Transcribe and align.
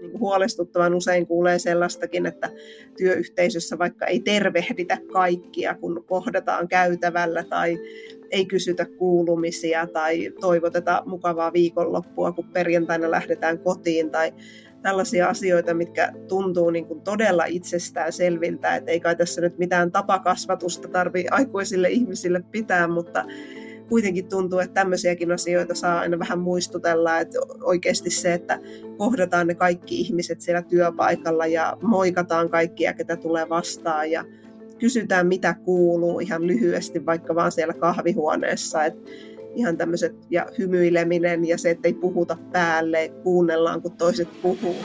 niin 0.00 0.10
kuin 0.10 0.20
huolestuttavan 0.20 0.94
usein 0.94 1.26
kuulee 1.26 1.58
sellaistakin, 1.58 2.26
että 2.26 2.50
työyhteisössä 2.96 3.78
vaikka 3.78 4.06
ei 4.06 4.20
tervehditä 4.20 4.98
kaikkia, 5.12 5.74
kun 5.74 6.04
kohdataan 6.06 6.68
käytävällä 6.68 7.44
tai 7.44 7.78
ei 8.30 8.46
kysytä 8.46 8.86
kuulumisia 8.98 9.86
tai 9.86 10.32
toivoteta 10.40 11.02
mukavaa 11.06 11.52
viikonloppua, 11.52 12.32
kun 12.32 12.48
perjantaina 12.52 13.10
lähdetään 13.10 13.58
kotiin 13.58 14.10
tai 14.10 14.32
tällaisia 14.82 15.28
asioita, 15.28 15.74
mitkä 15.74 16.12
tuntuu 16.28 16.70
niin 16.70 16.86
kuin 16.86 17.00
todella 17.00 17.44
itsestään 17.44 18.12
selviltä, 18.12 18.76
että 18.76 18.90
ei 18.90 19.00
kai 19.00 19.16
tässä 19.16 19.40
nyt 19.40 19.58
mitään 19.58 19.92
tapakasvatusta 19.92 20.88
tarvitse 20.88 21.28
aikuisille 21.30 21.90
ihmisille 21.90 22.42
pitää, 22.50 22.88
mutta 22.88 23.24
kuitenkin 23.88 24.28
tuntuu, 24.28 24.58
että 24.58 24.74
tämmöisiäkin 24.74 25.32
asioita 25.32 25.74
saa 25.74 26.00
aina 26.00 26.18
vähän 26.18 26.38
muistutella, 26.38 27.18
että 27.18 27.38
oikeasti 27.62 28.10
se, 28.10 28.34
että 28.34 28.58
kohdataan 28.98 29.46
ne 29.46 29.54
kaikki 29.54 30.00
ihmiset 30.00 30.40
siellä 30.40 30.62
työpaikalla 30.62 31.46
ja 31.46 31.76
moikataan 31.82 32.48
kaikkia, 32.48 32.92
ketä 32.92 33.16
tulee 33.16 33.48
vastaan 33.48 34.10
ja 34.10 34.24
kysytään, 34.78 35.26
mitä 35.26 35.54
kuuluu 35.64 36.20
ihan 36.20 36.46
lyhyesti, 36.46 37.06
vaikka 37.06 37.34
vaan 37.34 37.52
siellä 37.52 37.74
kahvihuoneessa, 37.74 38.84
että 38.84 39.10
ihan 39.54 39.76
tämmöiset 39.76 40.14
ja 40.30 40.46
hymyileminen 40.58 41.44
ja 41.44 41.58
se, 41.58 41.70
että 41.70 41.88
ei 41.88 41.94
puhuta 41.94 42.36
päälle, 42.52 43.12
kuunnellaan 43.22 43.82
kun 43.82 43.92
toiset 43.92 44.28
puhuu. 44.42 44.76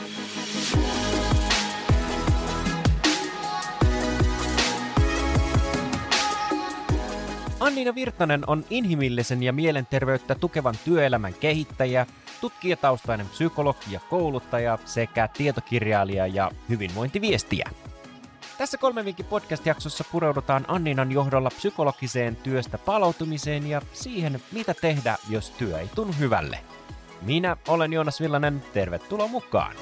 Anniina 7.60 7.94
Virtanen 7.94 8.44
on 8.46 8.64
inhimillisen 8.70 9.42
ja 9.42 9.52
mielenterveyttä 9.52 10.34
tukevan 10.34 10.74
työelämän 10.84 11.34
kehittäjä, 11.34 12.06
tutkijataustainen 12.40 13.28
psykologi 13.28 13.92
ja 13.92 14.00
kouluttaja 14.10 14.78
sekä 14.84 15.28
tietokirjailija 15.28 16.26
ja 16.26 16.50
hyvinvointiviestiä. 16.68 17.70
Tässä 18.58 18.78
kolmen 18.78 19.04
viikin 19.04 19.26
podcast-jaksossa 19.26 20.04
pureudutaan 20.12 20.64
Anninan 20.68 21.12
johdolla 21.12 21.50
psykologiseen 21.50 22.36
työstä 22.36 22.78
palautumiseen 22.78 23.66
ja 23.66 23.82
siihen, 23.92 24.42
mitä 24.52 24.74
tehdä, 24.74 25.16
jos 25.28 25.50
työ 25.50 25.78
ei 25.80 25.88
tunnu 25.94 26.14
hyvälle. 26.18 26.58
Minä 27.22 27.56
olen 27.68 27.92
Joonas 27.92 28.20
Villanen, 28.20 28.62
tervetuloa 28.72 29.28
mukaan! 29.28 29.76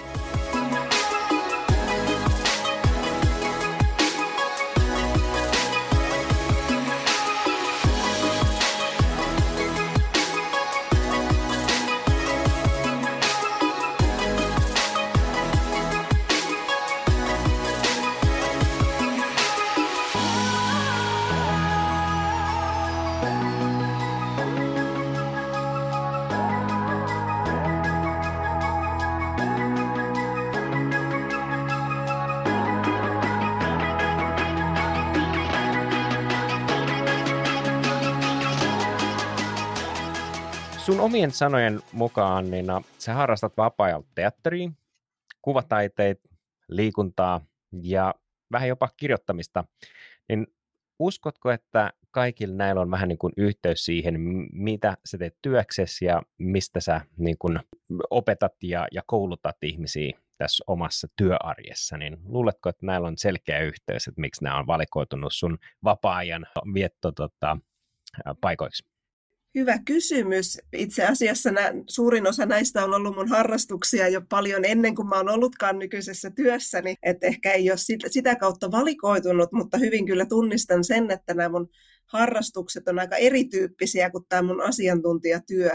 Sun 40.89 41.01
omien 41.01 41.31
sanojen 41.31 41.81
mukaan, 41.93 42.51
niin 42.51 42.67
sä 42.99 43.15
harrastat 43.15 43.57
vapaa 43.57 44.03
teatteria, 44.15 44.71
kuvataiteita, 45.43 46.29
liikuntaa 46.69 47.41
ja 47.83 48.15
vähän 48.53 48.69
jopa 48.69 48.89
kirjoittamista, 48.97 49.65
niin 50.29 50.47
uskotko, 50.99 51.51
että 51.51 51.93
kaikilla 52.11 52.55
näillä 52.55 52.81
on 52.81 52.91
vähän 52.91 53.09
niin 53.09 53.19
kuin 53.19 53.33
yhteys 53.37 53.85
siihen, 53.85 54.15
mitä 54.53 54.97
sä 55.05 55.19
teet 55.19 55.37
työksesi 55.43 56.05
ja 56.05 56.23
mistä 56.39 56.81
sä 56.81 57.01
niin 57.17 57.39
kuin 57.39 57.61
opetat 58.11 58.55
ja, 58.63 58.89
ja 58.93 59.03
koulutat 59.07 59.57
ihmisiä 59.63 60.19
tässä 60.39 60.65
omassa 60.67 61.09
työarjessa, 61.17 61.97
niin 61.97 62.19
luuletko, 62.25 62.69
että 62.69 62.87
näillä 62.87 63.09
on 63.09 63.19
selkeä 63.19 63.61
yhteys, 63.61 64.09
että 64.09 64.21
miksi 64.21 64.45
nämä 64.45 64.59
on 64.59 64.67
valikoitunut 64.67 65.33
sun 65.35 65.59
vapaa-ajan 65.85 66.47
vietto 66.75 67.13
tota, 67.13 67.57
paikoiksi? 68.41 68.98
Hyvä 69.55 69.79
kysymys. 69.85 70.59
Itse 70.73 71.07
asiassa 71.07 71.51
nä, 71.51 71.73
suurin 71.89 72.29
osa 72.29 72.47
näistä 72.47 72.85
on 72.85 72.95
ollut 72.95 73.15
mun 73.15 73.29
harrastuksia 73.29 74.09
jo 74.09 74.21
paljon 74.29 74.65
ennen 74.65 74.95
kuin 74.95 75.09
mä 75.09 75.17
oon 75.17 75.29
ollutkaan 75.29 75.79
nykyisessä 75.79 76.31
työssäni. 76.31 76.95
Että 77.03 77.27
ehkä 77.27 77.53
ei 77.53 77.71
ole 77.71 77.79
sitä, 77.79 78.09
sitä 78.11 78.37
kautta 78.37 78.71
valikoitunut, 78.71 79.53
mutta 79.53 79.79
hyvin 79.79 80.07
kyllä 80.07 80.27
tunnistan 80.27 80.85
sen, 80.85 81.11
että 81.11 81.35
nämä 81.35 81.49
mun 81.49 81.69
harrastukset 82.07 82.89
on 82.89 82.99
aika 82.99 83.17
erityyppisiä 83.17 84.11
kuin 84.11 84.25
tämä 84.29 84.43
mun 84.43 84.63
asiantuntijatyö. 84.63 85.71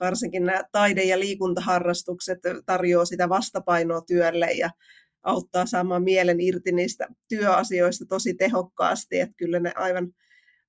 Varsinkin 0.00 0.44
nämä 0.44 0.62
taide- 0.72 1.04
ja 1.04 1.18
liikuntaharrastukset 1.18 2.38
tarjoaa 2.66 3.04
sitä 3.04 3.28
vastapainoa 3.28 4.00
työlle 4.00 4.52
ja 4.52 4.70
auttaa 5.22 5.66
saamaan 5.66 6.02
mielen 6.02 6.40
irti 6.40 6.72
niistä 6.72 7.06
työasioista 7.28 8.04
tosi 8.08 8.34
tehokkaasti. 8.34 9.20
Että 9.20 9.34
kyllä 9.36 9.60
ne 9.60 9.72
aivan 9.74 10.12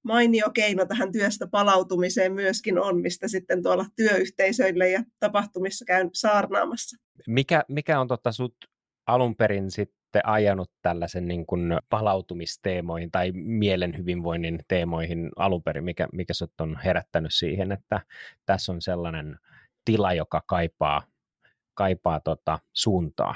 mainio 0.07 0.50
keino 0.53 0.85
tähän 0.85 1.12
työstä 1.12 1.47
palautumiseen 1.47 2.34
myöskin 2.34 2.79
on, 2.79 3.01
mistä 3.01 3.28
sitten 3.28 3.63
tuolla 3.63 3.85
työyhteisöille 3.95 4.90
ja 4.90 5.03
tapahtumissa 5.19 5.85
käyn 5.85 6.09
saarnaamassa. 6.13 6.97
Mikä, 7.28 7.63
mikä 7.68 8.00
on 8.00 8.07
tota 8.07 8.31
sut 8.31 8.56
alun 9.07 9.35
perin 9.35 9.72
sitten 9.72 10.22
ajanut 10.23 10.72
tällaisen 10.81 11.28
niin 11.28 11.45
kuin 11.45 11.79
palautumisteemoihin 11.90 13.12
tai 13.12 13.31
mielen 13.31 13.97
hyvinvoinnin 13.97 14.59
teemoihin 14.68 15.29
alun 15.35 15.63
perin? 15.63 15.84
Mikä, 15.84 16.07
mikä 16.13 16.34
sut 16.34 16.62
on 16.62 16.79
herättänyt 16.85 17.34
siihen, 17.34 17.72
että 17.72 18.01
tässä 18.45 18.72
on 18.72 18.81
sellainen 18.81 19.39
tila, 19.85 20.13
joka 20.13 20.44
kaipaa, 20.47 21.03
kaipaa 21.74 22.19
tota 22.19 22.59
suuntaa? 22.74 23.35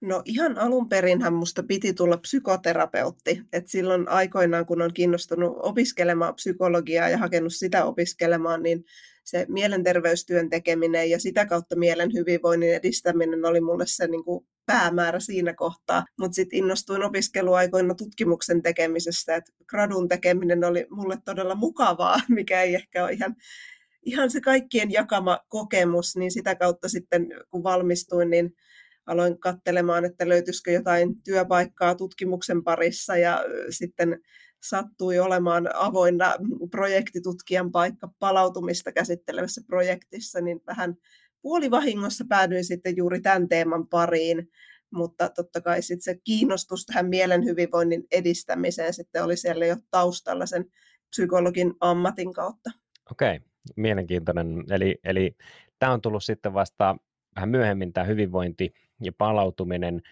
No 0.00 0.22
ihan 0.24 0.58
alun 0.58 0.88
perinhän 0.88 1.32
musta 1.32 1.62
piti 1.62 1.94
tulla 1.94 2.16
psykoterapeutti. 2.16 3.42
Et 3.52 3.68
silloin 3.68 4.08
aikoinaan, 4.08 4.66
kun 4.66 4.82
on 4.82 4.92
kiinnostunut 4.94 5.56
opiskelemaan 5.62 6.34
psykologiaa 6.34 7.08
ja 7.08 7.18
hakenut 7.18 7.54
sitä 7.54 7.84
opiskelemaan, 7.84 8.62
niin 8.62 8.84
se 9.24 9.46
mielenterveystyön 9.48 10.50
tekeminen 10.50 11.10
ja 11.10 11.20
sitä 11.20 11.46
kautta 11.46 11.76
mielen 11.76 12.12
hyvinvoinnin 12.12 12.74
edistäminen 12.74 13.44
oli 13.44 13.60
mulle 13.60 13.84
se 13.86 14.06
niin 14.06 14.24
kuin 14.24 14.46
päämäärä 14.66 15.20
siinä 15.20 15.54
kohtaa. 15.54 16.04
Mutta 16.20 16.34
sitten 16.34 16.58
innostuin 16.58 17.04
opiskeluaikoina 17.04 17.94
tutkimuksen 17.94 18.62
tekemisestä, 18.62 19.36
että 19.36 19.52
gradun 19.66 20.08
tekeminen 20.08 20.64
oli 20.64 20.86
mulle 20.90 21.18
todella 21.24 21.54
mukavaa, 21.54 22.16
mikä 22.28 22.62
ei 22.62 22.74
ehkä 22.74 23.04
ole 23.04 23.12
ihan 23.12 23.36
ihan 24.06 24.30
se 24.30 24.40
kaikkien 24.40 24.92
jakama 24.92 25.38
kokemus, 25.48 26.16
niin 26.16 26.30
sitä 26.30 26.54
kautta 26.54 26.88
sitten 26.88 27.26
kun 27.50 27.62
valmistuin, 27.62 28.30
niin 28.30 28.54
aloin 29.06 29.40
katselemaan, 29.40 30.04
että 30.04 30.28
löytyisikö 30.28 30.70
jotain 30.70 31.22
työpaikkaa 31.22 31.94
tutkimuksen 31.94 32.64
parissa 32.64 33.16
ja 33.16 33.44
sitten 33.70 34.20
sattui 34.62 35.18
olemaan 35.18 35.68
avoinna 35.74 36.34
projektitutkijan 36.70 37.72
paikka 37.72 38.08
palautumista 38.18 38.92
käsittelevässä 38.92 39.60
projektissa, 39.66 40.40
niin 40.40 40.60
vähän 40.66 40.94
puolivahingossa 41.42 42.24
päädyin 42.28 42.64
sitten 42.64 42.96
juuri 42.96 43.20
tämän 43.20 43.48
teeman 43.48 43.88
pariin, 43.88 44.48
mutta 44.90 45.28
totta 45.28 45.60
kai 45.60 45.82
sitten 45.82 46.02
se 46.02 46.20
kiinnostus 46.24 46.86
tähän 46.86 47.08
mielen 47.08 47.44
hyvinvoinnin 47.44 48.04
edistämiseen 48.10 48.94
sitten 48.94 49.24
oli 49.24 49.36
siellä 49.36 49.66
jo 49.66 49.76
taustalla 49.90 50.46
sen 50.46 50.64
psykologin 51.10 51.74
ammatin 51.80 52.32
kautta. 52.32 52.70
Okei, 53.10 53.40
mielenkiintoinen. 53.76 54.64
Eli, 54.70 54.98
eli 55.04 55.36
tämä 55.78 55.92
on 55.92 56.00
tullut 56.00 56.24
sitten 56.24 56.54
vasta 56.54 56.96
vähän 57.36 57.48
myöhemmin 57.48 57.92
tämä 57.92 58.04
hyvinvointi 58.04 58.72
ja 59.02 59.12
palautuminen. 59.18 60.02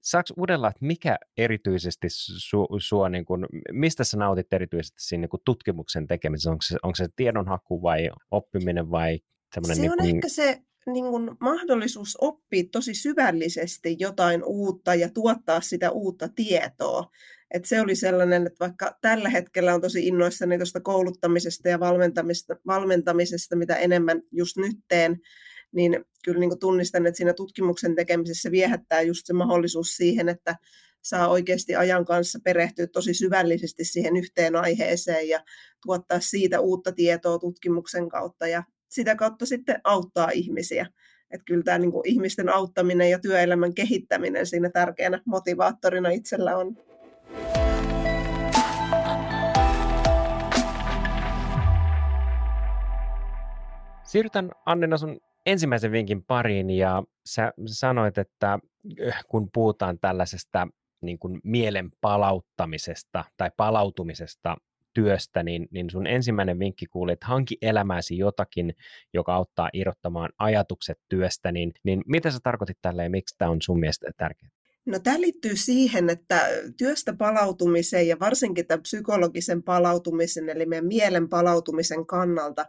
Saako 0.00 0.28
uudella, 0.36 0.68
että 0.68 0.86
mikä 0.86 1.18
erityisesti 1.36 2.06
su, 2.10 2.66
sua, 2.78 3.08
niin 3.08 3.24
kuin, 3.24 3.46
mistä 3.72 4.04
sä 4.04 4.16
nautit 4.16 4.52
erityisesti 4.52 5.02
siinä 5.02 5.20
niin 5.20 5.28
kuin 5.28 5.42
tutkimuksen 5.44 6.06
tekemisessä? 6.06 6.50
Onko 6.50 6.62
se, 6.62 6.76
onko 6.82 6.94
se 6.94 7.08
tiedonhaku 7.16 7.82
vai 7.82 8.10
oppiminen 8.30 8.90
vai 8.90 9.20
semmoinen... 9.54 9.76
Se 9.76 9.82
niin 9.82 9.92
on 9.92 9.98
niin 9.98 10.06
kuin... 10.06 10.16
ehkä 10.16 10.28
se 10.28 10.62
niin 10.92 11.04
kuin 11.04 11.30
mahdollisuus 11.40 12.16
oppia 12.20 12.64
tosi 12.72 12.94
syvällisesti 12.94 13.96
jotain 13.98 14.42
uutta 14.44 14.94
ja 14.94 15.08
tuottaa 15.14 15.60
sitä 15.60 15.90
uutta 15.90 16.28
tietoa. 16.28 17.10
Et 17.54 17.64
se 17.64 17.80
oli 17.80 17.94
sellainen, 17.94 18.46
että 18.46 18.60
vaikka 18.60 18.98
tällä 19.00 19.28
hetkellä 19.28 19.74
on 19.74 19.80
tosi 19.80 20.06
innoissani 20.06 20.58
tuosta 20.58 20.80
kouluttamisesta 20.80 21.68
ja 21.68 21.80
valmentamisesta, 21.80 22.56
valmentamisesta, 22.66 23.56
mitä 23.56 23.76
enemmän 23.76 24.22
just 24.32 24.56
nyt 24.56 24.76
teen, 24.88 25.20
niin 25.72 26.04
kyllä 26.24 26.40
niin 26.40 26.50
kuin 26.50 26.60
tunnistan, 26.60 27.06
että 27.06 27.16
siinä 27.16 27.32
tutkimuksen 27.32 27.94
tekemisessä 27.94 28.50
viehättää 28.50 29.02
just 29.02 29.26
se 29.26 29.32
mahdollisuus 29.32 29.96
siihen, 29.96 30.28
että 30.28 30.56
saa 31.02 31.28
oikeasti 31.28 31.76
ajan 31.76 32.04
kanssa 32.04 32.38
perehtyä 32.44 32.86
tosi 32.86 33.14
syvällisesti 33.14 33.84
siihen 33.84 34.16
yhteen 34.16 34.56
aiheeseen 34.56 35.28
ja 35.28 35.40
tuottaa 35.86 36.20
siitä 36.20 36.60
uutta 36.60 36.92
tietoa 36.92 37.38
tutkimuksen 37.38 38.08
kautta 38.08 38.46
ja 38.48 38.62
sitä 38.88 39.16
kautta 39.16 39.46
sitten 39.46 39.80
auttaa 39.84 40.30
ihmisiä. 40.30 40.86
Että 41.30 41.44
kyllä 41.44 41.62
tämä 41.62 41.78
niin 41.78 41.92
kuin 41.92 42.08
ihmisten 42.08 42.48
auttaminen 42.48 43.10
ja 43.10 43.18
työelämän 43.18 43.74
kehittäminen 43.74 44.46
siinä 44.46 44.70
tärkeänä 44.70 45.22
motivaattorina 45.24 46.10
itsellä 46.10 46.56
on. 46.56 46.76
Siirrytään 54.04 54.50
Annina 54.66 54.98
sun 54.98 55.20
ensimmäisen 55.48 55.92
vinkin 55.92 56.24
pariin 56.24 56.70
ja 56.70 57.02
sä 57.26 57.52
sanoit, 57.66 58.18
että 58.18 58.58
äh, 59.06 59.24
kun 59.28 59.48
puhutaan 59.54 59.98
tällaisesta 59.98 60.68
niin 61.00 61.18
kuin 61.18 61.40
mielen 61.44 61.90
palauttamisesta 62.00 63.24
tai 63.36 63.50
palautumisesta 63.56 64.56
työstä, 64.94 65.42
niin, 65.42 65.68
niin 65.70 65.90
sun 65.90 66.06
ensimmäinen 66.06 66.58
vinkki 66.58 66.86
kuuli, 66.86 67.12
että 67.12 67.26
hanki 67.26 67.56
elämääsi 67.62 68.18
jotakin, 68.18 68.74
joka 69.14 69.34
auttaa 69.34 69.68
irrottamaan 69.72 70.30
ajatukset 70.38 70.98
työstä, 71.08 71.52
niin, 71.52 71.72
niin 71.84 72.02
mitä 72.06 72.30
sä 72.30 72.38
tarkoitit 72.42 72.78
tällä 72.82 73.02
ja 73.02 73.10
miksi 73.10 73.34
tämä 73.38 73.50
on 73.50 73.62
sun 73.62 73.80
mielestä 73.80 74.10
tärkeää? 74.16 74.50
No 74.86 74.98
tämä 74.98 75.20
liittyy 75.20 75.56
siihen, 75.56 76.10
että 76.10 76.48
työstä 76.76 77.12
palautumiseen 77.18 78.08
ja 78.08 78.20
varsinkin 78.20 78.66
tämän 78.66 78.82
psykologisen 78.82 79.62
palautumisen, 79.62 80.48
eli 80.48 80.66
meidän 80.66 80.86
mielen 80.86 81.28
palautumisen 81.28 82.06
kannalta, 82.06 82.66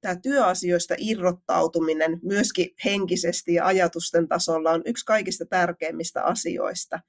tämä 0.00 0.16
työasioista 0.16 0.94
irrottautuminen 0.98 2.20
myöskin 2.22 2.68
henkisesti 2.84 3.54
ja 3.54 3.66
ajatusten 3.66 4.28
tasolla 4.28 4.70
on 4.70 4.82
yksi 4.84 5.04
kaikista 5.04 5.44
tärkeimmistä 5.46 6.22
asioista. 6.22 7.00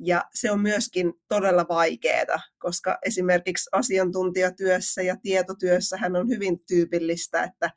Ja 0.00 0.24
se 0.34 0.50
on 0.50 0.60
myöskin 0.60 1.12
todella 1.28 1.66
vaikeaa, 1.68 2.40
koska 2.58 2.98
esimerkiksi 3.06 3.70
asiantuntijatyössä 3.72 5.02
ja 5.02 5.16
tietotyössä 5.22 5.96
hän 5.96 6.16
on 6.16 6.28
hyvin 6.28 6.64
tyypillistä, 6.68 7.42
että 7.42 7.70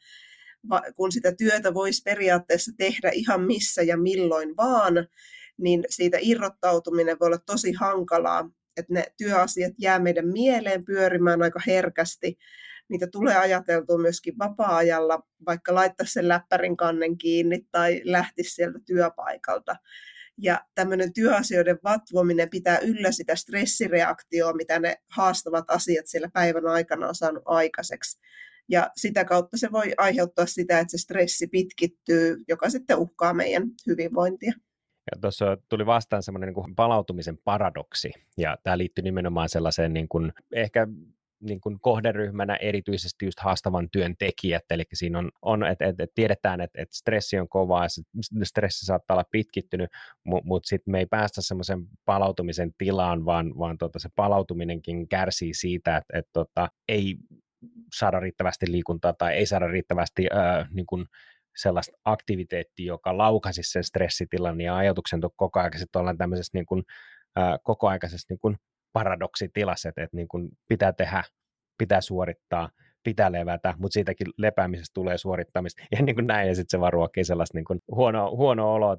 kun 0.95 1.11
sitä 1.11 1.31
työtä 1.35 1.73
voisi 1.73 2.01
periaatteessa 2.01 2.71
tehdä 2.77 3.11
ihan 3.13 3.41
missä 3.41 3.81
ja 3.81 3.97
milloin 3.97 4.57
vaan, 4.57 4.93
niin 5.57 5.83
siitä 5.89 6.17
irrottautuminen 6.21 7.17
voi 7.19 7.25
olla 7.25 7.37
tosi 7.45 7.73
hankalaa, 7.73 8.49
että 8.77 8.93
ne 8.93 9.05
työasiat 9.17 9.73
jää 9.77 9.99
meidän 9.99 10.27
mieleen 10.27 10.85
pyörimään 10.85 11.41
aika 11.41 11.59
herkästi. 11.67 12.37
Niitä 12.91 13.07
tulee 13.11 13.37
ajateltua 13.37 13.97
myöskin 13.97 14.37
vapaa-ajalla, 14.39 15.19
vaikka 15.45 15.75
laittaisi 15.75 16.13
sen 16.13 16.27
läppärin 16.27 16.77
kannen 16.77 17.17
kiinni 17.17 17.67
tai 17.71 18.01
lähtisi 18.03 18.55
sieltä 18.55 18.79
työpaikalta. 18.85 19.75
Ja 20.37 20.61
tämmöinen 20.75 21.13
työasioiden 21.13 21.79
vatvominen 21.83 22.49
pitää 22.49 22.77
yllä 22.77 23.11
sitä 23.11 23.35
stressireaktioa, 23.35 24.53
mitä 24.53 24.79
ne 24.79 24.95
haastavat 25.11 25.65
asiat 25.67 26.07
siellä 26.07 26.29
päivän 26.33 26.67
aikana 26.67 27.07
on 27.07 27.15
saanut 27.15 27.43
aikaiseksi. 27.45 28.19
Ja 28.69 28.91
sitä 28.95 29.25
kautta 29.25 29.57
se 29.57 29.71
voi 29.71 29.93
aiheuttaa 29.97 30.45
sitä, 30.45 30.79
että 30.79 30.91
se 30.91 30.97
stressi 30.97 31.47
pitkittyy, 31.47 32.37
joka 32.47 32.69
sitten 32.69 32.97
uhkaa 32.97 33.33
meidän 33.33 33.63
hyvinvointia. 33.87 34.53
Ja 35.11 35.21
tuossa 35.21 35.57
tuli 35.69 35.85
vastaan 35.85 36.23
semmoinen 36.23 36.53
niin 36.53 36.75
palautumisen 36.75 37.37
paradoksi, 37.43 38.11
ja 38.37 38.57
tämä 38.63 38.77
liittyy 38.77 39.03
nimenomaan 39.03 39.49
sellaiseen 39.49 39.93
niin 39.93 40.07
kuin, 40.07 40.33
ehkä 40.53 40.87
niin 41.41 41.61
kuin 41.61 41.79
kohderyhmänä 41.79 42.55
erityisesti 42.55 43.25
just 43.25 43.39
haastavan 43.39 43.89
työn 43.91 44.15
tekijät, 44.19 44.63
eli 44.69 44.83
siinä 44.93 45.19
on, 45.19 45.31
on 45.41 45.65
että 45.65 45.85
et, 45.85 45.99
et 45.99 46.11
tiedetään, 46.15 46.61
että 46.61 46.81
et 46.81 46.91
stressi 46.91 47.39
on 47.39 47.49
kovaa, 47.49 47.83
ja 47.83 47.89
stressi 48.43 48.85
saattaa 48.85 49.15
olla 49.15 49.25
pitkittynyt, 49.31 49.89
mutta 50.23 50.47
mut 50.47 50.65
sitten 50.65 50.91
me 50.91 50.99
ei 50.99 51.05
päästä 51.05 51.41
semmoisen 51.41 51.79
palautumisen 52.05 52.71
tilaan, 52.77 53.25
vaan, 53.25 53.57
vaan 53.57 53.77
tota, 53.77 53.99
se 53.99 54.09
palautuminenkin 54.15 55.07
kärsii 55.07 55.53
siitä, 55.53 55.97
että 55.97 56.19
et, 56.19 56.25
tota, 56.33 56.69
ei 56.87 57.15
saada 57.93 58.19
riittävästi 58.19 58.71
liikuntaa 58.71 59.13
tai 59.13 59.33
ei 59.33 59.45
saada 59.45 59.67
riittävästi 59.67 60.27
ää, 60.31 60.67
niin 60.71 60.85
kuin 60.85 61.05
sellaista 61.55 61.97
aktiviteettia, 62.05 62.87
joka 62.87 63.17
laukaisi 63.17 63.61
sen 63.63 63.83
stressitilan 63.83 64.61
ja 64.61 64.75
ajatuksen 64.75 65.21
koko 65.35 65.59
ajan 65.59 65.71
ollaan 65.95 66.17
tämmöisessä 66.17 66.51
niin 66.53 66.65
kuin, 66.65 66.83
ää, 67.35 67.57
kokoaikaisessa 67.63 68.25
niin 68.29 68.39
kuin 68.39 68.57
paradoksitilassa, 68.93 69.89
että, 69.89 70.03
että 70.03 70.17
niin 70.17 70.27
kuin 70.27 70.49
pitää 70.67 70.93
tehdä, 70.93 71.23
pitää 71.77 72.01
suorittaa, 72.01 72.69
pitää 73.03 73.31
levätä, 73.31 73.73
mutta 73.77 73.93
siitäkin 73.93 74.27
lepäämisestä 74.37 74.93
tulee 74.93 75.17
suorittamista. 75.17 75.83
Ja 75.91 76.01
niin 76.01 76.15
kuin 76.15 76.27
näin, 76.27 76.47
ja 76.47 76.55
sitten 76.55 76.69
se 76.77 76.79
vaan 76.79 76.93
ruokkii 76.93 77.23
sellaista 77.23 77.57
niin 77.57 77.65
kuin 77.65 77.79
huono, 77.95 78.31
huono 78.35 78.73
olo 78.73 78.97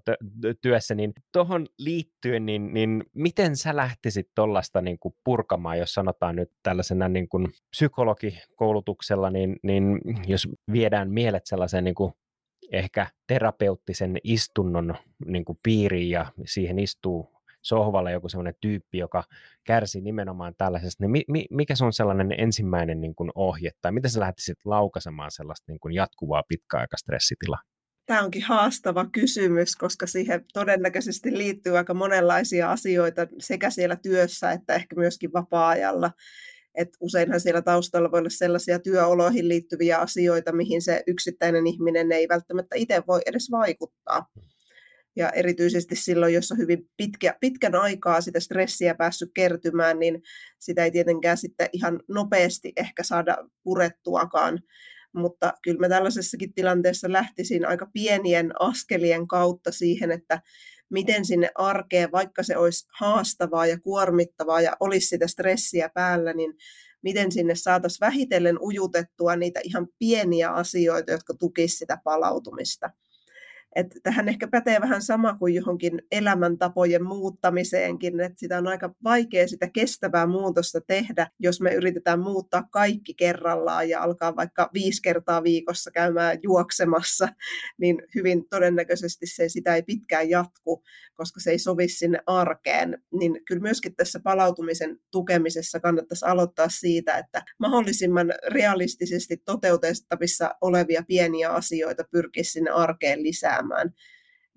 työssä, 0.61 0.95
niin 0.95 1.13
tuohon 1.33 1.67
liittyen, 1.79 2.47
niin, 2.47 2.75
niin 2.75 3.05
miten 3.15 3.57
sä 3.57 3.77
lähtisit 3.77 4.29
tuollaista 4.35 4.83
niin 4.83 4.99
purkamaan, 5.25 5.79
jos 5.79 5.95
sanotaan 5.95 6.37
nyt 6.37 6.51
tällaisena 6.63 7.09
niin 7.09 7.29
kuin 7.29 7.49
psykologikoulutuksella, 7.71 9.31
niin, 9.31 9.57
niin 9.63 10.01
jos 10.27 10.49
viedään 10.73 11.11
mielet 11.11 11.47
sellaiseen 11.47 11.85
niin 11.85 11.95
kuin 11.95 12.13
ehkä 12.73 13.07
terapeuttisen 13.27 14.19
istunnon 14.25 14.95
niin 15.27 15.45
kuin 15.45 15.59
piiriin 15.63 16.11
ja 16.11 16.27
siihen 16.47 16.79
istuu 16.79 17.32
sohvalla 17.63 18.11
joku 18.11 18.29
sellainen 18.29 18.55
tyyppi, 18.61 18.99
joka 18.99 19.25
kärsii 19.65 20.01
nimenomaan 20.01 20.55
tällaisesta, 20.59 21.05
niin 21.05 21.25
mi, 21.29 21.47
mikä 21.51 21.75
se 21.75 21.85
on 21.85 21.93
sellainen 21.93 22.35
ensimmäinen 22.39 23.01
niin 23.01 23.15
kuin 23.15 23.31
ohje, 23.35 23.71
tai 23.83 23.93
miten 23.93 24.11
sä 24.11 24.21
lähtisit 24.21 24.59
laukaisemaan 24.65 25.31
sellaista 25.31 25.73
niin 25.73 25.81
kuin 25.81 25.95
jatkuvaa 25.95 26.43
pitkäaikastressitilaa? 26.49 27.61
Tämä 28.07 28.23
onkin 28.23 28.43
haastava 28.43 29.07
kysymys, 29.13 29.77
koska 29.77 30.07
siihen 30.07 30.45
todennäköisesti 30.53 31.39
liittyy 31.39 31.77
aika 31.79 31.95
monenlaisia 31.95 32.71
asioita 32.71 33.27
sekä 33.39 33.71
siellä 33.71 33.97
työssä 33.97 34.53
että 34.53 34.75
ehkä 34.75 34.97
myöskin 34.97 35.33
vapaa-ajalla. 35.33 36.11
Et 36.75 36.89
useinhan 37.01 37.41
siellä 37.41 37.63
taustalla 37.63 38.11
voi 38.11 38.19
olla 38.19 38.31
sellaisia 38.31 38.79
työoloihin 38.79 39.49
liittyviä 39.49 39.99
asioita, 39.99 40.53
mihin 40.53 40.83
se 40.83 41.03
yksittäinen 41.07 41.67
ihminen 41.67 42.13
ei 42.13 42.29
välttämättä 42.29 42.77
itse 42.77 43.03
voi 43.07 43.21
edes 43.27 43.51
vaikuttaa. 43.51 44.27
Ja 45.17 45.31
erityisesti 45.31 45.97
silloin, 45.97 46.35
jos 46.35 46.53
on 46.53 46.59
hyvin 46.59 46.89
pitkä, 46.97 47.37
pitkän 47.41 47.75
aikaa 47.75 48.21
sitä 48.21 48.41
stressiä 48.41 48.95
päässyt 48.95 49.31
kertymään, 49.35 49.99
niin 49.99 50.23
sitä 50.59 50.85
ei 50.85 50.91
tietenkään 50.91 51.39
sitten 51.39 51.69
ihan 51.73 52.01
nopeasti 52.09 52.73
ehkä 52.77 53.03
saada 53.03 53.37
purettuakaan. 53.63 54.63
Mutta 55.15 55.53
kyllä 55.63 55.79
mä 55.81 55.89
tällaisessakin 55.89 56.55
tilanteessa 56.55 57.13
lähtisin 57.13 57.67
aika 57.67 57.87
pienien 57.93 58.61
askelien 58.61 59.27
kautta 59.27 59.73
siihen, 59.73 60.11
että 60.11 60.43
miten 60.91 61.25
sinne 61.25 61.51
arkeen, 61.55 62.13
vaikka 62.13 62.43
se 62.43 62.57
olisi 62.57 62.87
haastavaa 62.99 63.67
ja 63.67 63.81
kuormittavaa 63.81 64.61
ja 64.61 64.77
olisi 64.81 65.07
sitä 65.07 65.27
stressiä 65.27 65.89
päällä, 65.89 66.33
niin 66.33 66.55
miten 67.03 67.33
sinne 67.33 67.55
saataisiin 67.55 68.01
vähitellen 68.01 68.63
ujutettua 68.63 69.37
niitä 69.37 69.61
ihan 69.65 69.89
pieniä 69.99 70.51
asioita, 70.51 71.13
jotka 71.13 71.35
tukisivat 71.35 71.79
sitä 71.79 71.99
palautumista. 72.05 72.91
Että 73.77 73.99
tähän 74.03 74.29
ehkä 74.29 74.49
pätee 74.49 74.81
vähän 74.81 75.03
sama 75.03 75.35
kuin 75.39 75.55
johonkin 75.55 76.03
elämäntapojen 76.13 77.05
muuttamiseenkin, 77.05 78.21
että 78.21 78.41
sitä 78.41 78.59
on 78.59 78.67
aika 78.67 78.95
vaikea 79.05 79.49
sitä 79.49 79.69
kestävää 79.69 80.27
muutosta 80.27 80.81
tehdä, 80.81 81.27
jos 81.39 81.61
me 81.61 81.75
yritetään 81.75 82.21
muuttaa 82.21 82.69
kaikki 82.71 83.15
kerrallaan 83.15 83.89
ja 83.89 84.03
alkaa 84.03 84.37
vaikka 84.37 84.71
viisi 84.75 85.03
kertaa 85.03 85.43
viikossa 85.43 85.91
käymään 85.91 86.39
juoksemassa, 86.43 87.29
niin 87.79 88.03
hyvin 88.15 88.49
todennäköisesti 88.49 89.27
se 89.27 89.49
sitä 89.49 89.75
ei 89.75 89.83
pitkään 89.83 90.31
jatku, 90.31 90.83
koska 91.15 91.41
se 91.41 91.51
ei 91.51 91.59
sovi 91.59 91.89
sinne 91.89 92.19
arkeen. 92.27 93.03
Niin 93.13 93.45
kyllä 93.45 93.63
myöskin 93.63 93.97
tässä 93.97 94.21
palautumisen 94.25 94.99
tukemisessa 95.11 95.81
kannattaisi 95.81 96.25
aloittaa 96.25 96.69
siitä, 96.69 97.19
että 97.19 97.43
mahdollisimman 97.59 98.35
realistisesti 98.49 99.37
toteutettavissa 99.37 100.55
olevia 100.61 101.03
pieniä 101.09 101.51
asioita 101.51 102.05
pyrkisi 102.11 102.51
sinne 102.51 102.71
arkeen 102.71 103.23
lisää 103.23 103.62
elämään. 103.63 103.95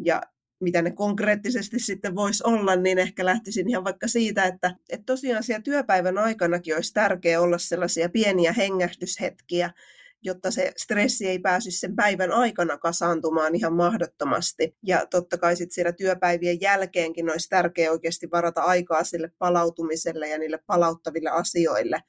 Ja 0.06 0.22
mitä 0.60 0.82
ne 0.82 0.92
konkreettisesti 0.92 1.80
sitten 1.80 2.16
voisi 2.16 2.44
olla, 2.48 2.76
niin 2.76 3.00
ehkä 3.00 3.26
lähtisin 3.26 3.70
ihan 3.70 3.84
vaikka 3.84 4.08
siitä, 4.08 4.44
että, 4.44 4.76
että 4.90 5.04
tosiaan 5.06 5.44
siellä 5.44 5.62
työpäivän 5.62 6.18
aikanakin 6.18 6.76
olisi 6.76 6.94
tärkeää 6.94 7.42
olla 7.42 7.58
sellaisia 7.58 8.10
pieniä 8.10 8.54
hengähdyshetkiä, 8.54 9.70
jotta 10.22 10.52
se 10.52 10.72
stressi 10.78 11.28
ei 11.28 11.40
pääsisi 11.40 11.80
sen 11.80 11.96
päivän 11.96 12.32
aikana 12.32 12.78
kasaantumaan 12.78 13.56
ihan 13.56 13.74
mahdottomasti. 13.74 14.76
Ja 14.84 15.06
totta 15.06 15.38
kai 15.38 15.56
sitten 15.56 15.76
siellä 15.76 15.92
työpäivien 15.92 16.62
jälkeenkin 16.62 17.32
olisi 17.32 17.50
tärkeää 17.50 17.92
oikeasti 17.92 18.28
varata 18.32 18.62
aikaa 18.62 19.04
sille 19.04 19.32
palautumiselle 19.38 20.30
ja 20.30 20.38
niille 20.38 20.60
palauttaville 20.68 21.30
asioille. 21.30 22.02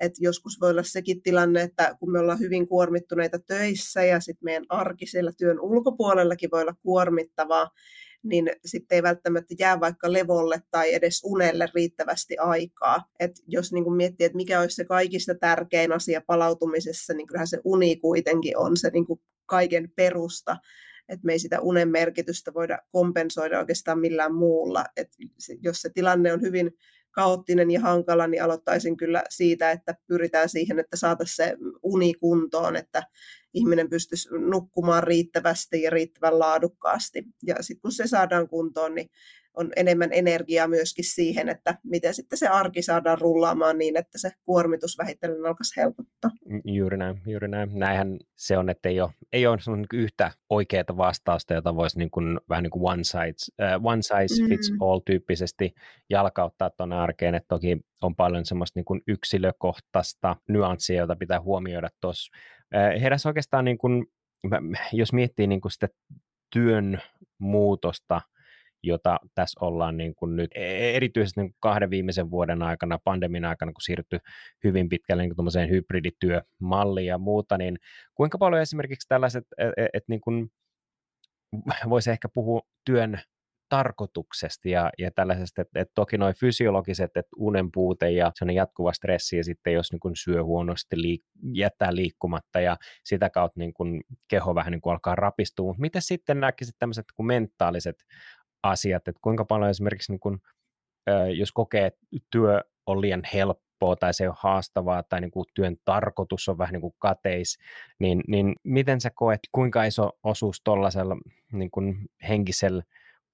Et 0.00 0.12
joskus 0.18 0.60
voi 0.60 0.70
olla 0.70 0.82
sekin 0.82 1.22
tilanne, 1.22 1.62
että 1.62 1.96
kun 2.00 2.12
me 2.12 2.18
ollaan 2.18 2.38
hyvin 2.38 2.68
kuormittuneita 2.68 3.38
töissä 3.38 4.04
ja 4.04 4.20
sitten 4.20 4.44
meidän 4.44 4.66
arki 4.68 5.06
siellä 5.06 5.32
työn 5.38 5.60
ulkopuolellakin 5.60 6.50
voi 6.52 6.62
olla 6.62 6.74
kuormittavaa, 6.82 7.70
niin 8.22 8.50
sitten 8.64 8.96
ei 8.96 9.02
välttämättä 9.02 9.54
jää 9.58 9.80
vaikka 9.80 10.12
levolle 10.12 10.62
tai 10.70 10.94
edes 10.94 11.22
unelle 11.24 11.68
riittävästi 11.74 12.38
aikaa. 12.38 13.04
Et 13.20 13.32
jos 13.46 13.72
niin 13.72 13.92
miettii, 13.92 14.24
että 14.24 14.36
mikä 14.36 14.60
olisi 14.60 14.76
se 14.76 14.84
kaikista 14.84 15.34
tärkein 15.34 15.92
asia 15.92 16.22
palautumisessa, 16.26 17.14
niin 17.14 17.26
kyllähän 17.26 17.48
se 17.48 17.60
uni 17.64 17.96
kuitenkin 17.96 18.58
on 18.58 18.76
se 18.76 18.90
niin 18.90 19.06
kaiken 19.46 19.92
perusta 19.96 20.56
että 21.08 21.26
me 21.26 21.32
ei 21.32 21.38
sitä 21.38 21.60
unen 21.60 21.88
merkitystä 21.88 22.54
voida 22.54 22.78
kompensoida 22.92 23.58
oikeastaan 23.58 23.98
millään 23.98 24.34
muulla. 24.34 24.84
Et 24.96 25.08
jos 25.62 25.80
se 25.80 25.90
tilanne 25.90 26.32
on 26.32 26.40
hyvin 26.40 26.70
kaoottinen 27.16 27.70
ja 27.70 27.80
hankala, 27.80 28.26
niin 28.26 28.42
aloittaisin 28.42 28.96
kyllä 28.96 29.22
siitä, 29.30 29.70
että 29.70 29.94
pyritään 30.06 30.48
siihen, 30.48 30.78
että 30.78 30.96
saataisiin 30.96 31.36
se 31.36 31.56
uni 31.82 32.14
kuntoon, 32.14 32.76
että 32.76 33.02
ihminen 33.54 33.90
pystyisi 33.90 34.28
nukkumaan 34.32 35.02
riittävästi 35.02 35.82
ja 35.82 35.90
riittävän 35.90 36.38
laadukkaasti. 36.38 37.24
Ja 37.46 37.54
sitten 37.60 37.82
kun 37.82 37.92
se 37.92 38.06
saadaan 38.06 38.48
kuntoon, 38.48 38.94
niin 38.94 39.08
on 39.54 39.72
enemmän 39.76 40.12
energiaa 40.12 40.68
myöskin 40.68 41.04
siihen, 41.04 41.48
että 41.48 41.78
miten 41.84 42.14
sitten 42.14 42.38
se 42.38 42.48
arki 42.48 42.82
saadaan 42.82 43.18
rullaamaan 43.18 43.78
niin, 43.78 43.96
että 43.96 44.18
se 44.18 44.30
kuormitus 44.44 44.98
vähitellen 44.98 45.46
alkaisi 45.46 45.80
helpottaa. 45.80 46.30
Juuri 46.64 46.96
näin, 46.96 47.20
juuri 47.26 47.48
näin. 47.48 47.70
Näinhän 47.78 48.18
se 48.36 48.58
on, 48.58 48.70
että 48.70 48.88
ei 48.88 49.00
ole, 49.00 49.10
ei 49.36 49.46
ole 49.46 49.58
niin 49.76 49.86
yhtä 49.92 50.32
oikeaa 50.50 50.96
vastausta, 50.96 51.54
jota 51.54 51.76
voisi 51.76 51.98
niin 51.98 52.10
kuin, 52.10 52.40
vähän 52.48 52.62
niin 52.62 52.70
kuin 52.70 52.92
one 52.92 53.04
size, 53.04 53.52
uh, 53.76 53.86
one 53.86 54.02
size 54.02 54.48
fits 54.48 54.70
mm. 54.70 54.76
all 54.80 54.98
tyyppisesti 54.98 55.74
jalkauttaa 56.10 56.70
tuonne 56.70 56.96
arkeen, 56.96 57.34
että 57.34 57.48
toki 57.48 57.78
on 58.02 58.16
paljon 58.16 58.44
semmoista 58.44 58.78
niin 58.78 58.84
kuin 58.84 59.00
yksilökohtaista 59.06 60.36
nyanssia, 60.48 61.00
jota 61.00 61.16
pitää 61.16 61.40
huomioida 61.40 61.88
tuossa. 62.00 62.36
Uh, 62.74 63.02
heräsi 63.02 63.28
oikeastaan, 63.28 63.64
niin 63.64 63.78
kuin, 63.78 64.06
jos 64.92 65.12
miettii 65.12 65.46
niin 65.46 65.60
kuin 65.60 65.72
sitä 65.72 65.88
työn 66.52 67.00
muutosta, 67.38 68.20
jota 68.82 69.18
tässä 69.34 69.64
ollaan 69.64 69.96
niin 69.96 70.14
kuin 70.14 70.36
nyt 70.36 70.50
e-, 70.54 70.96
erityisesti 70.96 71.40
niin 71.40 71.50
kuin 71.50 71.58
kahden 71.60 71.90
viimeisen 71.90 72.30
vuoden 72.30 72.62
aikana, 72.62 72.98
pandemin 73.04 73.44
aikana, 73.44 73.72
kun 73.72 73.82
siirtyi 73.82 74.18
hyvin 74.64 74.88
pitkälle 74.88 75.22
niin 75.22 75.70
hybridityömalliin 75.70 77.06
ja 77.06 77.18
muuta, 77.18 77.58
niin 77.58 77.78
kuinka 78.14 78.38
paljon 78.38 78.62
esimerkiksi 78.62 79.08
tällaiset, 79.08 79.44
että 79.58 79.72
et, 79.76 79.88
et 79.94 80.04
niin 80.08 80.20
kuin 80.20 80.48
voisi 81.88 82.10
ehkä 82.10 82.28
puhua 82.34 82.60
työn 82.84 83.20
tarkoituksesta 83.68 84.68
ja, 84.68 84.90
ja 84.98 85.10
tällaisesta, 85.10 85.62
että, 85.62 85.80
että 85.80 85.92
toki 85.94 86.18
noin 86.18 86.34
fysiologiset, 86.34 87.16
että 87.16 87.36
unen 87.36 87.72
puute 87.72 88.10
ja 88.10 88.32
se 88.34 88.44
on 88.44 88.50
jatkuva 88.54 88.92
stressi 88.92 89.36
ja 89.36 89.44
sitten 89.44 89.72
jos 89.72 89.92
niin 89.92 90.00
kuin 90.00 90.16
syö 90.16 90.44
huonosti, 90.44 90.96
liik- 90.96 91.52
jättää 91.52 91.94
liikkumatta 91.94 92.60
ja 92.60 92.76
sitä 93.04 93.30
kautta 93.30 93.60
niin 93.60 93.74
kuin 93.74 94.02
keho 94.28 94.54
vähän 94.54 94.70
niin 94.70 94.80
kuin 94.80 94.92
alkaa 94.92 95.14
rapistua, 95.14 95.66
mutta 95.66 95.80
miten 95.80 96.02
sitten 96.02 96.40
näkisit 96.40 96.74
tämmöiset 96.78 97.04
kuin 97.16 97.26
mentaaliset 97.26 97.96
asiat, 98.70 99.08
että 99.08 99.20
kuinka 99.22 99.44
paljon 99.44 99.70
esimerkiksi 99.70 100.12
niin 100.12 100.20
kun, 100.20 100.40
jos 101.36 101.52
kokee, 101.52 101.86
että 101.86 102.00
työ 102.30 102.60
on 102.86 103.00
liian 103.00 103.22
helppoa 103.34 103.96
tai 103.96 104.14
se 104.14 104.28
on 104.28 104.34
haastavaa 104.38 105.02
tai 105.02 105.20
niin 105.20 105.30
kuin 105.30 105.46
työn 105.54 105.76
tarkoitus 105.84 106.48
on 106.48 106.58
vähän 106.58 106.72
niin 106.72 106.80
kuin 106.80 106.94
kateis, 106.98 107.58
niin, 107.98 108.20
niin 108.28 108.54
miten 108.62 109.00
sä 109.00 109.10
koet, 109.14 109.40
kuinka 109.52 109.84
iso 109.84 110.10
osuus 110.22 110.60
tuollaisella 110.64 111.16
niin 111.52 111.70
kuin 111.70 111.96
henkisellä 112.28 112.82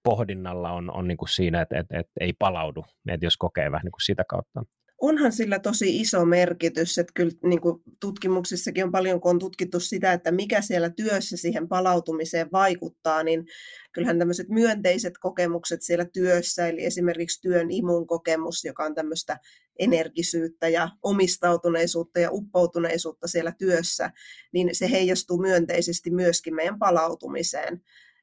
pohdinnalla 0.03 0.71
on, 0.71 0.91
on 0.91 1.09
niin 1.09 1.19
kuin 1.19 1.29
siinä, 1.29 1.61
että, 1.61 1.79
että, 1.79 1.99
että 1.99 2.13
ei 2.21 2.33
palaudu, 2.33 2.85
että 3.09 3.27
jos 3.27 3.37
kokee 3.37 3.71
vähän 3.71 3.85
niin 3.85 3.93
kuin 3.93 4.05
sitä 4.05 4.25
kautta? 4.29 4.63
Onhan 5.03 5.33
sillä 5.33 5.59
tosi 5.59 6.01
iso 6.01 6.25
merkitys, 6.25 6.99
että 6.99 7.13
kyllä 7.17 7.33
niin 7.45 7.61
kuin 7.61 7.83
tutkimuksissakin 8.01 8.85
on 8.85 8.93
paljon, 8.93 9.21
kun 9.21 9.31
on 9.31 9.39
tutkittu 9.39 9.81
sitä, 9.81 10.13
että 10.13 10.33
mikä 10.33 10.61
siellä 10.61 10.91
työssä 10.91 11.37
siihen 11.37 11.69
palautumiseen 11.69 12.49
vaikuttaa, 12.53 13.23
niin 13.23 13.45
kyllähän 13.93 14.19
tämmöiset 14.19 14.49
myönteiset 14.49 15.19
kokemukset 15.19 15.83
siellä 15.83 16.05
työssä, 16.13 16.69
eli 16.69 16.85
esimerkiksi 16.85 17.41
työn 17.41 17.71
imun 17.71 18.07
kokemus, 18.07 18.65
joka 18.65 18.85
on 18.85 18.95
tämmöistä 18.95 19.39
energisyyttä 19.79 20.69
ja 20.69 20.89
omistautuneisuutta 21.03 22.21
ja 22.21 22.29
uppoutuneisuutta 22.33 23.29
siellä 23.29 23.53
työssä, 23.59 24.11
niin 24.53 24.69
se 24.73 24.91
heijastuu 24.91 25.39
myönteisesti 25.39 26.11
myöskin 26.11 26.55
meidän 26.55 26.79
palautumiseen 26.79 27.83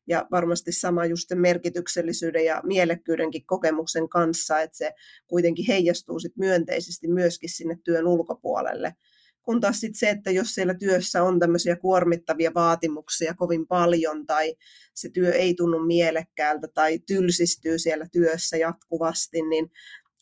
ja 0.10 0.28
varmasti 0.32 0.72
sama 0.72 1.06
just 1.06 1.28
sen 1.28 1.39
merkityksellisyyden 1.39 2.46
ja 2.46 2.62
mielekkyydenkin 2.66 3.46
kokemuksen 3.46 4.10
kanssa, 4.10 4.62
että 4.62 4.78
se 4.78 4.92
kuitenkin 5.28 5.66
heijastuu 5.68 6.20
sit 6.20 6.38
myönteisesti 6.38 7.08
myöskin 7.08 7.50
sinne 7.50 7.78
työn 7.84 8.08
ulkopuolelle. 8.08 8.96
Kun 9.44 9.62
taas 9.62 9.80
sit 9.80 9.96
se, 9.96 10.10
että 10.10 10.32
jos 10.32 10.56
siellä 10.56 10.74
työssä 10.74 11.24
on 11.24 11.39
tämmöisiä 11.39 11.75
kuormittavia 11.75 12.51
vaatimuksia 12.56 13.34
kovin 13.34 13.68
paljon 13.68 14.25
tai 14.25 14.56
se 14.94 15.10
työ 15.10 15.32
ei 15.32 15.54
tunnu 15.54 15.80
mielekkäältä 15.80 16.68
tai 16.68 17.00
tylsistyy 17.00 17.80
siellä 17.80 18.08
työssä 18.12 18.58
jatkuvasti, 18.58 19.42
niin 19.42 19.72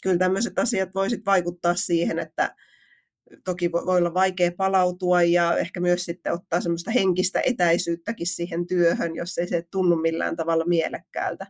kyllä 0.03 0.17
tämmöiset 0.17 0.59
asiat 0.59 0.89
voisit 0.95 1.25
vaikuttaa 1.25 1.75
siihen, 1.75 2.19
että 2.19 2.55
toki 3.43 3.71
voi 3.71 3.97
olla 3.97 4.13
vaikea 4.13 4.51
palautua 4.57 5.23
ja 5.23 5.57
ehkä 5.57 5.79
myös 5.79 6.05
sitten 6.05 6.33
ottaa 6.33 6.61
semmoista 6.61 6.91
henkistä 6.91 7.41
etäisyyttäkin 7.45 8.27
siihen 8.27 8.67
työhön, 8.67 9.15
jos 9.15 9.37
ei 9.37 9.47
se 9.47 9.63
tunnu 9.71 9.95
millään 9.95 10.35
tavalla 10.35 10.65
mielekkäältä. 10.65 11.47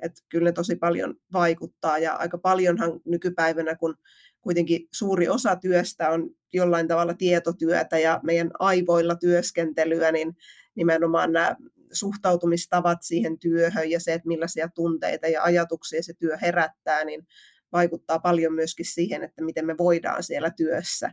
Että 0.00 0.20
kyllä 0.28 0.44
ne 0.44 0.52
tosi 0.52 0.76
paljon 0.76 1.14
vaikuttaa 1.32 1.98
ja 1.98 2.14
aika 2.14 2.38
paljonhan 2.38 3.00
nykypäivänä, 3.04 3.76
kun 3.76 3.96
kuitenkin 4.40 4.88
suuri 4.94 5.28
osa 5.28 5.56
työstä 5.56 6.10
on 6.10 6.30
jollain 6.52 6.88
tavalla 6.88 7.14
tietotyötä 7.14 7.98
ja 7.98 8.20
meidän 8.22 8.50
aivoilla 8.58 9.14
työskentelyä, 9.14 10.12
niin 10.12 10.36
nimenomaan 10.74 11.32
nämä 11.32 11.56
suhtautumistavat 11.92 12.98
siihen 13.02 13.38
työhön 13.38 13.90
ja 13.90 14.00
se, 14.00 14.12
että 14.12 14.28
millaisia 14.28 14.68
tunteita 14.74 15.28
ja 15.28 15.42
ajatuksia 15.42 16.02
se 16.02 16.12
työ 16.18 16.36
herättää, 16.36 17.04
niin 17.04 17.26
vaikuttaa 17.72 18.18
paljon 18.18 18.52
myöskin 18.54 18.86
siihen, 18.86 19.24
että 19.24 19.44
miten 19.44 19.66
me 19.66 19.74
voidaan 19.78 20.22
siellä 20.22 20.50
työssä. 20.50 21.12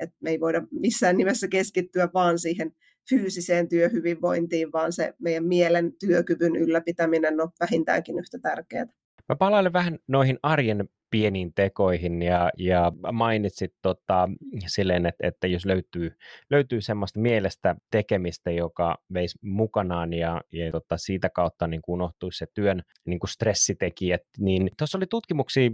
Et 0.00 0.10
me 0.20 0.30
ei 0.30 0.40
voida 0.40 0.62
missään 0.70 1.16
nimessä 1.16 1.48
keskittyä 1.48 2.08
vaan 2.14 2.38
siihen 2.38 2.72
fyysiseen 3.08 3.68
työhyvinvointiin, 3.68 4.72
vaan 4.72 4.92
se 4.92 5.14
meidän 5.18 5.44
mielen 5.44 5.92
työkyvyn 6.00 6.56
ylläpitäminen 6.56 7.40
on 7.40 7.50
vähintäänkin 7.60 8.18
yhtä 8.18 8.38
tärkeää. 8.42 8.86
Mä 9.28 9.36
palailen 9.36 9.72
vähän 9.72 9.98
noihin 10.08 10.38
arjen 10.42 10.88
pieniin 11.10 11.54
tekoihin 11.54 12.22
ja, 12.22 12.50
ja 12.58 12.92
mainitsit 13.12 13.74
tota, 13.82 14.28
silleen, 14.66 15.06
että, 15.06 15.26
että 15.26 15.46
jos 15.46 15.66
löytyy, 15.66 16.16
löytyy 16.50 16.80
semmoista 16.80 17.20
mielestä 17.20 17.76
tekemistä, 17.90 18.50
joka 18.50 18.98
veisi 19.14 19.38
mukanaan 19.42 20.12
ja, 20.12 20.40
ja 20.52 20.72
tota, 20.72 20.96
siitä 20.96 21.30
kautta 21.30 21.66
niin 21.66 21.82
kuin 21.82 21.94
unohtuisi 21.94 22.38
se 22.38 22.46
työn 22.54 22.82
niin 23.04 23.20
stressitekijät, 23.28 24.22
niin 24.38 24.70
tuossa 24.78 24.98
oli 24.98 25.06
tutkimuksia 25.06 25.70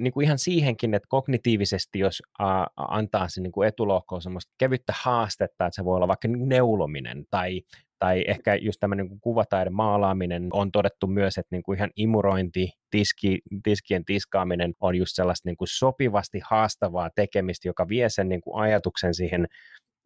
niin 0.00 0.12
kuin 0.12 0.24
ihan 0.24 0.38
siihenkin, 0.38 0.94
että 0.94 1.08
kognitiivisesti, 1.08 1.98
jos 1.98 2.22
a, 2.38 2.66
antaa 2.76 3.28
se 3.28 3.40
niin 3.40 3.52
etulohkoon 3.66 4.22
semmoista 4.22 4.52
kevyttä 4.58 4.92
haastetta, 5.02 5.66
että 5.66 5.76
se 5.76 5.84
voi 5.84 5.96
olla 5.96 6.08
vaikka 6.08 6.28
neulominen 6.28 7.24
tai 7.30 7.62
tai 7.98 8.24
ehkä 8.26 8.54
just 8.54 8.80
tämmöinen 8.80 9.06
niin 9.06 9.20
kuvataide 9.20 9.70
maalaaminen. 9.70 10.48
On 10.52 10.72
todettu 10.72 11.06
myös, 11.06 11.38
että 11.38 11.56
niin 11.56 11.62
kuin 11.62 11.76
ihan 11.76 11.90
imurointi, 11.96 12.72
tiski, 12.90 13.38
tiskien 13.62 14.04
tiskaaminen 14.04 14.74
on 14.80 14.96
just 14.96 15.12
sellaista 15.14 15.48
niin 15.48 15.56
kuin 15.56 15.68
sopivasti 15.68 16.40
haastavaa 16.50 17.10
tekemistä, 17.14 17.68
joka 17.68 17.88
vie 17.88 18.08
sen 18.08 18.28
niin 18.28 18.40
kuin 18.40 18.62
ajatuksen 18.62 19.14
siihen, 19.14 19.46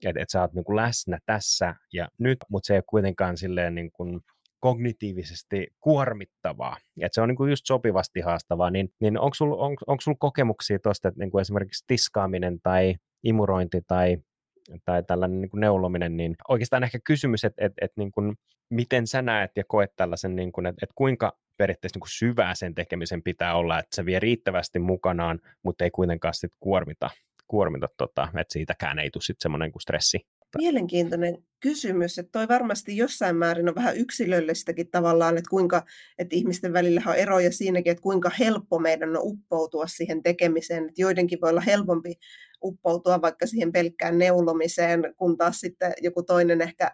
että, 0.05 0.23
että 0.23 0.33
sä 0.33 0.41
oot 0.41 0.53
niin 0.53 0.65
kuin 0.65 0.77
läsnä 0.77 1.19
tässä 1.27 1.75
ja 1.93 2.09
nyt, 2.19 2.39
mutta 2.51 2.67
se 2.67 2.75
ei 2.75 2.79
ole 2.79 2.85
kuitenkaan 2.87 3.37
silleen 3.37 3.75
niin 3.75 3.91
kuin 3.93 4.21
kognitiivisesti 4.61 5.67
kuormittavaa, 5.81 6.77
että 7.01 7.15
se 7.15 7.21
on 7.21 7.29
niin 7.29 7.37
kuin 7.37 7.51
just 7.51 7.67
sopivasti 7.67 8.21
haastavaa, 8.21 8.71
niin, 8.71 8.89
niin 9.01 9.19
onko 9.19 9.35
sulla 9.35 9.57
on, 9.57 9.77
sul 10.01 10.15
kokemuksia 10.19 10.79
tuosta, 10.79 11.09
että 11.09 11.21
niin 11.21 11.31
kuin 11.31 11.43
esimerkiksi 11.43 11.85
tiskaaminen 11.87 12.61
tai 12.63 12.95
imurointi 13.25 13.81
tai 13.87 14.19
tai 14.85 15.03
tällainen 15.03 15.41
niin 15.41 15.51
kuin 15.51 15.61
neulominen, 15.61 16.17
niin 16.17 16.35
oikeastaan 16.49 16.85
ehkä 16.85 16.99
kysymys, 17.05 17.45
että, 17.45 17.65
että, 17.67 17.85
että 17.85 18.01
niin 18.01 18.13
kuin, 18.13 18.37
miten 18.71 19.07
sä 19.07 19.23
näet 19.23 19.51
ja 19.57 19.65
koet 19.69 19.93
tällaisen, 19.97 20.37
niin 20.37 20.53
kuin, 20.53 20.67
että, 20.67 20.79
että 20.83 20.93
kuinka 20.95 21.39
periaatteessa 21.57 21.97
niin 21.97 22.01
kuin 22.01 22.11
syvää 22.11 22.55
sen 22.55 22.75
tekemisen 22.75 23.23
pitää 23.23 23.55
olla, 23.55 23.79
että 23.79 23.97
se 23.97 24.05
vie 24.05 24.21
riittävästi 24.21 24.79
mukanaan, 24.79 25.41
mutta 25.63 25.85
ei 25.85 25.91
kuitenkaan 25.91 26.35
sit 26.35 26.53
kuormita, 26.61 27.11
kuormita 27.47 27.89
tota, 27.97 28.29
että 28.41 28.53
siitäkään 28.53 28.99
ei 28.99 29.11
tule 29.11 29.23
sitten 29.23 29.43
semmoinen 29.43 29.73
kuin 29.73 29.83
stressi. 29.83 30.21
Mielenkiintoinen 30.57 31.39
kysymys, 31.61 32.19
että 32.19 32.33
toi 32.33 32.49
varmasti 32.49 32.97
jossain 32.97 33.37
määrin 33.37 33.69
on 33.69 33.75
vähän 33.75 33.97
yksilöllistäkin 33.97 34.91
tavallaan, 34.91 35.39
että 35.39 35.51
kuinka, 35.51 35.83
että 36.19 36.37
ihmisten 36.37 36.73
välillä 36.73 37.03
on 37.07 37.15
eroja 37.15 37.53
siinäkin, 37.53 37.91
että 37.91 38.03
kuinka 38.03 38.31
helppo 38.39 38.79
meidän 38.79 39.17
on 39.17 39.23
uppoutua 39.23 39.87
siihen 39.87 40.23
tekemiseen, 40.23 40.83
että 40.89 41.03
joidenkin 41.03 41.41
voi 41.41 41.51
olla 41.51 41.61
helpompi 41.61 42.15
uppoutua 42.65 43.23
vaikka 43.23 43.47
siihen 43.47 43.73
pelkkään 43.73 44.19
neulomiseen, 44.19 45.15
kun 45.17 45.37
taas 45.37 45.61
sitten 45.61 45.93
joku 46.03 46.23
toinen 46.23 46.61
ehkä 46.61 46.91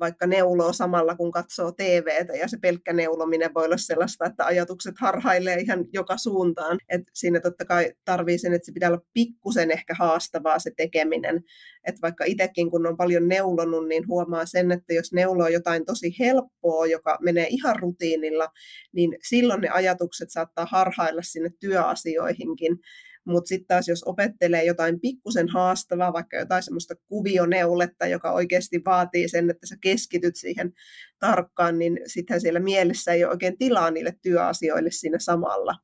vaikka 0.00 0.26
neuloo 0.26 0.72
samalla, 0.72 1.16
kun 1.16 1.30
katsoo 1.32 1.72
TVtä, 1.72 2.32
ja 2.32 2.48
se 2.48 2.58
pelkkä 2.62 2.92
neulominen 2.92 3.54
voi 3.54 3.64
olla 3.64 3.76
sellaista, 3.76 4.26
että 4.26 4.44
ajatukset 4.44 4.94
harhailee 5.00 5.60
ihan 5.60 5.84
joka 5.92 6.16
suuntaan. 6.16 6.78
Et 6.88 7.02
siinä 7.14 7.40
totta 7.40 7.64
kai 7.64 7.92
tarvii 8.04 8.38
sen, 8.38 8.54
että 8.54 8.66
se 8.66 8.72
pitää 8.72 8.90
olla 8.90 9.02
pikkusen 9.12 9.70
ehkä 9.70 9.94
haastavaa 9.94 10.58
se 10.58 10.70
tekeminen. 10.76 11.44
Että 11.86 12.00
vaikka 12.02 12.24
itsekin, 12.24 12.70
kun 12.70 12.86
on 12.86 12.96
paljon 12.96 13.28
neulonut, 13.28 13.88
niin 13.88 14.08
huomaa 14.08 14.46
sen, 14.46 14.72
että 14.72 14.94
jos 14.94 15.12
neuloo 15.12 15.48
jotain 15.48 15.84
tosi 15.84 16.16
helppoa, 16.20 16.86
joka 16.86 17.18
menee 17.20 17.46
ihan 17.50 17.76
rutiinilla, 17.78 18.48
niin 18.92 19.16
silloin 19.28 19.60
ne 19.60 19.68
ajatukset 19.68 20.30
saattaa 20.30 20.66
harhailla 20.70 21.22
sinne 21.22 21.50
työasioihinkin. 21.60 22.78
Mutta 23.26 23.48
sitten 23.48 23.66
taas 23.66 23.88
jos 23.88 24.04
opettelee 24.04 24.64
jotain 24.64 25.00
pikkusen 25.00 25.48
haastavaa, 25.48 26.12
vaikka 26.12 26.36
jotain 26.36 26.62
semmoista 26.62 26.94
kuvioneuletta, 27.06 28.06
joka 28.06 28.32
oikeasti 28.32 28.82
vaatii 28.84 29.28
sen, 29.28 29.50
että 29.50 29.66
sä 29.66 29.76
keskityt 29.80 30.36
siihen 30.36 30.72
tarkkaan, 31.18 31.78
niin 31.78 32.00
sittenhän 32.06 32.40
siellä 32.40 32.60
mielessä 32.60 33.12
ei 33.12 33.24
ole 33.24 33.32
oikein 33.32 33.58
tilaa 33.58 33.90
niille 33.90 34.14
työasioille 34.22 34.90
siinä 34.90 35.18
samalla. 35.18 35.74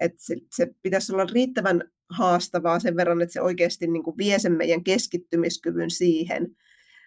että 0.00 0.18
se, 0.20 0.36
se 0.56 0.66
pitäisi 0.82 1.12
olla 1.12 1.26
riittävän 1.32 1.82
haastavaa 2.10 2.80
sen 2.80 2.96
verran, 2.96 3.22
että 3.22 3.32
se 3.32 3.40
oikeasti 3.40 3.86
niin 3.86 4.02
kuin 4.02 4.18
vie 4.18 4.38
sen 4.38 4.52
meidän 4.52 4.84
keskittymiskyvyn 4.84 5.90
siihen. 5.90 6.46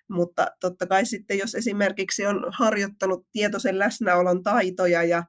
Mutta 0.09 0.47
totta 0.59 0.87
kai 0.87 1.05
sitten, 1.05 1.37
jos 1.37 1.55
esimerkiksi 1.55 2.25
on 2.25 2.45
harjoittanut 2.51 3.27
tietoisen 3.31 3.79
läsnäolon 3.79 4.43
taitoja 4.43 5.03
ja 5.03 5.23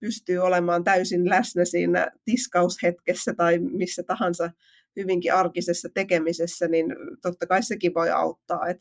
pystyy 0.00 0.38
olemaan 0.38 0.84
täysin 0.84 1.28
läsnä 1.28 1.64
siinä 1.64 2.10
tiskaushetkessä 2.24 3.34
tai 3.34 3.58
missä 3.58 4.02
tahansa 4.02 4.50
hyvinkin 4.96 5.34
arkisessa 5.34 5.88
tekemisessä, 5.94 6.68
niin 6.68 6.86
totta 7.22 7.46
kai 7.46 7.62
sekin 7.62 7.94
voi 7.94 8.10
auttaa. 8.10 8.66
Et 8.66 8.78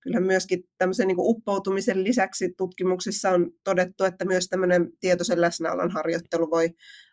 kyllä 0.00 0.20
myöskin 0.20 0.64
tämmöisen 0.78 1.08
niin 1.08 1.16
uppoutumisen 1.18 2.04
lisäksi 2.04 2.54
tutkimuksissa 2.56 3.30
on 3.30 3.50
todettu, 3.64 4.04
että 4.04 4.24
myös 4.24 4.48
tämmöinen 4.48 4.92
tietoisen 5.00 5.40
läsnäolon 5.40 5.90
harjoittelu 5.90 6.50
voi 6.50 6.70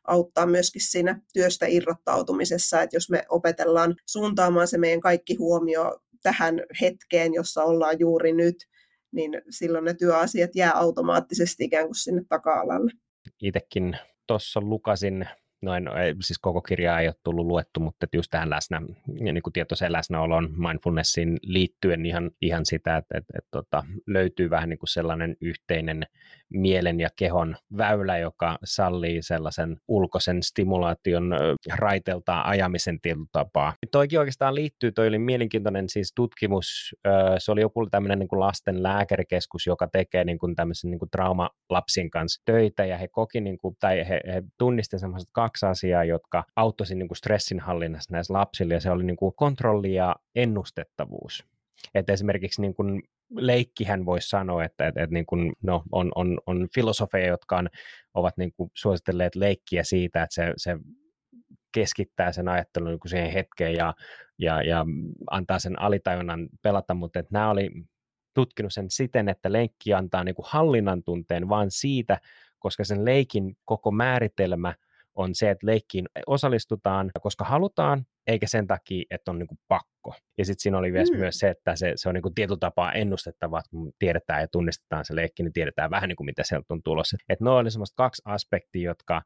auttaa 0.08 0.46
myöskin 0.46 0.82
siinä 0.82 1.22
työstä 1.34 1.66
irrottautumisessa, 1.66 2.82
että 2.82 2.96
jos 2.96 3.10
me 3.10 3.24
opetellaan 3.30 3.96
suuntaamaan 4.06 4.68
se 4.68 4.78
meidän 4.78 5.02
kaikki 5.02 5.36
huomio 5.36 6.00
tähän 6.24 6.62
hetkeen, 6.82 7.34
jossa 7.34 7.64
ollaan 7.64 8.00
juuri 8.00 8.34
nyt, 8.34 8.56
niin 9.12 9.42
silloin 9.50 9.86
ne 9.86 9.94
työasiat 9.94 10.56
jää 10.56 10.72
automaattisesti 10.74 11.64
ikään 11.64 11.86
kuin 11.86 11.96
sinne 11.96 12.22
taka-alalle. 12.30 12.92
Itsekin 13.44 13.98
tuossa 14.28 14.62
lukasin. 14.62 15.28
Noin, 15.62 15.90
siis 16.22 16.40
koko 16.40 16.62
kirjaa 16.62 17.00
ei 17.00 17.08
ole 17.08 17.16
tullut 17.24 17.46
luettu, 17.46 17.80
mutta 17.80 18.08
just 18.14 18.32
tähän 18.32 18.50
läsnä, 18.50 18.82
niin 19.08 19.42
kuin 19.44 19.54
tietoiseen 19.54 19.92
läsnäoloon 19.92 20.50
mindfulnessiin 20.58 21.40
liittyen 21.42 22.06
ihan, 22.06 22.32
ihan 22.42 22.66
sitä, 22.66 22.98
että, 22.98 23.18
että, 23.18 23.34
että, 23.38 23.60
että 23.60 23.84
löytyy 24.08 24.50
vähän 24.50 24.70
niin 24.70 24.80
kuin 24.80 24.90
sellainen 24.90 25.38
yhteinen 25.42 26.06
mielen 26.54 27.00
ja 27.00 27.10
kehon 27.16 27.56
väylä, 27.78 28.18
joka 28.18 28.58
sallii 28.64 29.22
sellaisen 29.22 29.78
ulkoisen 29.88 30.44
stimulaation 30.44 31.36
raiteltaan 31.78 32.46
ajamisen 32.46 33.02
tietotapaa. 33.02 33.74
Toikin 33.92 34.20
oikeastaan 34.20 34.56
liittyy, 34.56 34.92
toi 34.92 35.08
oli 35.08 35.20
mielenkiintoinen 35.20 35.90
siis 35.90 36.12
tutkimus, 36.16 36.96
se 37.38 37.52
oli 37.52 37.62
joku 37.62 37.88
tämmöinen 37.90 38.20
niin 38.20 38.28
lasten 38.32 38.84
lääkärikeskus, 38.84 39.68
joka 39.68 39.88
tekee 39.88 40.24
niin 40.24 40.40
kuin 40.40 40.56
tämmöisen 40.56 40.92
niin 40.92 41.00
kuin 41.00 41.10
traumalapsin 41.10 42.10
kanssa 42.10 42.42
töitä, 42.46 42.86
ja 42.86 42.98
he 42.98 43.08
koki, 43.08 43.42
niin 43.42 43.58
kuin, 43.58 43.76
tai 43.80 44.10
he, 44.10 44.22
he 44.28 44.44
tunnistivat 44.58 45.02
semmoiset 45.02 45.30
kaksi 45.32 45.66
asiaa, 45.66 46.04
jotka 46.04 46.44
auttoivat 46.56 46.98
niin 46.98 47.16
stressinhallinnassa 47.16 48.14
näissä 48.14 48.34
lapsilla, 48.34 48.74
ja 48.74 48.80
se 48.80 48.92
oli 48.92 49.04
niin 49.04 49.18
kuin 49.18 49.34
kontrolli 49.36 49.94
ja 49.94 50.16
ennustettavuus. 50.36 51.46
Että 51.96 52.14
esimerkiksi 52.14 52.62
niin 52.62 52.74
kuin 52.74 53.02
leikkihän 53.30 54.06
voisi 54.06 54.30
sanoa, 54.30 54.64
että, 54.64 54.88
että, 54.88 55.04
että 55.04 55.14
niin 55.14 55.26
kuin, 55.26 55.54
no, 55.62 55.84
on, 55.92 56.12
on, 56.16 56.38
on 56.46 56.68
filosofeja, 56.76 57.28
jotka 57.28 57.58
on, 57.58 57.70
ovat 58.14 58.38
niin 58.38 58.54
kuin 58.58 58.72
suositelleet 58.74 59.36
leikkiä 59.36 59.84
siitä, 59.84 60.24
että 60.24 60.36
se, 60.36 60.54
se 60.58 60.78
keskittää 61.72 62.32
sen 62.32 62.48
ajattelun 62.48 62.90
niin 62.90 63.00
siihen 63.06 63.32
hetkeen 63.32 63.74
ja, 63.74 63.94
ja, 64.40 64.62
ja 64.62 64.86
antaa 65.32 65.60
sen 65.60 65.82
alitajunnan 65.82 66.50
pelata, 66.62 66.94
mutta 66.94 67.20
että 67.20 67.34
nämä 67.34 67.50
oli 67.50 67.72
tutkinut 68.34 68.74
sen 68.74 68.86
siten, 68.90 69.30
että 69.30 69.52
leikki 69.52 69.94
antaa 69.94 70.24
niin 70.24 70.36
kuin 70.36 70.46
hallinnan 70.50 71.04
tunteen 71.04 71.50
vaan 71.50 71.72
siitä, 71.72 72.20
koska 72.60 72.84
sen 72.84 73.06
leikin 73.06 73.58
koko 73.66 73.92
määritelmä 73.92 74.74
on 75.16 75.36
se, 75.36 75.50
että 75.50 75.68
leikkiin 75.68 76.06
osallistutaan, 76.28 77.12
koska 77.22 77.46
halutaan, 77.46 78.06
eikä 78.28 78.48
sen 78.48 78.68
takia, 78.68 79.04
että 79.10 79.32
on 79.32 79.40
niinku 79.40 79.56
pakko. 79.68 80.16
Ja 80.38 80.46
sitten 80.46 80.62
siinä 80.62 80.78
oli 80.78 80.92
mm. 80.92 81.18
myös 81.18 81.40
se, 81.40 81.50
että 81.50 81.76
se, 81.76 81.94
se 81.96 82.10
on 82.10 82.16
niinku 82.16 82.32
tietyllä 82.36 82.60
tapaa 82.60 82.92
ennustettava, 82.92 83.60
että 83.60 83.70
kun 83.70 83.92
tiedetään 84.00 84.42
ja 84.42 84.48
tunnistetaan 84.48 85.06
se 85.06 85.16
leikki, 85.16 85.44
niin 85.44 85.54
tiedetään 85.54 85.92
vähän 85.92 86.10
niin 86.10 86.16
kuin 86.16 86.26
mitä 86.26 86.44
sieltä 86.46 86.74
on 86.74 86.84
tulossa. 86.84 87.18
Että 87.30 87.46
noin 87.46 87.62
oli 87.62 87.72
semmoista 87.72 88.04
kaksi 88.04 88.22
aspektia, 88.26 88.90
jotka 88.90 89.22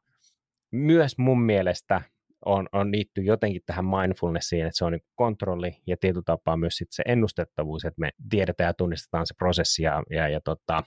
myös 0.72 1.18
mun 1.18 1.42
mielestä 1.42 2.00
on, 2.44 2.68
on 2.72 2.92
liittyy 2.92 3.24
jotenkin 3.24 3.62
tähän 3.66 3.84
mindfulnessiin, 3.84 4.66
että 4.66 4.78
se 4.78 4.84
on 4.84 4.92
niin 4.92 5.02
kontrolli 5.14 5.76
ja 5.86 5.96
tietyllä 6.00 6.22
tapaa 6.26 6.56
myös 6.56 6.76
sit 6.76 6.88
se 6.90 7.02
ennustettavuus, 7.06 7.84
että 7.84 8.00
me 8.00 8.10
tiedetään 8.30 8.68
ja 8.68 8.74
tunnistetaan 8.74 9.26
se 9.26 9.34
prosessi 9.34 9.82
ja, 9.82 10.02
ja, 10.10 10.28
ja 10.28 10.40
tota, 10.44 10.82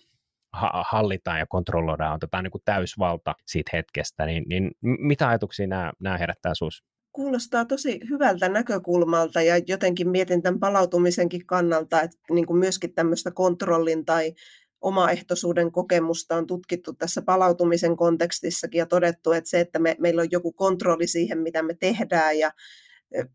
hallitaan 0.85 1.39
ja 1.39 1.45
kontrolloidaan, 1.49 2.15
otetaan 2.15 2.43
niin 2.43 2.51
kuin 2.51 2.61
täysvalta 2.65 3.35
siitä 3.45 3.69
hetkestä, 3.73 4.25
niin, 4.25 4.43
niin 4.47 4.71
mitä 4.81 5.27
ajatuksia 5.27 5.67
nämä, 5.67 5.91
nämä 5.99 6.17
herättää 6.17 6.53
sinussa? 6.55 6.85
Kuulostaa 7.11 7.65
tosi 7.65 7.99
hyvältä 8.09 8.49
näkökulmalta 8.49 9.41
ja 9.41 9.57
jotenkin 9.67 10.09
mietin 10.09 10.41
tämän 10.41 10.59
palautumisenkin 10.59 11.45
kannalta, 11.45 12.01
että 12.01 12.17
niin 12.31 12.45
kuin 12.45 12.57
myöskin 12.57 12.93
tämmöistä 12.93 13.31
kontrollin 13.31 14.05
tai 14.05 14.33
omaehtoisuuden 14.81 15.71
kokemusta 15.71 16.35
on 16.35 16.47
tutkittu 16.47 16.93
tässä 16.93 17.21
palautumisen 17.21 17.97
kontekstissakin 17.97 18.79
ja 18.79 18.85
todettu, 18.85 19.31
että 19.31 19.49
se, 19.49 19.59
että 19.59 19.79
me, 19.79 19.95
meillä 19.99 20.21
on 20.21 20.31
joku 20.31 20.51
kontrolli 20.51 21.07
siihen, 21.07 21.39
mitä 21.39 21.63
me 21.63 21.73
tehdään 21.79 22.39
ja 22.39 22.51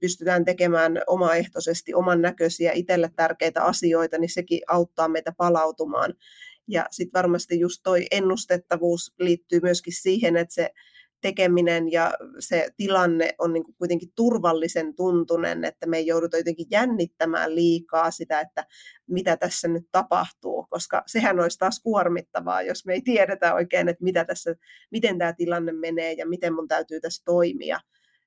pystytään 0.00 0.44
tekemään 0.44 1.02
omaehtoisesti 1.06 1.94
oman 1.94 2.22
näköisiä 2.22 2.72
itselle 2.72 3.10
tärkeitä 3.16 3.62
asioita, 3.64 4.18
niin 4.18 4.32
sekin 4.32 4.60
auttaa 4.68 5.08
meitä 5.08 5.32
palautumaan. 5.36 6.14
Ja 6.68 6.86
sitten 6.90 7.18
varmasti 7.18 7.60
just 7.60 7.80
toi 7.84 8.06
ennustettavuus 8.10 9.14
liittyy 9.18 9.60
myöskin 9.62 9.92
siihen, 9.92 10.36
että 10.36 10.54
se 10.54 10.70
tekeminen 11.26 11.92
ja 11.92 12.14
se 12.38 12.68
tilanne 12.76 13.34
on 13.38 13.52
niin 13.52 13.64
kuin 13.64 13.74
kuitenkin 13.78 14.08
turvallisen 14.14 14.94
tuntunen, 14.94 15.64
että 15.64 15.86
me 15.86 15.96
ei 15.96 16.06
jouduta 16.06 16.36
jotenkin 16.36 16.66
jännittämään 16.70 17.54
liikaa 17.54 18.10
sitä, 18.10 18.40
että 18.40 18.64
mitä 19.06 19.36
tässä 19.36 19.68
nyt 19.68 19.84
tapahtuu, 19.92 20.66
koska 20.70 21.02
sehän 21.06 21.40
olisi 21.40 21.58
taas 21.58 21.80
kuormittavaa, 21.82 22.62
jos 22.62 22.86
me 22.86 22.92
ei 22.94 23.00
tiedetä 23.00 23.54
oikein, 23.54 23.88
että 23.88 24.04
mitä 24.04 24.24
tässä, 24.24 24.54
miten 24.90 25.18
tämä 25.18 25.32
tilanne 25.32 25.72
menee 25.72 26.12
ja 26.12 26.26
miten 26.26 26.54
mun 26.54 26.68
täytyy 26.68 27.00
tässä 27.00 27.22
toimia. 27.24 27.80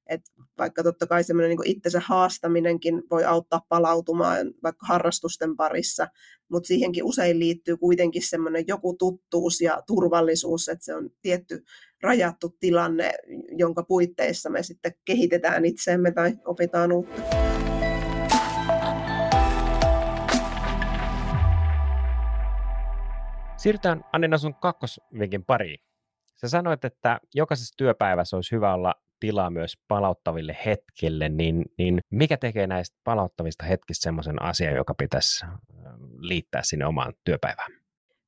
Et 0.10 0.22
vaikka 0.58 0.84
totta 0.84 1.08
kai 1.08 1.24
semmoinen 1.24 1.50
niin 1.50 1.78
itsensä 1.78 2.02
haastaminenkin 2.06 3.04
voi 3.12 3.26
auttaa 3.26 3.66
palautumaan 3.70 4.54
vaikka 4.64 4.86
harrastusten 4.86 5.56
parissa, 5.56 6.08
mutta 6.52 6.68
siihenkin 6.68 7.04
usein 7.04 7.40
liittyy 7.40 7.78
kuitenkin 7.78 8.22
semmoinen 8.22 8.64
joku 8.68 8.96
tuttuus 9.00 9.62
ja 9.62 9.84
turvallisuus, 9.88 10.70
että 10.70 10.86
se 10.86 10.96
on 10.96 11.10
tietty 11.22 11.64
rajattu 12.04 12.56
tilanne, 12.60 13.14
jonka 13.58 13.84
puitteissa 13.84 14.50
me 14.50 14.64
sitten 14.64 14.94
kehitetään 15.06 15.66
itseemme 15.66 16.12
tai 16.12 16.38
opitaan 16.46 16.92
uutta. 16.92 17.22
Siirrytään 23.58 24.06
Annina 24.14 24.38
sun 24.38 24.56
kakkosvinkin 24.56 25.46
pariin. 25.46 25.80
Sä 26.36 26.50
sanoit, 26.50 26.86
että 26.86 27.20
jokaisessa 27.34 27.78
työpäivässä 27.78 28.38
olisi 28.38 28.56
hyvä 28.56 28.74
olla 28.74 28.96
tilaa 29.20 29.50
myös 29.50 29.78
palauttaville 29.88 30.58
hetkille, 30.66 31.30
niin, 31.30 31.66
niin 31.78 32.00
mikä 32.12 32.38
tekee 32.38 32.68
näistä 32.68 32.98
palauttavista 33.04 33.66
hetkistä 33.66 34.04
semmoisen 34.04 34.42
asian, 34.42 34.76
joka 34.76 34.94
pitäisi 34.94 35.46
liittää 36.20 36.62
sinne 36.64 36.86
omaan 36.86 37.14
työpäivään? 37.24 37.72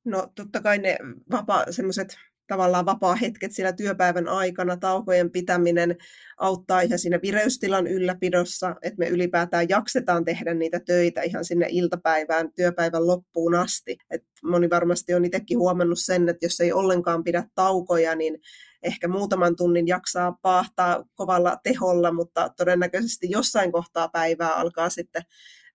No 0.04 0.32
totta 0.34 0.60
kai 0.60 0.78
ne 0.78 0.96
vapaa, 1.30 1.64
semmoiset 1.70 2.16
tavallaan 2.46 2.86
vapaa-hetket 2.86 3.52
siellä 3.52 3.72
työpäivän 3.72 4.28
aikana, 4.28 4.76
taukojen 4.76 5.30
pitäminen 5.30 5.96
auttaa 6.38 6.80
ihan 6.80 6.98
siinä 6.98 7.18
vireystilan 7.22 7.86
ylläpidossa, 7.86 8.76
että 8.82 8.98
me 8.98 9.08
ylipäätään 9.08 9.68
jaksetaan 9.68 10.24
tehdä 10.24 10.54
niitä 10.54 10.80
töitä 10.86 11.22
ihan 11.22 11.44
sinne 11.44 11.66
iltapäivään, 11.70 12.52
työpäivän 12.56 13.06
loppuun 13.06 13.54
asti. 13.54 13.96
Et 14.10 14.22
moni 14.44 14.70
varmasti 14.70 15.14
on 15.14 15.24
itsekin 15.24 15.58
huomannut 15.58 15.98
sen, 16.00 16.28
että 16.28 16.46
jos 16.46 16.60
ei 16.60 16.72
ollenkaan 16.72 17.24
pidä 17.24 17.44
taukoja, 17.54 18.14
niin 18.14 18.38
ehkä 18.82 19.08
muutaman 19.08 19.56
tunnin 19.56 19.88
jaksaa 19.88 20.38
paahtaa 20.42 21.04
kovalla 21.14 21.56
teholla, 21.62 22.12
mutta 22.12 22.48
todennäköisesti 22.56 23.30
jossain 23.30 23.72
kohtaa 23.72 24.08
päivää 24.08 24.54
alkaa 24.54 24.90
sitten 24.90 25.22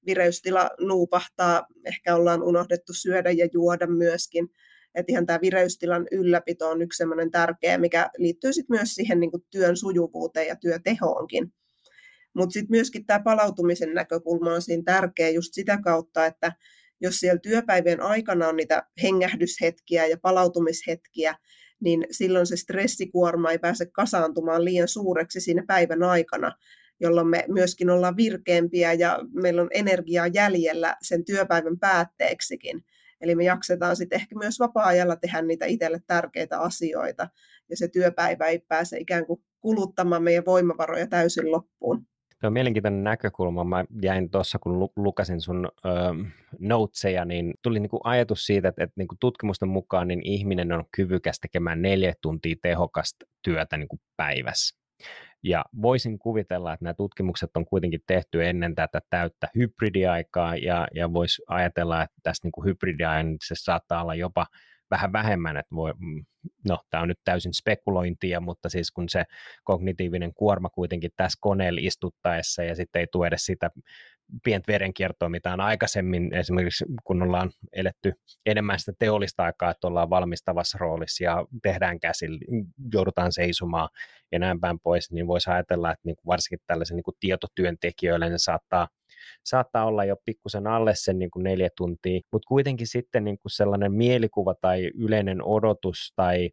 vireystila 0.06 0.70
nuupahtaa, 0.80 1.68
ehkä 1.86 2.16
ollaan 2.16 2.44
unohdettu 2.44 2.94
syödä 2.94 3.32
ja 3.32 3.48
juoda 3.54 3.88
myöskin. 3.88 4.50
Että 4.96 5.12
ihan 5.12 5.26
tämä 5.26 5.40
vireystilan 5.42 6.08
ylläpito 6.12 6.70
on 6.70 6.82
yksi 6.82 6.98
sellainen 6.98 7.32
tärkeä, 7.32 7.78
mikä 7.78 8.10
liittyy 8.18 8.54
sitten 8.54 8.78
myös 8.78 8.96
siihen 8.96 9.20
niin 9.20 9.32
työn 9.52 9.78
sujuvuuteen 9.78 10.48
ja 10.48 10.56
työtehoonkin. 10.56 11.54
Mutta 12.34 12.54
sitten 12.54 12.72
myöskin 12.72 13.06
tämä 13.06 13.20
palautumisen 13.20 13.94
näkökulma 13.94 14.54
on 14.54 14.62
siinä 14.62 14.84
tärkeä 14.86 15.30
just 15.30 15.54
sitä 15.54 15.80
kautta, 15.84 16.26
että 16.26 16.52
jos 17.02 17.20
siellä 17.20 17.40
työpäivien 17.40 18.02
aikana 18.02 18.48
on 18.48 18.56
niitä 18.56 18.88
hengähdyshetkiä 19.04 20.06
ja 20.06 20.18
palautumishetkiä, 20.22 21.36
niin 21.80 22.06
silloin 22.12 22.48
se 22.48 22.58
stressikuorma 22.58 23.52
ei 23.52 23.60
pääse 23.60 23.86
kasaantumaan 23.86 24.66
liian 24.66 24.88
suureksi 24.88 25.42
siinä 25.42 25.64
päivän 25.68 26.04
aikana, 26.04 26.52
jolloin 27.00 27.28
me 27.28 27.46
myöskin 27.48 27.90
ollaan 27.90 28.18
virkeämpiä 28.18 28.94
ja 28.94 29.20
meillä 29.34 29.62
on 29.62 29.70
energiaa 29.72 30.28
jäljellä 30.28 30.96
sen 31.02 31.26
työpäivän 31.26 31.80
päätteeksikin. 31.80 32.86
Eli 33.22 33.36
me 33.36 33.44
jaksetaan 33.44 33.96
sitten 33.96 34.20
ehkä 34.20 34.36
myös 34.36 34.60
vapaa-ajalla 34.60 35.16
tehdä 35.16 35.42
niitä 35.42 35.66
itselle 35.66 36.02
tärkeitä 36.08 36.60
asioita, 36.60 37.30
ja 37.70 37.78
se 37.78 37.88
työpäivä 37.88 38.46
ei 38.46 38.60
pääse 38.60 38.98
ikään 38.98 39.26
kuin 39.26 39.44
kuluttamaan 39.62 40.24
meidän 40.24 40.46
voimavaroja 40.46 41.08
täysin 41.08 41.52
loppuun. 41.52 42.08
On 42.44 42.54
mielenkiintoinen 42.54 43.04
näkökulma. 43.04 43.64
Mä 43.64 43.86
jäin 44.02 44.30
tuossa, 44.30 44.60
kun 44.60 44.90
lukasin 44.96 45.42
sun 45.42 45.72
ö, 45.86 45.90
noteseja, 46.60 47.26
niin 47.26 47.54
tuli 47.62 47.80
niinku 47.80 48.00
ajatus 48.04 48.46
siitä, 48.46 48.68
että, 48.68 48.84
että 48.84 48.94
niinku 48.98 49.16
tutkimusten 49.20 49.70
mukaan 49.70 50.08
niin 50.08 50.22
ihminen 50.24 50.72
on 50.72 50.84
kyvykäs 50.92 51.40
tekemään 51.40 51.82
neljä 51.82 52.14
tuntia 52.22 52.56
tehokasta 52.62 53.26
työtä 53.42 53.78
niin 53.78 53.88
kuin 53.88 54.00
päivässä. 54.18 54.78
Ja 55.44 55.66
voisin 55.82 56.20
kuvitella, 56.20 56.74
että 56.74 56.84
nämä 56.84 56.94
tutkimukset 56.94 57.58
on 57.58 57.66
kuitenkin 57.66 58.02
tehty 58.08 58.46
ennen 58.46 58.76
tätä 58.76 59.02
täyttä 59.10 59.48
hybridiaikaa, 59.56 60.56
ja, 60.56 60.88
ja 60.96 61.14
voisi 61.14 61.42
ajatella, 61.48 62.04
että 62.04 62.16
tässä 62.24 62.42
niin 62.44 62.52
kuin 62.52 62.66
hybridiajan 62.66 63.38
se 63.44 63.56
saattaa 63.58 64.02
olla 64.02 64.16
jopa 64.16 64.46
vähän 64.92 65.14
vähemmän, 65.14 65.58
että 65.58 65.76
voi, 65.76 65.94
mm, 65.98 66.26
no 66.68 66.78
tämä 66.90 67.02
on 67.02 67.08
nyt 67.08 67.20
täysin 67.24 67.54
spekulointia, 67.54 68.40
mutta 68.40 68.70
siis 68.70 68.92
kun 68.92 69.10
se 69.10 69.24
kognitiivinen 69.64 70.34
kuorma 70.34 70.70
kuitenkin 70.70 71.12
tässä 71.16 71.38
koneella 71.42 71.80
istuttaessa 71.84 72.64
ja 72.64 72.76
sitten 72.76 73.00
ei 73.00 73.08
tue 73.12 73.28
edes 73.28 73.46
sitä 73.46 73.70
pientä 74.44 74.72
verenkiertoa, 74.72 75.30
mitä 75.30 75.54
on 75.54 75.62
aikaisemmin, 75.62 76.34
esimerkiksi 76.34 76.86
kun 77.04 77.22
ollaan 77.22 77.52
eletty 77.74 78.14
enemmän 78.46 78.80
sitä 78.80 78.92
teollista 79.00 79.44
aikaa, 79.44 79.72
että 79.72 79.88
ollaan 79.88 80.10
valmistavassa 80.10 80.78
roolissa 80.78 81.24
ja 81.24 81.46
tehdään 81.64 82.00
käsillä, 82.00 82.40
joudutaan 82.94 83.34
seisomaan 83.34 83.90
ja 84.32 84.40
näin 84.40 84.60
päin 84.60 84.80
pois, 84.80 85.12
niin 85.12 85.28
voisi 85.28 85.50
ajatella, 85.50 85.92
että 85.92 86.02
niin 86.06 86.16
kuin 86.16 86.26
varsinkin 86.26 86.60
tällaisen 86.68 86.96
niin 86.96 87.04
kuin 87.04 87.16
tietotyöntekijöille 87.20 88.30
ne 88.30 88.38
saattaa, 88.38 88.88
saattaa 89.46 89.86
olla 89.86 90.06
jo 90.06 90.16
pikkusen 90.26 90.68
alle 90.68 90.92
sen 90.96 91.20
niin 91.20 91.32
kuin 91.32 91.44
neljä 91.44 91.70
tuntia, 91.78 92.20
mutta 92.32 92.48
kuitenkin 92.48 92.88
sitten 92.88 93.24
niin 93.24 93.38
kuin 93.38 93.52
sellainen 93.52 93.94
mielikuva 93.94 94.54
tai 94.62 94.92
yleinen 94.96 95.44
odotus 95.44 96.14
tai 96.16 96.50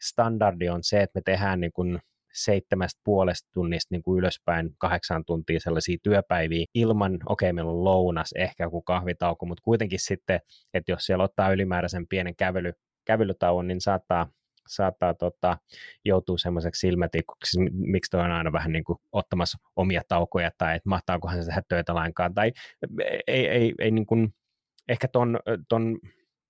standardi 0.00 0.68
on 0.68 0.80
se, 0.82 1.02
että 1.02 1.18
me 1.18 1.22
tehdään 1.24 1.60
niin 1.60 1.72
kuin 1.72 1.98
seitsemästä 2.34 3.00
puolesta 3.04 3.48
tunnista 3.52 3.94
niin 3.94 4.02
kuin 4.02 4.18
ylöspäin 4.18 4.70
kahdeksan 4.78 5.24
tuntia 5.24 5.60
sellaisia 5.60 5.96
työpäiviä 6.02 6.64
ilman, 6.74 7.14
okei 7.26 7.46
okay, 7.46 7.52
meillä 7.52 7.70
on 7.70 7.84
lounas, 7.84 8.32
ehkä 8.36 8.64
joku 8.64 8.82
kahvitauko, 8.82 9.46
mutta 9.46 9.62
kuitenkin 9.64 9.98
sitten, 10.00 10.40
että 10.74 10.92
jos 10.92 11.06
siellä 11.06 11.24
ottaa 11.24 11.52
ylimääräisen 11.52 12.08
pienen 12.08 12.36
kävely, 12.36 12.72
kävelytauon, 13.04 13.66
niin 13.66 13.80
saattaa, 13.80 14.28
saattaa 14.68 15.14
tota, 15.14 15.58
joutua 16.04 16.38
semmoiseksi 16.38 16.80
silmätikuksi, 16.80 17.60
miksi 17.72 18.10
toi 18.10 18.20
on 18.20 18.30
aina 18.30 18.52
vähän 18.52 18.72
niin 18.72 18.84
kuin 18.84 18.98
ottamassa 19.12 19.58
omia 19.76 20.02
taukoja, 20.08 20.50
tai 20.58 20.76
että 20.76 20.88
mahtaakohan 20.88 21.38
se 21.38 21.46
tehdä 21.46 21.62
töitä 21.68 21.94
lainkaan, 21.94 22.34
tai 22.34 22.52
ei, 23.26 23.48
ei, 23.48 23.74
ei 23.78 23.90
niin 23.90 24.06
kuin, 24.06 24.34
ehkä 24.88 25.08
ton, 25.08 25.38
ton 25.68 25.98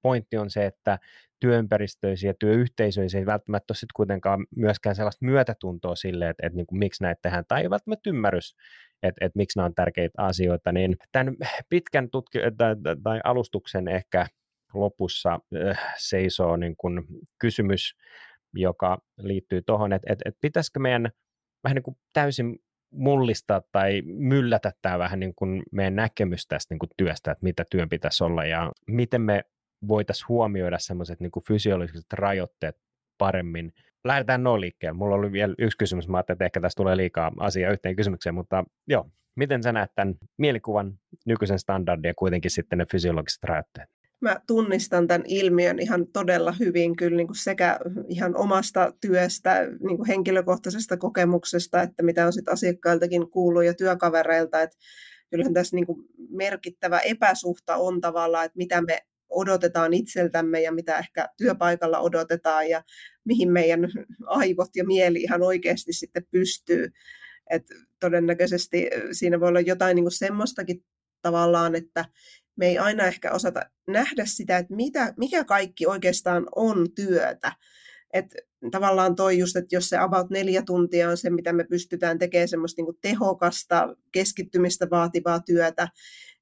pointti 0.03 0.37
on 0.37 0.51
se, 0.51 0.67
että 0.67 0.99
työympäristöisiä 1.41 2.31
ja 2.31 2.35
työyhteisöisiä 2.39 3.21
ei 3.21 3.27
välttämättä 3.27 3.73
ole 3.73 3.77
sitten 3.77 3.95
kuitenkaan 3.95 4.47
myöskään 4.57 4.97
sellaista 4.97 5.25
myötätuntoa 5.25 5.97
sille, 5.97 6.29
että, 6.29 6.47
että 6.47 6.57
niin 6.57 6.67
kuin, 6.67 6.79
miksi 6.79 7.03
näitä 7.03 7.19
tehdään, 7.23 7.45
tai 7.49 7.63
ei 7.63 7.71
välttämättä 7.71 8.11
ymmärrys, 8.11 8.57
että, 9.03 9.25
että 9.25 9.37
miksi 9.37 9.59
nämä 9.59 9.67
on 9.67 9.75
tärkeitä 9.75 10.23
asioita, 10.23 10.73
niin 10.73 10.97
tämän 11.13 11.37
pitkän 11.69 12.11
tutki- 12.11 12.39
tai, 12.57 12.77
tai 13.03 13.21
alustuksen 13.25 13.89
ehkä 13.89 14.27
lopussa 14.75 15.41
äh, 15.69 15.95
seisoo 15.97 16.57
niin 16.57 16.77
kuin 16.77 17.03
kysymys, 17.39 17.95
joka 18.55 18.99
liittyy 19.19 19.63
tuohon, 19.63 19.93
että, 19.93 20.13
että, 20.13 20.29
että 20.29 20.39
pitäisikö 20.41 20.81
meidän 20.81 21.11
vähän 21.65 21.75
niin 21.75 21.83
kuin 21.83 21.97
täysin 22.13 22.59
mullistaa 22.95 23.63
tai 23.73 24.03
myllätä 24.05 24.73
tämä 24.83 24.99
vähän 24.99 25.21
niin 25.21 25.35
kuin 25.35 25.63
meidän 25.73 25.97
näkemys 25.97 26.47
tästä 26.47 26.75
niin 26.75 26.79
kuin 26.79 26.91
työstä, 26.97 27.33
että 27.33 27.45
mitä 27.45 27.65
työn 27.71 27.89
pitäisi 27.89 28.25
olla 28.25 28.45
ja 28.45 28.73
miten 28.87 29.21
me 29.23 29.45
voitaisiin 29.89 30.29
huomioida 30.29 30.79
semmoiset 30.79 31.21
niin 31.21 31.31
fysiologiset 31.47 32.13
rajoitteet 32.13 32.77
paremmin. 33.19 33.73
Lähdetään 34.05 34.43
noin 34.43 34.61
liikkeelle. 34.61 34.99
Mulla 34.99 35.15
oli 35.15 35.33
vielä 35.33 35.55
yksi 35.59 35.79
kysymys, 35.79 36.09
mä 36.09 36.17
ajattelin, 36.17 36.37
että 36.37 36.45
ehkä 36.45 36.61
tässä 36.61 36.77
tulee 36.77 36.97
liikaa 36.97 37.33
asiaa 37.41 37.73
yhteen 37.73 37.97
kysymykseen, 37.97 38.35
mutta 38.35 38.65
joo, 38.87 39.11
miten 39.37 39.63
sä 39.63 39.73
näet 39.73 39.91
tämän 39.95 40.15
mielikuvan 40.39 40.99
nykyisen 41.27 41.59
standardin 41.59 42.09
ja 42.09 42.15
kuitenkin 42.15 42.51
sitten 42.51 42.79
ne 42.79 42.87
fysiologiset 42.91 43.45
rajoitteet? 43.45 43.89
Mä 44.25 44.41
tunnistan 44.47 45.07
tämän 45.07 45.23
ilmiön 45.27 45.79
ihan 45.79 46.07
todella 46.13 46.55
hyvin 46.61 46.97
kyllä 46.97 47.17
niin 47.17 47.27
kuin 47.27 47.37
sekä 47.37 47.79
ihan 48.09 48.37
omasta 48.37 48.93
työstä, 49.01 49.67
niin 49.87 49.97
kuin 49.97 50.07
henkilökohtaisesta 50.07 50.97
kokemuksesta, 50.97 51.83
että 51.83 52.03
mitä 52.03 52.27
on 52.27 52.33
sitten 52.33 52.53
asiakkailtakin 52.53 53.31
kuullut 53.31 53.65
ja 53.65 53.75
työkavereilta, 53.75 54.63
että 54.63 54.77
kyllähän 55.31 55.55
tässä 55.55 55.77
niin 55.77 55.87
kuin 55.87 56.05
merkittävä 56.29 56.99
epäsuhta 57.01 57.77
on 57.77 58.01
tavallaan, 58.01 58.47
että 58.47 58.57
mitä 58.57 58.83
me 58.83 58.99
odotetaan 59.29 59.95
itseltämme 59.95 60.63
ja 60.63 60.73
mitä 60.73 60.99
ehkä 60.99 61.29
työpaikalla 61.37 62.01
odotetaan 62.01 62.69
ja 62.69 62.83
mihin 63.25 63.53
meidän 63.53 63.89
aivot 64.27 64.71
ja 64.77 64.85
mieli 64.85 65.19
ihan 65.19 65.43
oikeasti 65.43 65.93
sitten 65.93 66.27
pystyy. 66.31 66.89
Et 67.51 67.63
todennäköisesti 68.01 68.91
siinä 69.13 69.41
voi 69.41 69.49
olla 69.49 69.61
jotain 69.61 69.95
niin 69.95 70.05
kuin 70.05 70.13
semmoistakin 70.13 70.85
tavallaan, 71.23 71.75
että 71.75 72.05
me 72.57 72.67
ei 72.67 72.79
aina 72.79 73.05
ehkä 73.05 73.33
osata 73.33 73.61
nähdä 73.89 74.25
sitä, 74.27 74.59
että 74.59 74.75
mitä, 74.75 75.15
mikä 75.17 75.45
kaikki 75.45 75.87
oikeastaan 75.87 76.47
on 76.57 76.87
työtä. 76.95 77.53
Et 78.13 78.35
tavallaan 78.71 79.15
toi 79.15 79.39
just, 79.39 79.57
että 79.57 79.77
jos 79.77 79.89
se 79.89 79.99
about 79.99 80.31
neljä 80.31 80.63
tuntia 80.63 81.11
on 81.11 81.17
se, 81.17 81.31
mitä 81.31 81.53
me 81.53 81.65
pystytään 81.65 82.19
tekemään 82.19 82.49
semmoista 82.49 82.83
niin 82.83 82.99
tehokasta, 83.01 83.97
keskittymistä 84.13 84.91
vaativaa 84.91 85.41
työtä, 85.41 85.89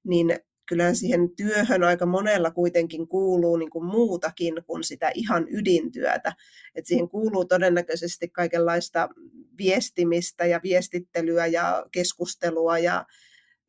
niin 0.04 0.38
kyllähän 0.68 0.96
siihen 0.96 1.36
työhön 1.36 1.84
aika 1.84 2.06
monella 2.06 2.50
kuitenkin 2.50 3.08
kuuluu 3.08 3.56
niin 3.56 3.70
kuin 3.70 3.84
muutakin 3.84 4.54
kuin 4.66 4.84
sitä 4.84 5.10
ihan 5.14 5.46
ydintyötä. 5.50 6.32
Et 6.74 6.86
siihen 6.86 7.08
kuuluu 7.08 7.44
todennäköisesti 7.44 8.28
kaikenlaista 8.28 9.08
viestimistä 9.58 10.46
ja 10.46 10.60
viestittelyä 10.62 11.46
ja 11.46 11.86
keskustelua 11.92 12.78
ja 12.78 13.04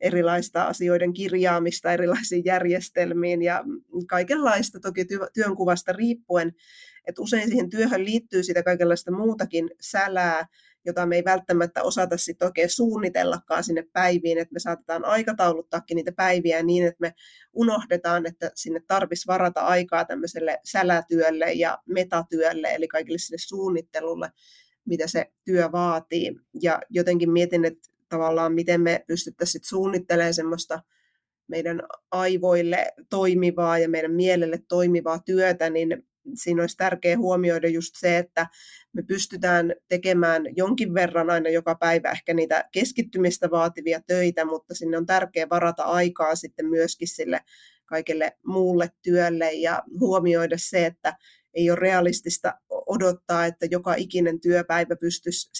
erilaista 0.04 0.62
asioiden 0.62 1.12
kirjaamista 1.12 1.92
erilaisiin 1.92 2.44
järjestelmiin 2.44 3.42
ja 3.42 3.64
kaikenlaista 4.08 4.80
toki 4.80 5.06
työnkuvasta 5.34 5.92
riippuen. 5.92 6.52
Et 7.06 7.18
usein 7.18 7.48
siihen 7.48 7.70
työhön 7.70 8.04
liittyy 8.04 8.42
sitä 8.42 8.62
kaikenlaista 8.62 9.12
muutakin 9.12 9.70
sälää, 9.80 10.46
jota 10.86 11.06
me 11.06 11.16
ei 11.16 11.24
välttämättä 11.24 11.82
osata 11.82 12.16
sitten 12.16 12.46
oikein 12.46 12.70
suunnitellakaan 12.70 13.64
sinne 13.64 13.84
päiviin, 13.92 14.38
että 14.38 14.52
me 14.52 14.58
saatetaan 14.58 15.04
aikatauluttaakin 15.04 15.96
niitä 15.96 16.12
päiviä 16.12 16.62
niin, 16.62 16.86
että 16.86 17.00
me 17.00 17.14
unohdetaan, 17.52 18.26
että 18.26 18.50
sinne 18.54 18.80
tarvitsisi 18.86 19.26
varata 19.26 19.60
aikaa 19.60 20.04
tämmöiselle 20.04 20.60
sälätyölle 20.64 21.52
ja 21.52 21.78
metatyölle, 21.86 22.74
eli 22.74 22.88
kaikille 22.88 23.18
sinne 23.18 23.38
suunnittelulle, 23.38 24.30
mitä 24.84 25.06
se 25.06 25.32
työ 25.44 25.72
vaatii. 25.72 26.36
Ja 26.62 26.80
jotenkin 26.90 27.30
mietin, 27.32 27.64
että 27.64 27.93
tavallaan 28.14 28.54
miten 28.54 28.80
me 28.80 29.04
pystyttäisiin 29.06 29.64
suunnittelemaan 29.64 30.34
semmoista 30.34 30.82
meidän 31.48 31.82
aivoille 32.10 32.92
toimivaa 33.10 33.78
ja 33.78 33.88
meidän 33.88 34.12
mielelle 34.12 34.58
toimivaa 34.68 35.18
työtä, 35.18 35.70
niin 35.70 36.02
siinä 36.34 36.62
olisi 36.62 36.76
tärkeää 36.76 37.18
huomioida 37.18 37.68
just 37.68 37.94
se, 37.98 38.18
että 38.18 38.46
me 38.92 39.02
pystytään 39.02 39.74
tekemään 39.88 40.42
jonkin 40.56 40.94
verran 40.94 41.30
aina 41.30 41.50
joka 41.50 41.74
päivä 41.74 42.10
ehkä 42.10 42.34
niitä 42.34 42.64
keskittymistä 42.72 43.50
vaativia 43.50 44.00
töitä, 44.06 44.44
mutta 44.44 44.74
sinne 44.74 44.96
on 44.96 45.06
tärkeää 45.06 45.48
varata 45.50 45.82
aikaa 45.82 46.34
sitten 46.34 46.66
myöskin 46.66 47.08
sille 47.08 47.40
kaikelle 47.86 48.32
muulle 48.46 48.90
työlle 49.02 49.52
ja 49.52 49.82
huomioida 50.00 50.56
se, 50.58 50.86
että 50.86 51.16
ei 51.54 51.70
ole 51.70 51.78
realistista 51.78 52.54
odottaa, 52.70 53.46
että 53.46 53.66
joka 53.70 53.94
ikinen 53.94 54.40
työpäivä 54.40 54.96
pystyisi 54.96 55.50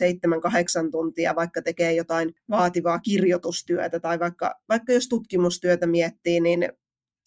7-8 0.86 0.90
tuntia, 0.90 1.34
vaikka 1.36 1.62
tekee 1.62 1.94
jotain 1.94 2.34
vaativaa 2.50 2.98
kirjoitustyötä 2.98 4.00
tai 4.00 4.18
vaikka, 4.18 4.54
vaikka 4.68 4.92
jos 4.92 5.08
tutkimustyötä 5.08 5.86
miettii, 5.86 6.40
niin 6.40 6.68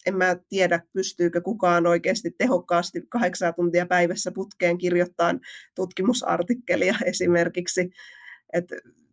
en 0.06 0.16
mä 0.16 0.36
tiedä, 0.48 0.80
pystyykö 0.92 1.40
kukaan 1.40 1.86
oikeasti 1.86 2.30
tehokkaasti 2.30 3.02
kahdeksan 3.08 3.54
tuntia 3.54 3.86
päivässä 3.86 4.32
putkeen 4.32 4.78
kirjoittaa 4.78 5.34
tutkimusartikkelia 5.74 6.94
esimerkiksi. 7.04 7.90
Et 8.52 8.66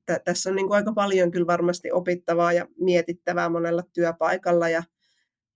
t- 0.06 0.24
tässä 0.24 0.50
on 0.50 0.56
niin 0.56 0.68
kuin 0.68 0.76
aika 0.76 0.94
paljon 0.94 1.32
kyllä 1.32 1.48
varmasti 1.48 1.92
opittavaa 1.92 2.54
ja 2.54 2.68
mietittävää 2.80 3.50
monella 3.50 3.84
työpaikalla. 3.94 4.70
Ja 4.70 4.84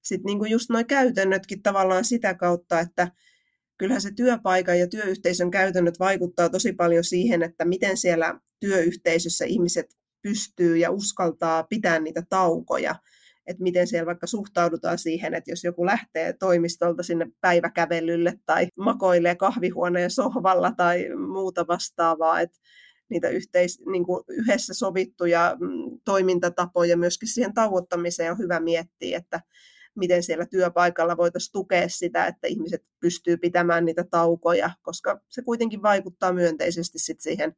sitten 0.02 0.26
niin 0.26 0.52
just 0.52 0.70
nuo 0.70 0.84
käytännötkin 0.88 1.62
tavallaan 1.62 2.06
sitä 2.06 2.34
kautta, 2.34 2.80
että 2.80 3.12
kyllähän 3.80 4.02
se 4.02 4.12
työpaikan 4.16 4.80
ja 4.80 4.88
työyhteisön 4.88 5.52
käytännöt 5.52 6.00
vaikuttaa 6.00 6.50
tosi 6.50 6.74
paljon 6.74 7.04
siihen, 7.04 7.44
että 7.44 7.66
miten 7.66 7.98
siellä 7.98 8.40
työyhteisössä 8.60 9.46
ihmiset 9.46 9.86
pystyy 10.22 10.78
ja 10.78 10.92
uskaltaa 10.92 11.64
pitää 11.64 12.00
niitä 12.00 12.24
taukoja. 12.30 12.96
Että 13.48 13.64
miten 13.64 13.88
siellä 13.88 14.06
vaikka 14.06 14.28
suhtaudutaan 14.28 14.98
siihen, 14.98 15.34
että 15.34 15.52
jos 15.52 15.64
joku 15.64 15.86
lähtee 15.86 16.34
toimistolta 16.34 17.04
sinne 17.04 17.28
päiväkävelylle 17.42 18.34
tai 18.46 18.68
makoilee 18.78 19.36
kahvihuoneen 19.36 20.12
sohvalla 20.12 20.72
tai 20.78 21.10
muuta 21.28 21.68
vastaavaa, 21.68 22.42
että 22.42 22.58
niitä 23.10 23.30
yhteis, 23.30 23.82
niin 23.86 24.06
kuin 24.06 24.24
yhdessä 24.28 24.74
sovittuja 24.74 25.58
mm, 25.60 26.00
toimintatapoja 26.06 26.98
myöskin 26.98 27.28
siihen 27.28 27.54
tauottamiseen 27.54 28.32
on 28.32 28.38
hyvä 28.38 28.60
miettiä, 28.60 29.18
että 29.18 29.42
miten 29.96 30.24
siellä 30.24 30.46
työpaikalla 30.46 31.18
voitaisiin 31.18 31.52
tukea 31.52 31.90
sitä, 31.90 32.26
että 32.26 32.48
ihmiset 32.48 32.82
pystyy 33.00 33.38
pitämään 33.38 33.86
niitä 33.86 34.04
taukoja, 34.04 34.70
koska 34.82 35.22
se 35.30 35.42
kuitenkin 35.42 35.82
vaikuttaa 35.82 36.34
myönteisesti 36.34 37.00
sit 37.00 37.20
siihen 37.20 37.56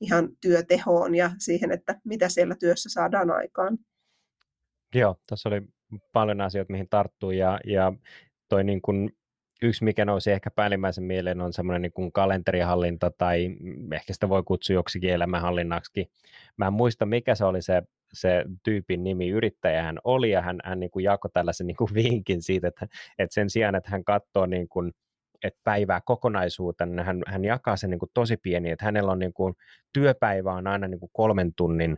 ihan 0.00 0.28
työtehoon 0.40 1.14
ja 1.14 1.30
siihen, 1.38 1.72
että 1.72 2.00
mitä 2.04 2.28
siellä 2.28 2.54
työssä 2.60 2.88
saadaan 2.88 3.30
aikaan. 3.30 3.78
Joo, 4.94 5.16
tässä 5.26 5.48
oli 5.48 5.62
paljon 6.12 6.40
asioita, 6.40 6.72
mihin 6.72 6.88
tarttuu 6.88 7.30
ja, 7.30 7.60
ja 7.64 7.92
toi 8.48 8.64
niin 8.64 8.82
kuin 8.82 9.10
yksi, 9.62 9.84
mikä 9.84 10.04
nousi 10.04 10.30
ehkä 10.30 10.50
päällimmäisen 10.50 11.04
mieleen, 11.04 11.40
on 11.40 11.52
semmoinen 11.52 11.82
niin 11.82 12.12
kalenterihallinta 12.12 13.10
tai 13.18 13.56
ehkä 13.92 14.12
sitä 14.12 14.28
voi 14.28 14.42
kutsua 14.42 14.74
joksikin 14.74 15.10
elämänhallinnaksi. 15.10 16.10
Mä 16.56 16.66
en 16.66 16.72
muista, 16.72 17.06
mikä 17.06 17.34
se 17.34 17.44
oli 17.44 17.62
se, 17.62 17.82
se 18.12 18.44
tyypin 18.62 19.04
nimi, 19.04 19.28
yrittäjä 19.28 19.82
hän 19.82 19.98
oli 20.04 20.30
ja 20.30 20.42
hän, 20.42 20.58
hän 20.64 20.80
niin 20.80 20.90
kuin 20.90 21.04
jakoi 21.04 21.30
tällaisen 21.34 21.66
niin 21.66 21.76
kuin 21.76 21.94
vinkin 21.94 22.42
siitä, 22.42 22.68
että, 22.68 22.86
että 23.18 23.34
sen 23.34 23.50
sijaan, 23.50 23.74
että 23.74 23.90
hän 23.90 24.04
katsoo 24.04 24.46
niin 24.46 24.68
kuin, 24.68 24.92
että 25.44 25.60
päivää 25.64 26.00
kokonaisuutena, 26.04 26.92
niin 26.92 27.06
hän, 27.06 27.22
hän 27.26 27.44
jakaa 27.44 27.76
sen 27.76 27.90
niin 27.90 27.98
kuin 27.98 28.10
tosi 28.14 28.36
pieni, 28.36 28.70
että 28.70 28.84
hänellä 28.84 29.12
on 29.12 29.18
niin 29.18 29.32
kuin, 29.32 29.54
työpäivä 29.92 30.52
on 30.52 30.66
aina 30.66 30.88
niin 30.88 31.00
kuin 31.00 31.10
kolmen 31.12 31.52
tunnin 31.56 31.96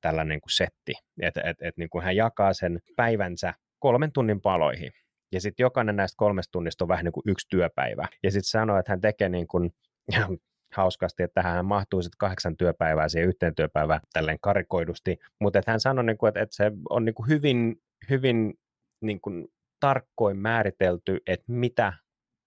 tällainen 0.00 0.28
niin 0.28 0.40
kuin 0.40 0.56
setti, 0.56 0.92
että 1.22 1.40
et, 1.44 1.56
et, 1.60 1.76
niin 1.76 1.88
hän 2.02 2.16
jakaa 2.16 2.52
sen 2.52 2.78
päivänsä 2.96 3.54
kolmen 3.78 4.12
tunnin 4.12 4.40
paloihin. 4.40 4.90
Ja 5.32 5.40
sitten 5.40 5.64
jokainen 5.64 5.96
näistä 5.96 6.16
kolmesta 6.16 6.52
tunnista 6.52 6.84
on 6.84 6.88
vähän 6.88 7.04
niin 7.04 7.12
kuin 7.12 7.24
yksi 7.26 7.46
työpäivä. 7.50 8.08
Ja 8.22 8.30
sitten 8.30 8.44
sanoo, 8.44 8.78
että 8.78 8.92
hän 8.92 9.00
tekee 9.00 9.28
niin 9.28 9.46
kuin, 9.46 9.70
hauskasti, 10.76 11.22
että 11.22 11.42
hän 11.42 11.64
mahtuu 11.64 12.02
sitten 12.02 12.18
kahdeksan 12.18 12.56
työpäivää 12.56 13.08
siihen 13.08 13.28
yhteen 13.28 13.54
työpäivään 13.54 14.00
tälleen 14.12 14.38
karikoidusti, 14.40 15.18
mutta 15.40 15.60
hän 15.66 15.80
sanoi, 15.80 16.04
niin 16.04 16.18
kuin, 16.18 16.28
että, 16.28 16.40
että 16.40 16.56
se 16.56 16.72
on 16.90 17.04
niin 17.04 17.14
kuin 17.14 17.28
hyvin, 17.28 17.82
hyvin 18.10 18.54
niin 19.00 19.20
kuin 19.20 19.48
tarkkoin 19.80 20.36
määritelty, 20.36 21.20
että 21.26 21.44
mitä 21.52 21.92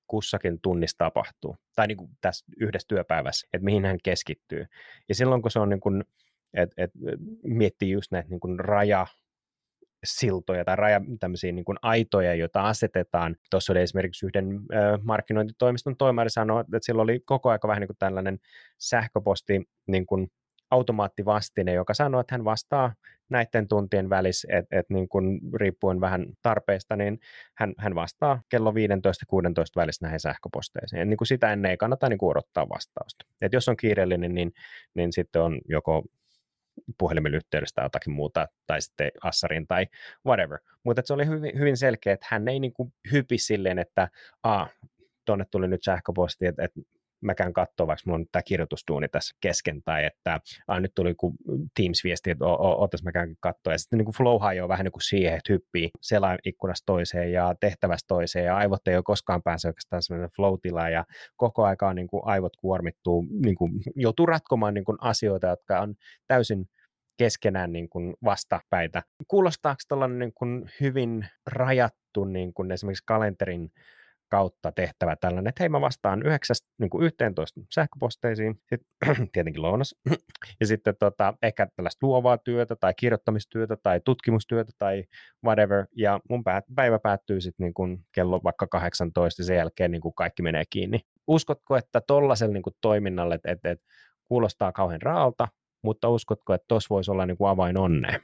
kussakin 0.08 0.60
tunnissa 0.62 0.98
tapahtuu, 0.98 1.56
tai 1.76 1.88
niin 1.88 1.98
kuin 1.98 2.12
tässä 2.22 2.46
yhdessä 2.60 2.88
työpäivässä, 2.88 3.48
että 3.54 3.65
mihin 3.65 3.86
hän 3.86 3.98
keskittyy. 4.04 4.65
Ja 5.10 5.15
silloin 5.15 5.42
kun 5.42 5.52
se 5.52 5.60
on 5.60 5.70
niin 5.70 5.80
kuin, 5.80 6.04
et, 6.54 6.72
et, 6.78 6.92
miettii 7.44 7.92
just 7.92 8.12
näitä 8.12 8.30
niin 8.30 8.39
kuin 8.39 8.60
raja, 8.60 9.08
siltoja 10.04 10.66
tai 10.66 10.76
raja, 10.76 11.02
tämmöisiä 11.20 11.52
niin 11.52 11.66
kuin 11.66 11.78
aitoja, 11.82 12.36
joita 12.36 12.62
asetetaan. 12.62 13.36
Tuossa 13.52 13.74
oli 13.74 13.82
esimerkiksi 13.82 14.26
yhden 14.26 14.46
ö, 14.74 15.00
markkinointitoimiston 15.04 15.98
toimari 15.98 16.30
sanoi, 16.30 16.62
että 16.62 16.80
sillä 16.82 17.02
oli 17.02 17.20
koko 17.26 17.50
aika 17.50 17.68
vähän 17.68 17.82
niin 17.82 17.88
kuin 17.88 17.98
tällainen 18.00 18.40
sähköposti 18.78 19.64
niin 19.88 20.06
kuin 20.06 20.28
automaattivastine, 20.72 21.74
joka 21.74 21.94
sanoo, 21.94 22.22
että 22.22 22.34
hän 22.34 22.46
vastaa 22.46 22.94
näiden 23.30 23.68
tuntien 23.68 24.10
välissä, 24.10 24.48
että 24.52 24.80
et 24.80 24.86
niin 24.90 25.10
kun 25.10 25.40
riippuen 25.56 26.02
vähän 26.02 26.26
tarpeesta, 26.42 26.96
niin 26.96 27.20
hän, 27.58 27.74
hän 27.78 27.96
vastaa 27.96 28.42
kello 28.50 28.72
15-16 28.72 28.74
välissä 29.76 30.06
näihin 30.06 30.20
sähköposteisiin. 30.20 31.10
Niin 31.10 31.18
kuin 31.18 31.28
sitä 31.28 31.54
ennen 31.54 31.72
ei 31.72 31.78
kannata 31.78 32.10
niin 32.10 32.18
kuin 32.18 32.30
odottaa 32.30 32.70
vastausta. 32.70 33.26
Et 33.42 33.54
jos 33.54 33.70
on 33.70 33.78
kiireellinen, 33.78 34.34
niin, 34.34 34.52
niin 34.94 35.14
sitten 35.14 35.42
on 35.42 35.62
joko 35.70 36.04
puhelimen 36.98 37.36
yhteydessä 37.36 37.76
tai 37.76 37.86
jotakin 37.86 38.13
muuta, 38.13 38.48
tai 38.68 38.82
sitten 38.82 39.12
Assarin 39.24 39.68
tai 39.68 39.86
whatever. 40.26 40.60
Mutta 40.84 41.02
se 41.06 41.13
oli 41.13 41.26
hyvin, 41.26 41.60
hyvin 41.60 41.78
selkeä, 41.78 42.13
että 42.13 42.28
hän 42.30 42.48
ei 42.48 42.60
niin 42.60 42.74
hypi 43.12 43.38
silleen, 43.38 43.80
että 43.80 44.10
a, 44.44 44.68
tuonne 45.26 45.46
tuli 45.52 45.68
nyt 45.68 45.84
sähköposti, 45.84 46.46
että, 46.46 46.63
että 46.63 46.82
mä 47.21 47.36
käyn 47.36 47.53
katsoa, 47.53 47.88
vaikka 47.88 48.03
mulla 48.05 48.19
on 48.19 48.25
tämä 48.32 48.43
kirjoitustuuni 48.43 49.08
tässä 49.08 49.36
kesken, 49.41 49.82
tai 49.84 50.05
että 50.05 50.39
ah, 50.67 50.82
nyt 50.82 50.91
tuli 50.95 51.10
joku 51.10 51.34
Teams-viesti, 51.79 52.32
että 52.32 52.45
ootas 52.45 53.03
mä 53.03 53.12
käyn 53.12 53.36
katsoa, 53.39 53.73
ja 53.73 53.77
sitten 53.77 53.97
niin 53.97 54.05
kuin 54.05 54.15
flow 54.15 54.55
jo 54.55 54.67
vähän 54.67 54.84
niin 54.84 54.91
kuin 54.91 55.03
siihen, 55.03 55.34
että 55.34 55.53
hyppii 55.53 55.89
selain 56.01 56.39
ikkunasta 56.45 56.86
toiseen 56.86 57.32
ja 57.32 57.55
tehtävästä 57.60 58.08
toiseen, 58.08 58.45
ja 58.45 58.58
aivot 58.58 58.88
ei 58.88 58.95
ole 58.95 59.03
koskaan 59.03 59.43
pääse 59.43 59.67
oikeastaan 59.67 60.03
sellainen 60.03 60.29
flow 60.36 60.53
ja 60.91 61.05
koko 61.38 61.63
aika 61.63 61.93
niin 61.93 62.08
kuin 62.08 62.21
aivot 62.25 62.55
kuormittuu, 62.58 63.25
niin 63.43 63.55
kuin 63.55 63.71
joutuu 63.95 64.25
ratkomaan 64.25 64.73
niin 64.73 64.86
kuin 64.86 64.97
asioita, 65.01 65.47
jotka 65.47 65.79
on 65.79 65.95
täysin 66.27 66.65
keskenään 67.17 67.71
niin 67.71 67.89
kuin 67.89 68.13
vastapäitä. 68.23 69.03
Kuulostaako 69.27 69.79
tällainen 69.88 70.19
niin 70.19 70.34
kuin 70.34 70.71
hyvin 70.82 71.27
rajattu 71.45 72.25
niin 72.25 72.53
kuin 72.53 72.71
esimerkiksi 72.71 73.03
kalenterin 73.05 73.71
kautta 74.30 74.72
tehtävä 74.72 75.15
tällainen, 75.15 75.50
että 75.50 75.63
hei 75.63 75.70
mä 75.70 75.82
vastaan 75.82 76.24
9 76.24 76.56
niin 76.80 76.89
kuin 76.89 77.06
11 77.06 77.62
sähköposteisiin, 77.74 78.56
sit, 78.70 78.82
tietenkin 79.34 79.62
lounas, 79.62 79.96
ja 80.60 80.68
sitten 80.68 80.96
tota, 81.00 81.34
ehkä 81.44 81.68
tällaista 81.76 82.08
luovaa 82.08 82.38
työtä 82.38 82.76
tai 82.76 82.94
kirjoittamistyötä 82.94 83.78
tai 83.84 84.02
tutkimustyötä 84.06 84.72
tai 84.78 85.04
whatever, 85.46 85.86
ja 85.96 86.20
mun 86.30 86.44
päivä 86.76 87.00
päättyy 87.00 87.42
sitten 87.42 87.74
niin 87.78 88.06
kello 88.15 88.42
vaikka 88.44 88.68
18 88.68 89.42
ja 89.42 89.46
sen 89.46 89.58
jälkeen 89.58 89.92
niin 89.92 90.02
kuin 90.02 90.13
kaikki 90.15 90.42
menee 90.42 90.63
kiinni. 90.70 91.00
Uskotko, 91.28 91.78
että 91.78 92.02
tollaisella 92.02 92.54
niin 92.54 92.63
kuin 92.63 92.76
toiminnalle, 92.82 93.36
että, 93.36 93.52
että, 93.52 93.72
että 93.72 93.86
kuulostaa 94.28 94.72
kauhean 94.72 95.02
raalta, 95.02 95.48
mutta 95.84 96.10
uskotko, 96.10 96.54
että 96.54 96.65
tuossa 96.68 96.88
voisi 96.89 97.12
olla 97.12 97.26
niin 97.26 97.38
kuin 97.38 97.50
avain 97.50 97.78
onneen? 97.78 98.22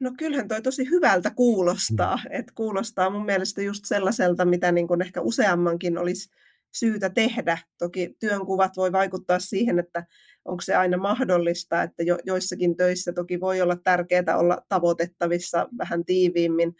No 0.00 0.12
kyllähän 0.18 0.48
toi 0.48 0.62
tosi 0.62 0.90
hyvältä 0.90 1.30
kuulostaa, 1.30 2.16
mm. 2.16 2.30
että 2.30 2.52
kuulostaa 2.54 3.10
mun 3.10 3.24
mielestä 3.24 3.62
just 3.62 3.84
sellaiselta, 3.84 4.44
mitä 4.44 4.72
niin 4.72 4.88
kuin 4.88 5.02
ehkä 5.02 5.20
useammankin 5.20 5.98
olisi 5.98 6.30
syytä 6.72 7.10
tehdä. 7.10 7.58
Toki 7.78 8.16
työnkuvat 8.20 8.76
voi 8.76 8.92
vaikuttaa 8.92 9.38
siihen, 9.38 9.78
että 9.78 10.06
onko 10.44 10.60
se 10.60 10.74
aina 10.74 10.96
mahdollista, 10.96 11.82
että 11.82 12.02
jo, 12.02 12.18
joissakin 12.24 12.76
töissä 12.76 13.12
toki 13.12 13.40
voi 13.40 13.60
olla 13.60 13.76
tärkeää 13.76 14.38
olla 14.38 14.58
tavoitettavissa 14.68 15.68
vähän 15.78 16.04
tiiviimmin, 16.04 16.74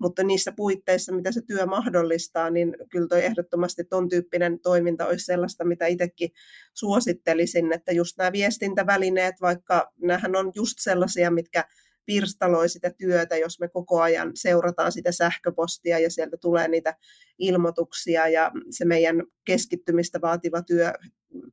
mutta 0.00 0.22
niissä 0.22 0.52
puitteissa, 0.52 1.12
mitä 1.12 1.32
se 1.32 1.40
työ 1.46 1.66
mahdollistaa, 1.66 2.50
niin 2.50 2.76
kyllä 2.90 3.08
toi 3.08 3.24
ehdottomasti 3.24 3.84
ton 3.84 4.08
tyyppinen 4.08 4.60
toiminta 4.60 5.06
olisi 5.06 5.24
sellaista, 5.24 5.64
mitä 5.64 5.86
itsekin 5.86 6.30
suosittelisin, 6.74 7.72
että 7.72 7.92
just 7.92 8.18
nämä 8.18 8.32
viestintävälineet, 8.32 9.34
vaikka 9.40 9.92
nämähän 10.02 10.36
on 10.36 10.52
just 10.54 10.74
sellaisia, 10.78 11.30
mitkä 11.30 11.64
pirstaloi 12.08 12.68
sitä 12.68 12.90
työtä, 12.98 13.36
jos 13.36 13.60
me 13.60 13.68
koko 13.68 14.00
ajan 14.00 14.30
seurataan 14.34 14.92
sitä 14.92 15.12
sähköpostia 15.12 15.98
ja 15.98 16.10
sieltä 16.10 16.36
tulee 16.36 16.68
niitä 16.68 16.94
ilmoituksia 17.38 18.28
ja 18.28 18.50
se 18.70 18.84
meidän 18.84 19.22
keskittymistä 19.44 20.20
vaativa 20.20 20.62
työ 20.62 20.92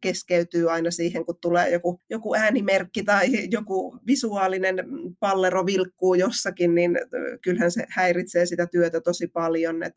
keskeytyy 0.02 0.72
aina 0.72 0.92
siihen, 0.92 1.26
kun 1.26 1.38
tulee 1.42 1.70
joku, 1.70 2.02
joku 2.10 2.36
äänimerkki 2.36 3.04
tai 3.04 3.28
joku 3.52 4.00
visuaalinen 4.08 4.76
pallero 5.20 5.66
vilkkuu 5.66 6.14
jossakin, 6.14 6.76
niin 6.76 6.92
kyllähän 7.44 7.72
se 7.72 7.86
häiritsee 7.90 8.46
sitä 8.46 8.68
työtä 8.68 9.02
tosi 9.02 9.28
paljon. 9.28 9.84
Et 9.84 9.94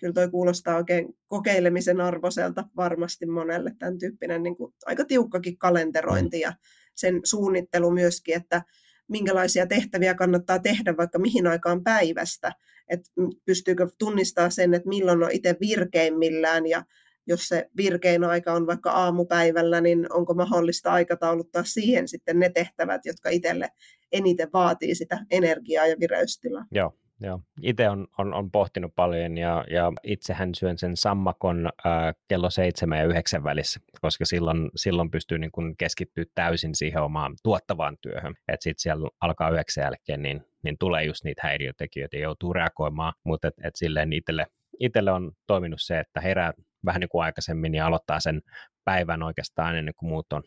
kyllä 0.00 0.12
toi 0.12 0.30
kuulostaa 0.30 0.76
oikein 0.76 1.08
kokeilemisen 1.26 2.00
arvoiselta 2.00 2.64
varmasti 2.76 3.26
monelle 3.26 3.72
tämän 3.78 3.98
tyyppinen 3.98 4.42
niin 4.42 4.56
kuin 4.56 4.74
aika 4.86 5.04
tiukkakin 5.04 5.58
kalenterointi 5.58 6.40
ja 6.40 6.52
sen 6.94 7.20
suunnittelu 7.24 7.90
myöskin, 7.90 8.36
että 8.36 8.62
minkälaisia 9.08 9.66
tehtäviä 9.66 10.14
kannattaa 10.14 10.58
tehdä 10.58 10.96
vaikka 10.96 11.18
mihin 11.18 11.46
aikaan 11.46 11.84
päivästä, 11.84 12.52
että 12.88 13.10
pystyykö 13.44 13.88
tunnistaa 13.98 14.50
sen, 14.50 14.74
että 14.74 14.88
milloin 14.88 15.22
on 15.22 15.30
itse 15.30 15.56
virkeimmillään 15.60 16.66
ja 16.66 16.84
jos 17.26 17.48
se 17.48 17.70
virkein 17.76 18.24
aika 18.24 18.52
on 18.52 18.66
vaikka 18.66 18.90
aamupäivällä, 18.90 19.80
niin 19.80 20.12
onko 20.12 20.34
mahdollista 20.34 20.92
aikatauluttaa 20.92 21.64
siihen 21.64 22.08
sitten 22.08 22.38
ne 22.38 22.48
tehtävät, 22.48 23.00
jotka 23.04 23.28
itselle 23.28 23.68
eniten 24.12 24.48
vaatii 24.52 24.94
sitä 24.94 25.18
energiaa 25.30 25.86
ja 25.86 25.96
vireystilaa. 26.00 26.64
Joo, 26.72 26.92
Joo, 27.20 27.40
itse 27.62 27.88
on, 27.88 28.06
on, 28.18 28.34
on 28.34 28.50
pohtinut 28.50 28.94
paljon 28.94 29.38
ja, 29.38 29.64
ja 29.70 29.92
itsehän 30.02 30.54
syön 30.54 30.78
sen 30.78 30.96
sammakon 30.96 31.66
äh, 31.66 32.14
kello 32.28 32.50
seitsemän 32.50 32.98
ja 32.98 33.04
yhdeksän 33.04 33.44
välissä, 33.44 33.80
koska 34.00 34.24
silloin, 34.24 34.70
silloin 34.76 35.10
pystyy 35.10 35.38
niin 35.38 35.52
kun 35.52 35.76
keskittyä 35.76 36.24
täysin 36.34 36.74
siihen 36.74 37.02
omaan 37.02 37.36
tuottavaan 37.42 37.96
työhön. 38.00 38.34
Että 38.48 38.64
sitten 38.64 38.82
siellä 38.82 39.08
alkaa 39.20 39.50
yhdeksän 39.50 39.84
jälkeen, 39.84 40.22
niin, 40.22 40.46
niin 40.62 40.78
tulee 40.78 41.04
just 41.04 41.24
niitä 41.24 41.42
häiriötekijöitä 41.44 42.16
ja 42.16 42.22
joutuu 42.22 42.52
reagoimaan, 42.52 43.12
mutta 43.24 43.48
et, 43.48 43.54
et 43.64 43.76
silleen 43.76 44.12
itselle, 44.12 44.46
itselle 44.80 45.12
on 45.12 45.32
toiminut 45.46 45.80
se, 45.82 45.98
että 45.98 46.20
herää 46.20 46.52
vähän 46.84 47.00
niin 47.00 47.08
kuin 47.08 47.24
aikaisemmin 47.24 47.74
ja 47.74 47.86
aloittaa 47.86 48.20
sen 48.20 48.42
päivän 48.84 49.22
oikeastaan 49.22 49.76
ennen 49.76 49.94
kuin 49.96 50.10
muut 50.10 50.32
on, 50.32 50.42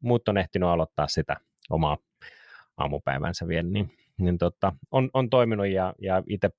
muut 0.00 0.28
on 0.28 0.38
ehtinyt 0.38 0.68
aloittaa 0.68 1.08
sitä 1.08 1.36
omaa 1.70 1.98
aamupäivänsä 2.76 3.48
vielä, 3.48 3.68
niin 3.68 4.05
niin 4.18 4.38
tota, 4.38 4.72
on, 4.90 5.10
on 5.14 5.30
toiminut 5.30 5.68
ja, 5.68 5.94
ja 6.02 6.22
itse 6.28 6.50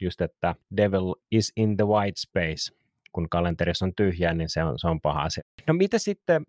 just, 0.00 0.20
että 0.20 0.54
devil 0.76 1.14
is 1.30 1.52
in 1.56 1.76
the 1.76 1.86
white 1.86 2.20
space, 2.20 2.76
kun 3.12 3.28
kalenterissa 3.28 3.84
on 3.84 3.94
tyhjää, 3.94 4.34
niin 4.34 4.48
se 4.48 4.62
on, 4.62 4.78
se 4.78 4.88
on 4.88 5.00
paha 5.00 5.22
asia. 5.22 5.42
No 5.66 5.74
mitä 5.74 5.98
sitten, 5.98 6.46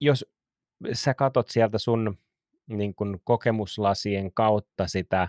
jos 0.00 0.26
sä 0.92 1.14
katot 1.14 1.48
sieltä 1.48 1.78
sun 1.78 2.18
niin 2.66 2.94
kun 2.94 3.20
kokemuslasien 3.24 4.32
kautta 4.32 4.86
sitä 4.86 5.28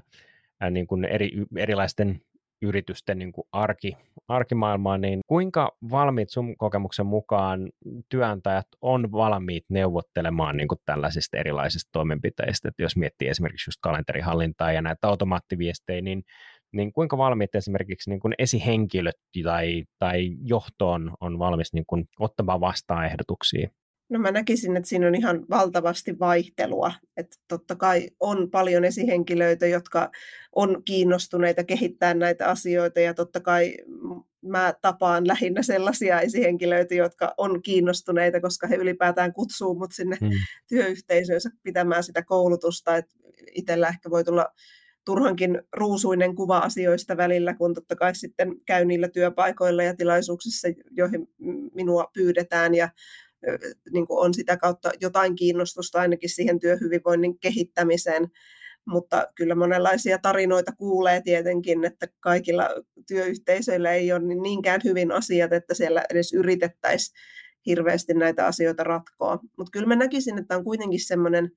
niin 0.71 0.88
kun 0.88 1.05
eri, 1.05 1.31
erilaisten 1.58 2.21
yritysten 2.65 3.19
niin 3.19 3.32
kuin 3.32 3.47
arki, 3.51 3.97
arkimaailmaa, 4.28 4.97
niin 4.97 5.19
kuinka 5.28 5.71
valmiit 5.91 6.30
sun 6.30 6.58
kokemuksen 6.58 7.06
mukaan 7.06 7.69
työnantajat 8.10 8.67
on 8.82 9.12
valmiit 9.12 9.65
neuvottelemaan 9.69 10.58
niin 10.58 10.67
kuin 10.67 10.80
tällaisista 10.86 11.38
erilaisista 11.38 11.89
toimenpiteistä, 11.91 12.69
että 12.69 12.84
jos 12.84 12.97
miettii 12.97 13.28
esimerkiksi 13.28 13.67
just 13.69 13.80
kalenterihallintaa 13.82 14.71
ja 14.71 14.82
näitä 14.82 15.08
automaattiviestejä, 15.08 16.01
niin, 16.01 16.23
niin 16.73 16.93
kuinka 16.93 17.17
valmiit 17.17 17.56
esimerkiksi 17.56 18.10
niin 18.10 18.19
kuin 18.19 18.34
esihenkilöt 18.39 19.15
tai, 19.43 19.84
tai 19.99 20.32
johtoon 20.41 21.13
on 21.21 21.39
valmis 21.39 21.73
niin 21.73 21.86
kuin 21.88 22.06
ottamaan 22.19 22.62
vastaan 22.62 23.06
ehdotuksia? 23.06 23.69
No 24.10 24.20
mä 24.20 24.32
näkisin, 24.32 24.78
että 24.78 24.89
siinä 24.89 25.08
on 25.08 25.15
ihan 25.15 25.46
valtavasti 25.50 26.20
vaihtelua. 26.20 26.91
Että 27.18 27.38
totta 27.48 27.76
kai 27.76 28.10
on 28.20 28.52
paljon 28.52 28.86
esihenkilöitä, 28.86 29.68
jotka 29.68 30.12
on 30.56 30.82
kiinnostuneita 30.86 31.63
kehittää 31.63 32.13
näitä 32.13 32.48
asioita 32.48 33.00
ja 33.00 33.13
totta 33.13 33.39
kai 33.39 33.78
mä 34.41 34.74
tapaan 34.82 35.28
lähinnä 35.28 35.62
sellaisia 35.63 36.22
esihenkilöitä, 36.22 36.96
jotka 36.96 37.34
on 37.38 37.62
kiinnostuneita, 37.62 38.41
koska 38.41 38.68
he 38.68 38.76
ylipäätään 38.76 39.34
kutsuu 39.34 39.76
mut 39.76 39.91
sinne 39.91 40.18
mm. 40.22 40.30
työyhteisöönsä 40.68 41.50
pitämään 41.63 42.04
sitä 42.04 42.24
koulutusta, 42.24 42.98
että 42.98 43.15
itsellä 43.52 43.88
ehkä 43.88 44.10
voi 44.10 44.24
tulla 44.24 44.46
turhankin 45.06 45.62
ruusuinen 45.74 46.36
kuva 46.36 46.58
asioista 46.58 47.18
välillä, 47.18 47.54
kun 47.54 47.74
totta 47.74 47.96
kai 47.96 48.15
sitten 48.15 48.56
käy 48.65 48.86
niillä 48.86 49.08
työpaikoilla 49.08 49.84
ja 49.84 49.96
tilaisuuksissa, 49.96 50.68
joihin 50.91 51.28
minua 51.74 52.10
pyydetään 52.13 52.76
ja 52.76 52.89
niin 53.93 54.08
kuin 54.08 54.25
on 54.25 54.34
sitä 54.34 54.58
kautta 54.58 54.91
jotain 55.01 55.36
kiinnostusta 55.36 55.99
ainakin 55.99 56.29
siihen 56.29 56.60
työhyvinvoinnin 56.60 57.39
kehittämiseen, 57.39 58.27
mutta 58.88 59.27
kyllä 59.36 59.55
monenlaisia 59.55 60.17
tarinoita 60.17 60.71
kuulee 60.71 61.21
tietenkin, 61.21 61.86
että 61.86 62.08
kaikilla 62.19 62.69
työyhteisöillä 63.08 63.91
ei 63.91 64.12
ole 64.12 64.19
niin 64.19 64.41
niinkään 64.41 64.81
hyvin 64.84 65.12
asiat, 65.12 65.53
että 65.53 65.73
siellä 65.73 66.03
edes 66.10 66.34
yritettäisiin 66.34 67.15
hirveästi 67.65 68.13
näitä 68.13 68.45
asioita 68.45 68.84
ratkoa. 68.84 69.39
Mutta 69.58 69.71
kyllä 69.71 69.88
mä 69.88 69.95
näkisin, 69.95 70.38
että 70.38 70.58
on 70.58 70.63
kuitenkin 70.63 71.05
semmoinen 71.05 71.51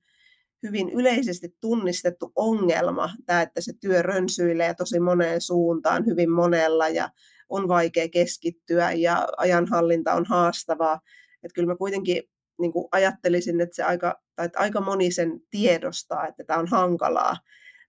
hyvin 0.63 0.89
yleisesti 0.89 1.55
tunnistettu 1.61 2.31
ongelma, 2.35 3.09
tämä, 3.25 3.41
että 3.41 3.61
se 3.61 3.73
työ 3.81 4.01
rönsyilee 4.01 4.73
tosi 4.73 4.99
moneen 4.99 5.41
suuntaan, 5.41 6.05
hyvin 6.05 6.31
monella 6.31 6.89
ja 6.89 7.09
on 7.49 7.67
vaikea 7.67 8.09
keskittyä 8.09 8.91
ja 8.91 9.27
ajanhallinta 9.37 10.13
on 10.13 10.25
haastavaa. 10.25 10.99
Että 11.43 11.55
kyllä 11.55 11.67
mä 11.67 11.75
kuitenkin 11.75 12.23
niin 12.59 12.71
kuin 12.71 12.87
ajattelisin, 12.91 13.61
että, 13.61 13.75
se 13.75 13.83
aika, 13.83 14.21
tai 14.35 14.45
että 14.45 14.59
aika 14.59 14.81
moni 14.81 15.11
sen 15.11 15.41
tiedostaa, 15.51 16.27
että 16.27 16.43
tämä 16.43 16.59
on 16.59 16.67
hankalaa, 16.67 17.37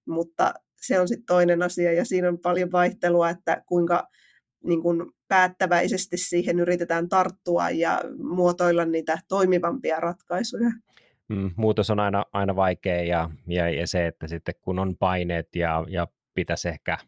mutta 0.07 0.55
se 0.81 1.01
on 1.01 1.09
sitten 1.09 1.27
toinen 1.27 1.63
asia 1.63 1.93
ja 1.93 2.05
siinä 2.05 2.29
on 2.29 2.39
paljon 2.39 2.73
vaihtelua, 2.73 3.31
että 3.31 3.63
kuinka 3.67 4.09
niin 4.65 4.83
kuin 4.83 5.13
päättäväisesti 5.29 6.17
siihen 6.17 6.61
yritetään 6.61 7.09
tarttua 7.09 7.71
ja 7.71 8.01
muotoilla 8.19 8.85
niitä 8.85 9.19
toimivampia 9.29 10.01
ratkaisuja. 10.01 10.71
Mm, 11.29 11.51
muutos 11.57 11.91
on 11.91 12.01
aina, 12.01 12.25
aina 12.33 12.57
vaikea 12.57 13.03
ja, 13.03 13.31
ja, 13.47 13.71
ja 13.71 13.87
se, 13.87 14.07
että 14.07 14.29
sitten 14.29 14.55
kun 14.63 14.79
on 14.79 14.97
paineet 14.97 15.57
ja, 15.57 15.85
ja 15.89 16.07
pitäisi 16.35 16.69
ehkä 16.69 16.99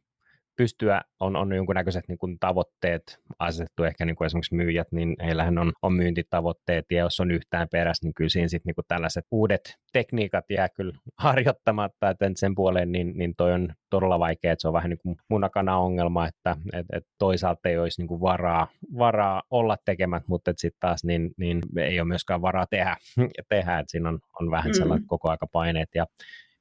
pystyä, 0.57 1.03
on, 1.21 1.37
on 1.37 1.53
jonkunnäköiset 1.53 2.05
niin 2.09 2.19
kuin 2.19 2.39
tavoitteet 2.39 3.19
asetettu, 3.39 3.85
ehkä 3.85 4.05
niin 4.05 4.17
kuin 4.17 4.27
esimerkiksi 4.27 4.55
myyjät, 4.55 4.93
niin 4.93 5.17
heillähän 5.25 5.59
on, 5.59 5.73
on 5.83 5.93
myyntitavoitteet, 5.93 6.85
ja 6.91 6.99
jos 6.99 7.21
on 7.21 7.31
yhtään 7.31 7.69
perässä, 7.73 8.07
niin 8.07 8.15
kyllä 8.15 8.29
siinä 8.29 8.49
sitten 8.49 8.69
niin 8.69 8.75
kuin 8.75 8.85
tällaiset 8.89 9.25
uudet 9.31 9.77
tekniikat 9.93 10.45
jää 10.51 10.69
kyllä 10.69 10.93
harjoittamatta, 11.19 12.11
että 12.11 12.31
sen 12.37 12.55
puoleen 12.55 12.93
niin, 12.93 13.13
niin 13.19 13.35
toi 13.37 13.53
on 13.53 13.69
todella 13.91 14.19
vaikea, 14.19 14.53
että 14.53 14.61
se 14.61 14.69
on 14.69 14.75
vähän 14.75 14.91
niin 14.91 14.99
kuin 15.03 15.17
munakana 15.29 15.79
ongelma, 15.79 16.27
että 16.27 16.57
et, 16.73 16.87
et 16.93 17.05
toisaalta 17.19 17.69
ei 17.69 17.79
olisi 17.79 18.01
niin 18.01 18.09
kuin 18.09 18.21
varaa, 18.21 18.69
varaa 18.99 19.43
olla 19.51 19.77
tekemät, 19.85 20.23
mutta 20.27 20.53
sitten 20.57 20.81
taas 20.81 21.05
niin, 21.05 21.31
niin 21.37 21.61
ei 21.79 22.01
ole 22.01 22.09
myöskään 22.09 22.43
varaa 22.43 22.67
tehdä, 22.67 22.97
tehdä 23.49 23.79
että 23.79 23.91
siinä 23.91 24.09
on, 24.09 24.19
on 24.41 24.51
vähän 24.51 24.75
sellainen 24.75 25.05
mm. 25.05 25.09
koko 25.09 25.31
aika 25.31 25.47
paineet, 25.47 25.89
ja 25.95 26.07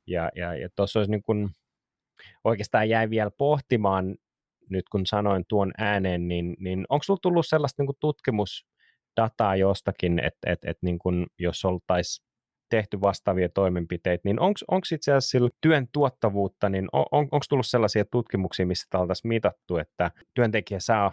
ja, 0.08 0.30
ja, 0.36 0.56
ja 0.56 0.70
tuossa 0.76 1.00
olisi 1.00 1.12
niin 1.12 1.24
kuin, 1.24 1.50
oikeastaan 2.44 2.90
jäi 2.90 3.10
vielä 3.10 3.32
pohtimaan, 3.38 4.16
nyt 4.70 4.90
kun 4.90 5.06
sanoin 5.06 5.46
tuon 5.48 5.72
ääneen, 5.78 6.28
niin, 6.28 6.56
niin 6.60 6.86
onko 6.90 7.04
sinulla 7.04 7.20
tullut 7.22 7.48
sellaista 7.48 7.84
niin 7.84 7.96
tutkimusdataa 8.00 9.56
jostakin, 9.56 10.20
että 10.20 10.52
et, 10.52 10.60
et, 10.66 10.78
niin 10.82 11.00
kuin, 11.00 11.26
jos 11.40 11.66
oltaisiin 11.66 12.32
tehty 12.70 13.02
vastaavia 13.02 13.50
toimenpiteitä, 13.50 14.22
niin 14.24 14.40
onko 14.40 14.80
itse 14.94 15.12
asiassa 15.12 15.30
sillä 15.30 15.50
työn 15.62 15.88
tuottavuutta, 15.92 16.70
niin 16.70 16.88
on, 16.92 17.06
onko 17.12 17.46
tullut 17.50 17.68
sellaisia 17.68 18.06
tutkimuksia, 18.06 18.66
missä 18.66 19.00
oltaisiin 19.00 19.30
mitattu, 19.30 19.78
että 19.78 20.12
työntekijä 20.34 20.80
saa 20.80 21.12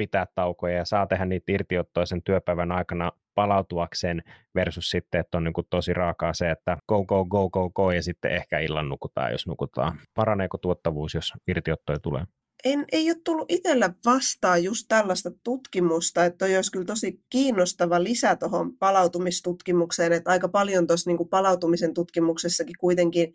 pitää 0.00 0.26
taukoja 0.34 0.76
ja 0.76 0.84
saa 0.84 1.06
tehdä 1.06 1.24
niitä 1.24 1.52
irtiottoja 1.52 2.06
sen 2.06 2.22
työpäivän 2.22 2.72
aikana 2.72 3.12
palautuakseen 3.34 4.22
versus 4.54 4.90
sitten, 4.90 5.20
että 5.20 5.38
on 5.38 5.44
niin 5.44 5.54
tosi 5.70 5.94
raakaa 5.94 6.34
se, 6.34 6.50
että 6.50 6.76
go, 6.88 7.04
go, 7.04 7.24
go, 7.24 7.50
go, 7.50 7.70
go 7.70 7.90
ja 7.90 8.02
sitten 8.02 8.30
ehkä 8.30 8.58
illan 8.58 8.88
nukutaan, 8.88 9.32
jos 9.32 9.46
nukutaan. 9.46 9.98
Paraneeko 10.14 10.58
tuottavuus, 10.58 11.14
jos 11.14 11.32
irtiottoja 11.48 11.98
tulee? 11.98 12.24
En, 12.64 12.84
ei 12.92 13.10
ole 13.10 13.20
tullut 13.24 13.52
itsellä 13.52 13.94
vastaan 14.04 14.64
just 14.64 14.86
tällaista 14.88 15.30
tutkimusta, 15.44 16.24
että 16.24 16.38
toi 16.38 16.56
olisi 16.56 16.72
kyllä 16.72 16.84
tosi 16.84 17.22
kiinnostava 17.30 18.02
lisä 18.02 18.36
tuohon 18.36 18.76
palautumistutkimukseen, 18.76 20.12
että 20.12 20.30
aika 20.30 20.48
paljon 20.48 20.86
tuossa 20.86 21.10
niin 21.10 21.28
palautumisen 21.28 21.94
tutkimuksessakin 21.94 22.76
kuitenkin 22.80 23.32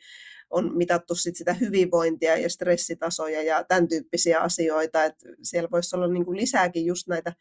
on 0.49 0.77
mitattu 0.77 1.15
sit 1.15 1.35
sitä 1.35 1.53
hyvinvointia 1.53 2.37
ja 2.37 2.49
stressitasoja 2.49 3.43
ja 3.43 3.63
tämän 3.63 3.87
tyyppisiä 3.87 4.39
asioita, 4.39 5.03
että 5.03 5.29
siellä 5.41 5.69
voisi 5.71 5.95
olla 5.95 6.07
niin 6.07 6.25
kuin 6.25 6.37
lisääkin 6.37 6.85
just 6.85 7.07
näitä 7.07 7.33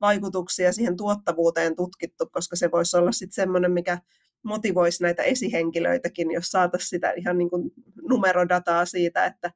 vaikutuksia 0.00 0.72
siihen 0.72 0.96
tuottavuuteen 0.96 1.76
tutkittu, 1.76 2.26
koska 2.32 2.56
se 2.56 2.70
voisi 2.70 2.96
olla 2.96 3.12
sitten 3.12 3.34
semmoinen, 3.34 3.72
mikä 3.72 3.98
motivoisi 4.42 5.02
näitä 5.02 5.22
esihenkilöitäkin, 5.22 6.30
jos 6.30 6.46
saataisiin 6.46 6.88
sitä 6.88 7.10
ihan 7.10 7.38
niin 7.38 7.50
numerodataa 8.08 8.86
siitä, 8.86 9.24
että 9.24 9.50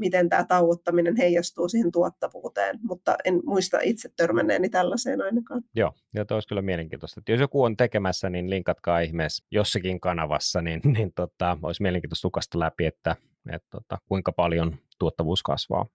miten 0.00 0.28
tämä 0.28 0.44
tauottaminen 0.44 1.16
heijastuu 1.16 1.68
siihen 1.68 1.92
tuottavuuteen, 1.92 2.78
mutta 2.82 3.16
en 3.24 3.40
muista 3.44 3.78
itse 3.82 4.08
törmänneeni 4.16 4.68
tällaiseen 4.68 5.22
ainakaan. 5.22 5.62
Joo, 5.74 5.92
ja 6.14 6.24
olisi 6.30 6.48
kyllä 6.48 6.62
mielenkiintoista. 6.62 7.20
Että 7.20 7.32
jos 7.32 7.40
joku 7.40 7.62
on 7.62 7.76
tekemässä, 7.76 8.30
niin 8.30 8.50
linkatkaa 8.50 9.00
ihmeessä 9.00 9.44
jossakin 9.50 10.00
kanavassa, 10.00 10.62
niin, 10.66 10.80
niin 10.84 11.12
tota, 11.12 11.58
olisi 11.62 11.82
mielenkiintoista 11.82 12.22
tukasta 12.22 12.58
läpi, 12.58 12.86
että, 12.86 13.16
että 13.52 13.68
tota, 13.70 13.98
kuinka 14.08 14.32
paljon 14.32 14.76
tuottavuus 14.98 15.42
kasvaa, 15.42 15.86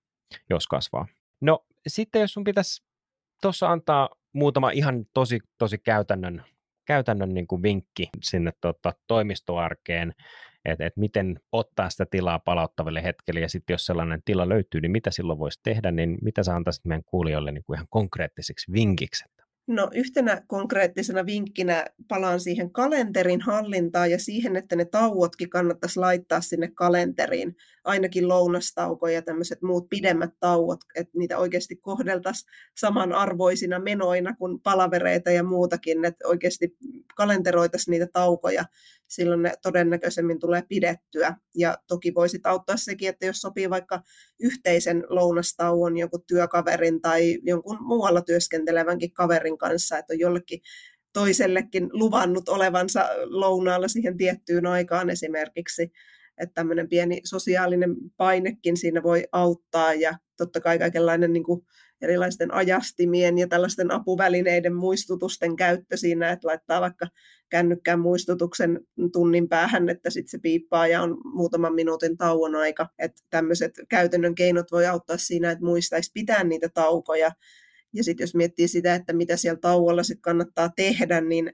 jos 0.49 0.67
kasvaa. 0.67 1.07
No 1.41 1.65
sitten 1.87 2.21
jos 2.21 2.33
sun 2.33 2.43
pitäisi 2.43 2.83
tuossa 3.41 3.71
antaa 3.71 4.09
muutama 4.33 4.71
ihan 4.71 5.05
tosi, 5.13 5.39
tosi 5.57 5.77
käytännön, 5.77 6.43
käytännön 6.85 7.33
niin 7.33 7.47
kuin 7.47 7.61
vinkki 7.61 8.09
sinne 8.21 8.51
tota, 8.61 8.93
toimistoarkeen, 9.07 10.13
että 10.65 10.85
et 10.85 10.97
miten 10.97 11.39
ottaa 11.51 11.89
sitä 11.89 12.05
tilaa 12.11 12.39
palauttaville 12.39 13.03
hetkelle, 13.03 13.39
ja 13.39 13.49
sitten 13.49 13.73
jos 13.73 13.85
sellainen 13.85 14.21
tila 14.25 14.49
löytyy, 14.49 14.81
niin 14.81 14.91
mitä 14.91 15.11
silloin 15.11 15.39
voisi 15.39 15.59
tehdä, 15.63 15.91
niin 15.91 16.17
mitä 16.21 16.43
sä 16.43 16.55
antaisit 16.55 16.85
meidän 16.85 17.03
kuulijoille 17.05 17.51
niin 17.51 17.63
kuin 17.63 17.77
ihan 17.77 17.87
konkreettiseksi 17.89 18.71
vinkiksi? 18.71 19.25
No 19.67 19.89
yhtenä 19.93 20.41
konkreettisena 20.47 21.25
vinkkinä 21.25 21.85
palaan 22.07 22.39
siihen 22.39 22.71
kalenterin 22.71 23.41
hallintaan 23.41 24.11
ja 24.11 24.19
siihen, 24.19 24.55
että 24.55 24.75
ne 24.75 24.85
tauotkin 24.85 25.49
kannattaisi 25.49 25.99
laittaa 25.99 26.41
sinne 26.41 26.71
kalenteriin, 26.73 27.55
ainakin 27.83 28.27
lounastauko 28.27 29.07
ja 29.07 29.21
tämmöiset 29.21 29.61
muut 29.61 29.89
pidemmät 29.89 30.29
tauot, 30.39 30.79
että 30.95 31.17
niitä 31.17 31.37
oikeasti 31.37 31.75
kohdeltaisiin 31.75 32.51
samanarvoisina 32.77 33.79
menoina 33.79 34.35
kuin 34.35 34.59
palavereita 34.59 35.31
ja 35.31 35.43
muutakin, 35.43 36.05
että 36.05 36.27
oikeasti 36.27 36.77
kalenteroitaisiin 37.15 37.91
niitä 37.91 38.07
taukoja 38.13 38.65
silloin 39.07 39.41
ne 39.41 39.53
todennäköisemmin 39.61 40.39
tulee 40.39 40.63
pidettyä. 40.69 41.35
Ja 41.55 41.77
toki 41.87 42.13
voisi 42.13 42.39
auttaa 42.43 42.77
sekin, 42.77 43.09
että 43.09 43.25
jos 43.25 43.41
sopii 43.41 43.69
vaikka 43.69 44.01
yhteisen 44.39 45.03
lounastauon 45.09 45.97
jonkun 45.97 46.23
työkaverin 46.27 47.01
tai 47.01 47.39
jonkun 47.43 47.77
muualla 47.81 48.21
työskentelevänkin 48.21 49.13
kaverin 49.13 49.57
kanssa, 49.57 49.97
että 49.97 50.13
on 50.13 50.19
jollekin 50.19 50.59
toisellekin 51.13 51.89
luvannut 51.93 52.49
olevansa 52.49 53.09
lounaalla 53.23 53.87
siihen 53.87 54.17
tiettyyn 54.17 54.65
aikaan 54.65 55.09
esimerkiksi, 55.09 55.91
että 56.37 56.53
tämmöinen 56.53 56.89
pieni 56.89 57.21
sosiaalinen 57.23 57.95
painekin 58.17 58.77
siinä 58.77 59.03
voi 59.03 59.23
auttaa 59.31 59.93
ja 59.93 60.17
totta 60.37 60.59
kai 60.59 60.79
kaikenlainen 60.79 61.33
niin 61.33 61.43
kuin 61.43 61.61
erilaisten 62.01 62.53
ajastimien 62.53 63.37
ja 63.37 63.47
tällaisten 63.47 63.91
apuvälineiden 63.91 64.75
muistutusten 64.75 65.55
käyttö 65.55 65.97
siinä, 65.97 66.31
että 66.31 66.47
laittaa 66.47 66.81
vaikka 66.81 67.07
kännykkään 67.49 67.99
muistutuksen 67.99 68.79
tunnin 69.11 69.49
päähän, 69.49 69.89
että 69.89 70.09
sitten 70.09 70.31
se 70.31 70.37
piippaa 70.41 70.87
ja 70.87 71.01
on 71.01 71.17
muutaman 71.33 71.75
minuutin 71.75 72.17
tauon 72.17 72.55
aika. 72.55 72.87
Että 72.99 73.21
tämmöiset 73.29 73.73
käytännön 73.89 74.35
keinot 74.35 74.71
voi 74.71 74.85
auttaa 74.85 75.17
siinä, 75.17 75.51
että 75.51 75.65
muistaisi 75.65 76.11
pitää 76.13 76.43
niitä 76.43 76.69
taukoja. 76.69 77.31
Ja 77.93 78.03
sitten 78.03 78.23
jos 78.23 78.35
miettii 78.35 78.67
sitä, 78.67 78.95
että 78.95 79.13
mitä 79.13 79.37
siellä 79.37 79.59
tauolla 79.59 80.03
sitten 80.03 80.21
kannattaa 80.21 80.69
tehdä, 80.75 81.21
niin 81.21 81.53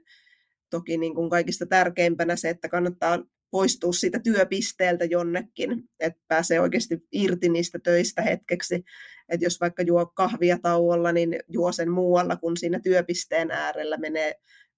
toki 0.70 0.98
niin 0.98 1.14
kuin 1.14 1.30
kaikista 1.30 1.66
tärkeimpänä 1.66 2.36
se, 2.36 2.50
että 2.50 2.68
kannattaa 2.68 3.18
poistua 3.52 3.92
siitä 3.92 4.18
työpisteeltä 4.18 5.04
jonnekin, 5.04 5.84
että 6.00 6.20
pääsee 6.28 6.60
oikeasti 6.60 6.98
irti 7.12 7.48
niistä 7.48 7.78
töistä 7.78 8.22
hetkeksi. 8.22 8.84
Että 9.28 9.46
jos 9.46 9.60
vaikka 9.60 9.82
juo 9.82 10.06
kahvia 10.06 10.58
tauolla, 10.62 11.12
niin 11.12 11.38
juo 11.48 11.72
sen 11.72 11.90
muualla 11.90 12.36
kuin 12.36 12.56
siinä 12.56 12.80
työpisteen 12.80 13.50
äärellä 13.50 13.96
menee 13.96 14.34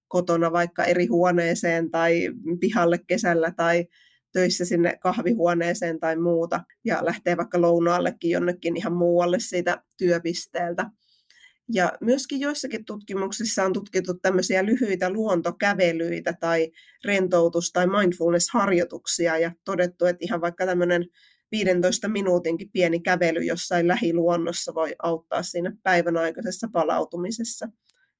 kotona 0.07 0.51
vaikka 0.51 0.83
eri 0.83 1.05
huoneeseen 1.05 1.91
tai 1.91 2.29
pihalle 2.59 2.99
kesällä 3.07 3.51
tai 3.51 3.85
töissä 4.33 4.65
sinne 4.65 4.97
kahvihuoneeseen 5.01 5.99
tai 5.99 6.15
muuta 6.15 6.63
ja 6.85 7.05
lähtee 7.05 7.37
vaikka 7.37 7.61
lounaallekin 7.61 8.31
jonnekin 8.31 8.77
ihan 8.77 8.93
muualle 8.93 9.39
siitä 9.39 9.83
työpisteeltä. 9.97 10.85
Ja 11.73 11.93
myöskin 12.01 12.39
joissakin 12.39 12.85
tutkimuksissa 12.85 13.63
on 13.63 13.73
tutkittu 13.73 14.13
tämmöisiä 14.13 14.65
lyhyitä 14.65 15.09
luontokävelyitä 15.09 16.33
tai 16.39 16.71
rentoutus- 17.05 17.71
tai 17.71 17.87
mindfulness-harjoituksia 17.87 19.37
ja 19.37 19.51
todettu, 19.63 20.05
että 20.05 20.25
ihan 20.25 20.41
vaikka 20.41 20.65
tämmöinen 20.65 21.05
15 21.51 22.07
minuutinkin 22.07 22.69
pieni 22.73 22.99
kävely 22.99 23.43
jossain 23.43 23.87
lähiluonnossa 23.87 24.73
voi 24.73 24.95
auttaa 25.03 25.43
siinä 25.43 25.71
päivän 25.83 26.17
aikaisessa 26.17 26.67
palautumisessa. 26.73 27.67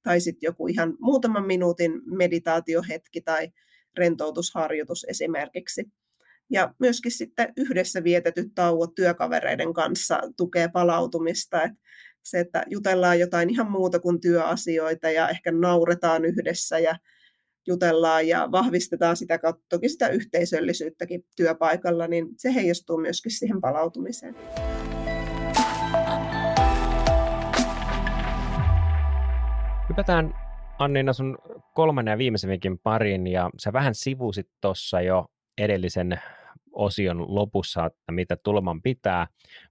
Tai 0.02 0.20
sitten 0.20 0.46
joku 0.46 0.66
ihan 0.66 0.96
muutaman 1.00 1.46
minuutin 1.46 1.92
meditaatiohetki 2.04 3.20
tai 3.20 3.48
rentoutusharjoitus 3.96 5.06
esimerkiksi. 5.08 5.84
Ja 6.50 6.74
myöskin 6.78 7.12
sitten 7.12 7.52
yhdessä 7.56 8.04
vietetyt 8.04 8.54
tauot 8.54 8.94
työkavereiden 8.94 9.72
kanssa 9.72 10.20
tukee 10.36 10.68
palautumista. 10.68 11.62
Et 11.62 11.72
se, 12.26 12.40
että 12.40 12.62
jutellaan 12.66 13.20
jotain 13.20 13.50
ihan 13.50 13.70
muuta 13.70 14.00
kuin 14.00 14.20
työasioita 14.20 15.10
ja 15.10 15.28
ehkä 15.28 15.52
nauretaan 15.52 16.24
yhdessä 16.24 16.78
ja 16.78 16.98
jutellaan 17.66 18.28
ja 18.28 18.48
vahvistetaan 18.52 19.16
sitä 19.16 19.38
kautta 19.38 19.64
toki 19.68 19.88
sitä 19.88 20.08
yhteisöllisyyttäkin 20.08 21.24
työpaikalla, 21.36 22.06
niin 22.06 22.26
se 22.36 22.54
heijastuu 22.54 22.98
myöskin 22.98 23.32
siihen 23.32 23.60
palautumiseen. 23.60 24.34
Hypätään 29.88 30.34
Anniina 30.78 31.12
sun 31.12 31.38
kolmannen 31.74 32.12
ja 32.12 32.18
viimeisen 32.18 32.50
vinkin 32.50 32.78
pariin, 32.78 33.26
ja 33.26 33.50
sä 33.58 33.72
vähän 33.72 33.94
sivusit 33.94 34.48
tuossa 34.60 35.00
jo 35.00 35.26
edellisen 35.58 36.20
osion 36.76 37.34
lopussa, 37.34 37.86
että 37.86 38.12
mitä 38.12 38.36
tuleman 38.36 38.82
pitää, 38.82 39.26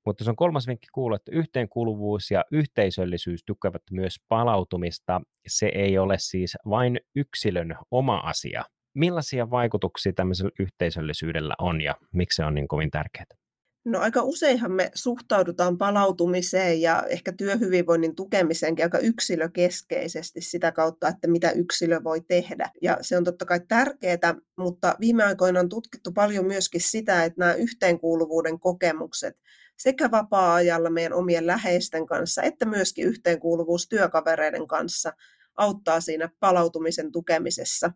mutta 0.06 0.24
se 0.24 0.30
on 0.30 0.36
kolmas 0.36 0.68
vinkki 0.68 0.88
kuuluu, 0.94 1.16
että 1.16 1.32
yhteenkuuluvuus 1.32 2.32
ja 2.32 2.46
yhteisöllisyys 2.52 3.44
tukevat 3.46 3.82
myös 3.92 4.16
palautumista. 4.28 5.22
Se 5.48 5.72
ei 5.76 5.98
ole 5.98 6.16
siis 6.18 6.58
vain 6.70 7.00
yksilön 7.16 7.76
oma 7.92 8.18
asia. 8.18 8.64
Millaisia 8.94 9.50
vaikutuksia 9.50 10.14
tämmöisellä 10.14 10.52
yhteisöllisyydellä 10.60 11.56
on 11.60 11.82
ja 11.82 11.96
miksi 12.14 12.36
se 12.36 12.46
on 12.46 12.56
niin 12.56 12.68
kovin 12.68 12.92
tärkeää? 12.92 13.45
No 13.86 14.00
aika 14.00 14.24
useinhan 14.24 14.72
me 14.72 14.92
suhtaudutaan 14.96 15.78
palautumiseen 15.78 16.82
ja 16.82 17.04
ehkä 17.10 17.32
työhyvinvoinnin 17.32 18.16
tukemiseenkin 18.16 18.86
aika 18.86 18.98
yksilökeskeisesti 18.98 20.42
sitä 20.42 20.72
kautta, 20.72 21.08
että 21.08 21.28
mitä 21.28 21.52
yksilö 21.52 22.04
voi 22.04 22.22
tehdä. 22.22 22.70
Ja 22.82 22.98
se 23.02 23.18
on 23.18 23.24
totta 23.24 23.46
kai 23.46 23.60
tärkeää, 23.68 24.36
mutta 24.58 24.96
viime 25.00 25.24
aikoina 25.24 25.60
on 25.60 25.70
tutkittu 25.70 26.12
paljon 26.12 26.46
myöskin 26.46 26.82
sitä, 26.82 27.24
että 27.24 27.40
nämä 27.40 27.54
yhteenkuuluvuuden 27.54 28.60
kokemukset 28.60 29.38
sekä 29.78 30.12
vapaa-ajalla 30.12 30.90
meidän 30.90 31.14
omien 31.14 31.48
läheisten 31.48 32.06
kanssa, 32.06 32.42
että 32.42 32.66
myöskin 32.66 33.06
yhteenkuuluvuus 33.06 33.88
työkavereiden 33.88 34.68
kanssa 34.68 35.14
auttaa 35.56 36.02
siinä 36.02 36.30
palautumisen 36.40 37.12
tukemisessa. 37.12 37.92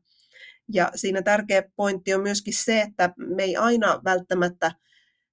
Ja 0.74 0.92
siinä 0.96 1.22
tärkeä 1.22 1.64
pointti 1.76 2.14
on 2.14 2.22
myöskin 2.22 2.54
se, 2.54 2.82
että 2.82 3.14
me 3.18 3.44
ei 3.44 3.56
aina 3.56 4.02
välttämättä– 4.04 4.72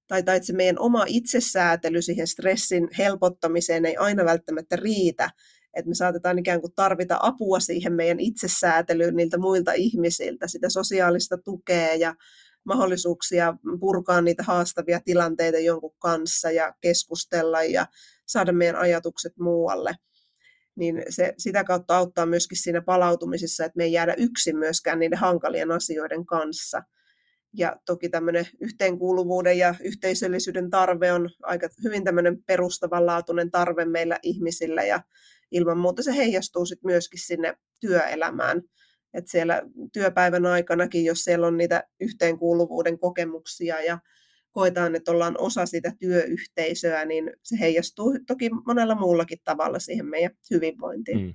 tai, 0.07 0.23
tai 0.23 0.37
että 0.37 0.47
se 0.47 0.53
meidän 0.53 0.79
oma 0.79 1.05
itsesäätely 1.07 2.01
siihen 2.01 2.27
stressin 2.27 2.89
helpottamiseen 2.97 3.85
ei 3.85 3.97
aina 3.97 4.25
välttämättä 4.25 4.75
riitä, 4.75 5.29
että 5.73 5.89
me 5.89 5.95
saatetaan 5.95 6.39
ikään 6.39 6.61
kuin 6.61 6.73
tarvita 6.75 7.17
apua 7.21 7.59
siihen 7.59 7.93
meidän 7.93 8.19
itsesäätelyyn 8.19 9.15
niiltä 9.15 9.37
muilta 9.37 9.73
ihmisiltä, 9.73 10.47
sitä 10.47 10.69
sosiaalista 10.69 11.37
tukea 11.37 11.95
ja 11.95 12.15
mahdollisuuksia 12.65 13.53
purkaa 13.79 14.21
niitä 14.21 14.43
haastavia 14.43 14.99
tilanteita 15.05 15.59
jonkun 15.59 15.95
kanssa 15.99 16.51
ja 16.51 16.73
keskustella 16.81 17.63
ja 17.63 17.85
saada 18.25 18.51
meidän 18.51 18.75
ajatukset 18.75 19.33
muualle. 19.39 19.95
Niin 20.75 21.03
se 21.09 21.33
sitä 21.37 21.63
kautta 21.63 21.97
auttaa 21.97 22.25
myöskin 22.25 22.57
siinä 22.57 22.81
palautumisessa, 22.81 23.65
että 23.65 23.77
me 23.77 23.83
ei 23.83 23.91
jäädä 23.91 24.13
yksin 24.17 24.57
myöskään 24.57 24.99
niiden 24.99 25.19
hankalien 25.19 25.71
asioiden 25.71 26.25
kanssa– 26.25 26.81
ja 27.57 27.75
toki 27.85 28.09
tämmöinen 28.09 28.45
yhteenkuuluvuuden 28.61 29.57
ja 29.57 29.75
yhteisöllisyyden 29.83 30.69
tarve 30.69 31.13
on 31.13 31.29
aika 31.43 31.69
hyvin 31.83 32.03
tämmöinen 32.03 32.43
perustavanlaatuinen 32.43 33.51
tarve 33.51 33.85
meillä 33.85 34.19
ihmisillä 34.23 34.83
ja 34.83 35.03
ilman 35.51 35.77
muuta 35.77 36.03
se 36.03 36.15
heijastuu 36.15 36.65
sitten 36.65 36.91
myöskin 36.91 37.19
sinne 37.19 37.53
työelämään. 37.79 38.61
että 39.13 39.31
siellä 39.31 39.61
työpäivän 39.93 40.45
aikanakin, 40.45 41.05
jos 41.05 41.23
siellä 41.23 41.47
on 41.47 41.57
niitä 41.57 41.83
yhteenkuuluvuuden 41.99 42.99
kokemuksia 42.99 43.81
ja 43.81 43.99
koetaan, 44.51 44.95
että 44.95 45.11
ollaan 45.11 45.35
osa 45.39 45.65
sitä 45.65 45.91
työyhteisöä, 45.99 47.05
niin 47.05 47.31
se 47.43 47.59
heijastuu 47.59 48.19
toki 48.27 48.49
monella 48.65 48.95
muullakin 48.95 49.37
tavalla 49.43 49.79
siihen 49.79 50.05
meidän 50.05 50.31
hyvinvointiin. 50.51 51.19
Mm. 51.19 51.33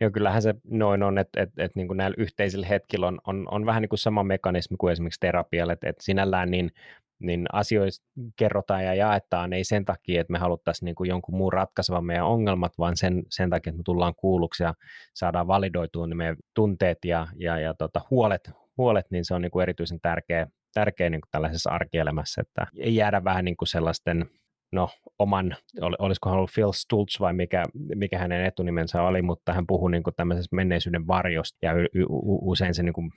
Joo, 0.00 0.10
kyllähän 0.10 0.42
se 0.42 0.54
noin 0.70 1.02
on, 1.02 1.18
että, 1.18 1.42
että, 1.42 1.64
että 1.64 1.78
niin 1.78 1.86
kuin 1.86 1.96
näillä 1.96 2.14
yhteisillä 2.18 2.66
hetkillä 2.66 3.06
on, 3.06 3.18
on, 3.26 3.46
on 3.50 3.66
vähän 3.66 3.82
niin 3.82 3.88
kuin 3.88 3.98
sama 3.98 4.22
mekanismi 4.22 4.76
kuin 4.76 4.92
esimerkiksi 4.92 5.20
terapialle, 5.20 5.72
että, 5.72 5.88
että 5.88 6.04
sinällään 6.04 6.50
niin, 6.50 6.70
niin 7.18 7.46
asioista 7.52 8.06
kerrotaan 8.36 8.84
ja 8.84 8.94
jaetaan, 8.94 9.52
ei 9.52 9.64
sen 9.64 9.84
takia, 9.84 10.20
että 10.20 10.32
me 10.32 10.38
haluttaisiin 10.38 10.86
niin 10.86 10.94
kuin 10.94 11.08
jonkun 11.08 11.36
muun 11.36 11.52
ratkaisevan 11.52 12.04
meidän 12.04 12.26
ongelmat, 12.26 12.72
vaan 12.78 12.96
sen, 12.96 13.22
sen 13.30 13.50
takia, 13.50 13.70
että 13.70 13.78
me 13.78 13.82
tullaan 13.84 14.14
kuulluksi 14.14 14.62
ja 14.62 14.74
saadaan 15.14 15.46
validoitua 15.46 16.06
ne 16.06 16.14
meidän 16.14 16.36
tunteet 16.54 16.98
ja, 17.04 17.26
ja, 17.36 17.58
ja 17.58 17.74
tota, 17.74 18.00
huolet, 18.10 18.50
huolet, 18.76 19.06
niin 19.10 19.24
se 19.24 19.34
on 19.34 19.42
niin 19.42 19.50
kuin 19.50 19.62
erityisen 19.62 20.00
tärkeä, 20.00 20.46
tärkeä 20.74 21.10
niin 21.10 21.20
kuin 21.20 21.30
tällaisessa 21.30 21.70
arkielämässä, 21.70 22.40
että 22.40 22.66
ei 22.76 22.96
jäädä 22.96 23.24
vähän 23.24 23.44
niin 23.44 23.56
kuin 23.56 23.68
sellaisten 23.68 24.30
no, 24.72 24.88
oman, 25.18 25.56
olisiko 25.98 26.28
hän 26.28 26.38
ollut 26.38 26.50
Phil 26.54 26.72
Stultz 26.72 27.20
vai 27.20 27.32
mikä, 27.32 27.64
mikä 27.94 28.18
hänen 28.18 28.44
etunimensä 28.44 29.02
oli, 29.02 29.22
mutta 29.22 29.52
hän 29.52 29.66
puhui 29.66 29.90
niin 29.90 30.02
kuin 30.02 30.14
tämmöisestä 30.14 30.56
menneisyyden 30.56 31.06
varjosta, 31.06 31.58
ja 31.62 31.72
y- 31.72 31.84
y- 31.94 32.06
usein 32.42 32.74
se 32.74 32.82
niin 32.82 32.92
kuin 32.92 33.10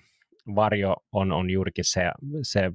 varjo 0.56 0.95
on, 1.12 1.32
on 1.32 1.49
juurikin 1.49 1.86
se, 1.86 2.12
se 2.43 2.72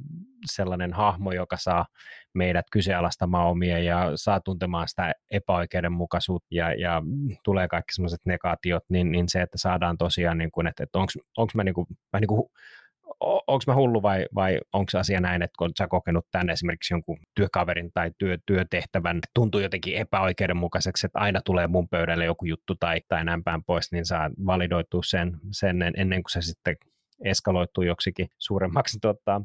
sellainen 0.46 0.92
hahmo, 0.92 1.32
joka 1.32 1.56
saa 1.56 1.86
meidät 2.34 2.66
kyseenalaistamaan 2.72 3.46
omia 3.46 3.78
ja 3.78 4.12
saa 4.14 4.40
tuntemaan 4.40 4.88
sitä 4.88 5.12
epäoikeudenmukaisuutta 5.30 6.46
ja, 6.50 6.74
ja 6.74 7.02
tulee 7.44 7.68
kaikki 7.68 7.94
semmoiset 7.94 8.20
negaatiot, 8.24 8.82
niin, 8.88 9.12
niin 9.12 9.28
se, 9.28 9.42
että 9.42 9.58
saadaan 9.58 9.98
tosiaan, 9.98 10.38
niin 10.38 10.50
kuin, 10.50 10.66
että, 10.66 10.82
että 10.82 10.98
onko 11.36 11.52
mä, 11.54 11.64
niin 11.64 11.74
kuin, 11.74 11.86
mä 12.12 12.20
niin 12.20 12.28
kuin 12.28 12.50
onko 13.20 13.62
mä 13.66 13.74
hullu 13.74 14.02
vai, 14.02 14.26
vai 14.34 14.60
onko 14.72 14.90
asia 14.98 15.20
näin, 15.20 15.42
että 15.42 15.54
kun 15.58 15.70
sä 15.78 15.86
kokenut 15.88 16.26
tänne 16.30 16.52
esimerkiksi 16.52 16.94
jonkun 16.94 17.18
työkaverin 17.34 17.90
tai 17.94 18.10
työ, 18.18 18.38
työtehtävän, 18.46 19.20
tuntuu 19.34 19.60
jotenkin 19.60 19.96
epäoikeudenmukaiseksi, 19.96 21.06
että 21.06 21.18
aina 21.18 21.40
tulee 21.44 21.66
mun 21.66 21.88
pöydälle 21.88 22.24
joku 22.24 22.44
juttu 22.44 22.74
tai, 22.80 23.00
tai 23.08 23.24
näin 23.24 23.44
päin 23.44 23.64
pois, 23.64 23.92
niin 23.92 24.06
saa 24.06 24.30
validoitua 24.46 25.02
sen, 25.04 25.36
sen 25.50 25.82
ennen 25.82 26.22
kuin 26.22 26.32
se 26.32 26.42
sitten 26.42 26.76
eskaloituu 27.24 27.84
joksikin 27.84 28.28
suuremmaksi 28.38 28.98
tota, 29.02 29.42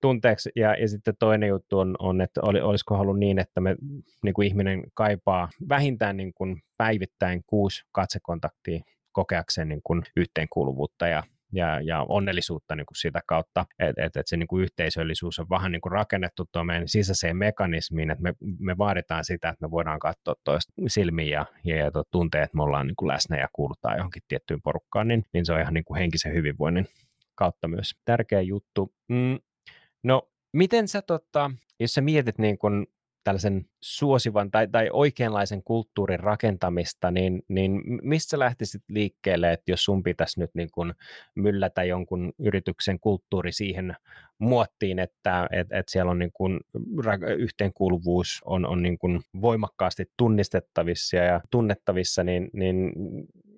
tunteeksi. 0.00 0.50
Ja, 0.56 0.74
ja 0.74 0.88
sitten 0.88 1.14
toinen 1.18 1.48
juttu 1.48 1.78
on, 1.78 1.96
on 1.98 2.20
että 2.20 2.40
oli, 2.42 2.60
olisiko 2.60 2.96
halunnut 2.96 3.18
niin, 3.18 3.38
että 3.38 3.60
me, 3.60 3.76
niin 4.24 4.34
kuin 4.34 4.48
ihminen 4.48 4.82
kaipaa 4.94 5.48
vähintään 5.68 6.16
niin 6.16 6.34
kuin 6.34 6.62
päivittäin 6.76 7.42
kuusi 7.46 7.82
katsekontaktia 7.92 8.80
kokeakseen 9.12 9.68
niin 9.68 9.80
kuin 9.84 10.02
yhteenkuuluvuutta 10.16 11.08
ja 11.08 11.22
ja, 11.54 11.80
ja 11.80 12.04
onnellisuutta 12.08 12.76
niin 12.76 12.86
kuin 12.86 12.96
sitä 12.96 13.20
kautta, 13.26 13.64
että 13.78 14.04
et, 14.04 14.16
et 14.16 14.26
se 14.26 14.36
niin 14.36 14.46
kuin 14.46 14.62
yhteisöllisyys 14.62 15.38
on 15.38 15.46
vähän 15.50 15.72
niin 15.72 15.80
kuin 15.80 15.92
rakennettu 15.92 16.44
tuo 16.52 16.64
meidän 16.64 16.88
sisäiseen 16.88 17.36
mekanismiin, 17.36 18.10
että 18.10 18.22
me, 18.22 18.34
me 18.58 18.78
vaaditaan 18.78 19.24
sitä, 19.24 19.48
että 19.48 19.66
me 19.66 19.70
voidaan 19.70 19.98
katsoa 19.98 20.34
toista 20.44 20.72
silmiin 20.86 21.30
ja, 21.30 21.46
ja, 21.64 21.76
ja 21.76 21.90
tuntea, 22.10 22.42
että 22.42 22.56
me 22.56 22.62
ollaan 22.62 22.86
niin 22.86 22.96
kuin 22.96 23.08
läsnä 23.08 23.36
ja 23.36 23.48
kuulutaan 23.52 23.96
johonkin 23.96 24.22
tiettyyn 24.28 24.62
porukkaan, 24.62 25.08
niin, 25.08 25.24
niin 25.32 25.46
se 25.46 25.52
on 25.52 25.60
ihan 25.60 25.74
niin 25.74 25.84
kuin 25.84 25.98
henkisen 25.98 26.34
hyvinvoinnin 26.34 26.86
kautta 27.34 27.68
myös 27.68 27.92
tärkeä 28.04 28.40
juttu. 28.40 28.94
Mm, 29.08 29.38
no, 30.02 30.28
miten 30.52 30.88
sä, 30.88 31.02
tota, 31.02 31.50
jos 31.80 31.94
sä 31.94 32.00
mietit 32.00 32.38
niin 32.38 32.58
kuin 32.58 32.86
tällaisen 33.24 33.64
suosivan 33.80 34.50
tai, 34.50 34.68
tai 34.68 34.88
oikeanlaisen 34.92 35.62
kulttuurin 35.62 36.20
rakentamista, 36.20 37.10
niin, 37.10 37.42
niin 37.48 37.82
mistä 38.02 38.38
lähtisit 38.38 38.82
liikkeelle, 38.88 39.52
että 39.52 39.72
jos 39.72 39.84
sun 39.84 40.02
pitäisi 40.02 40.40
nyt 40.40 40.50
niin 40.54 40.70
kuin 40.72 40.94
myllätä 41.34 41.84
jonkun 41.84 42.32
yrityksen 42.38 43.00
kulttuuri 43.00 43.52
siihen 43.52 43.96
muottiin, 44.38 44.98
että 44.98 45.48
et, 45.52 45.72
et 45.72 45.88
siellä 45.88 46.10
on 46.10 46.18
niin 46.18 46.32
kuin 46.32 46.60
yhteenkuuluvuus 47.38 48.42
on, 48.44 48.66
on 48.66 48.82
niin 48.82 48.98
kuin 48.98 49.20
voimakkaasti 49.40 50.06
tunnistettavissa 50.16 51.16
ja 51.16 51.40
tunnettavissa, 51.50 52.24
niin, 52.24 52.50
niin 52.52 52.92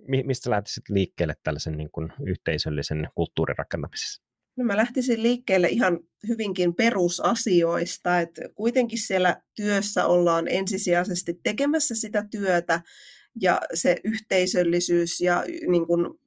mistä 0.08 0.50
lähtisit 0.50 0.88
liikkeelle 0.88 1.34
tällaisen 1.42 1.76
niin 1.76 1.90
kuin 1.92 2.12
yhteisöllisen 2.26 3.08
kulttuurin 3.14 3.58
rakentamisessa? 3.58 4.25
No 4.56 4.64
mä 4.64 4.76
lähtisin 4.76 5.22
liikkeelle 5.22 5.68
ihan 5.68 5.98
hyvinkin 6.28 6.74
perusasioista, 6.74 8.20
että 8.20 8.48
kuitenkin 8.54 8.98
siellä 8.98 9.42
työssä 9.54 10.06
ollaan 10.06 10.48
ensisijaisesti 10.48 11.40
tekemässä 11.42 11.94
sitä 11.94 12.24
työtä 12.30 12.80
ja 13.40 13.60
se 13.74 13.96
yhteisöllisyys 14.04 15.20
ja 15.20 15.44
niin 15.68 15.86
kuin 15.86 16.18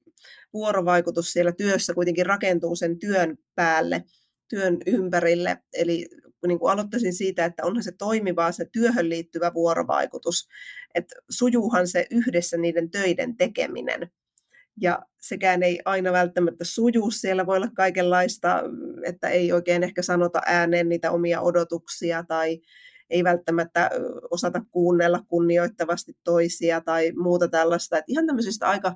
vuorovaikutus 0.54 1.34
siellä 1.34 1.52
työssä 1.52 1.94
kuitenkin 1.94 2.26
rakentuu 2.26 2.76
sen 2.76 3.00
työn 3.00 3.38
päälle, 3.56 4.04
työn 4.50 4.78
ympärille. 4.86 5.58
Eli 5.74 6.08
niin 6.48 6.60
kuin 6.60 6.72
aloittaisin 6.72 7.14
siitä, 7.14 7.46
että 7.46 7.66
onhan 7.66 7.84
se 7.84 7.92
toimivaa 7.92 8.52
se 8.52 8.66
työhön 8.72 9.10
liittyvä 9.10 9.54
vuorovaikutus, 9.54 10.48
että 10.96 11.16
sujuuhan 11.30 11.88
se 11.88 12.08
yhdessä 12.12 12.58
niiden 12.58 12.92
töiden 12.92 13.38
tekeminen 13.38 14.12
ja 14.82 15.00
sekään 15.22 15.64
ei 15.64 15.80
aina 15.86 16.12
välttämättä 16.12 16.64
suju. 16.66 17.12
Siellä 17.12 17.46
voi 17.46 17.58
olla 17.58 17.70
kaikenlaista, 17.76 18.64
että 19.06 19.30
ei 19.30 19.52
oikein 19.52 19.84
ehkä 19.84 20.02
sanota 20.02 20.42
ääneen 20.46 20.90
niitä 20.90 21.12
omia 21.12 21.42
odotuksia 21.42 22.24
tai 22.28 22.62
ei 23.10 23.24
välttämättä 23.24 23.90
osata 24.32 24.62
kuunnella 24.72 25.20
kunnioittavasti 25.28 26.14
toisia 26.24 26.82
tai 26.82 27.12
muuta 27.12 27.48
tällaista. 27.48 27.98
Että 27.98 28.12
ihan 28.12 28.28
tämmöisistä 28.28 28.70
aika 28.70 28.96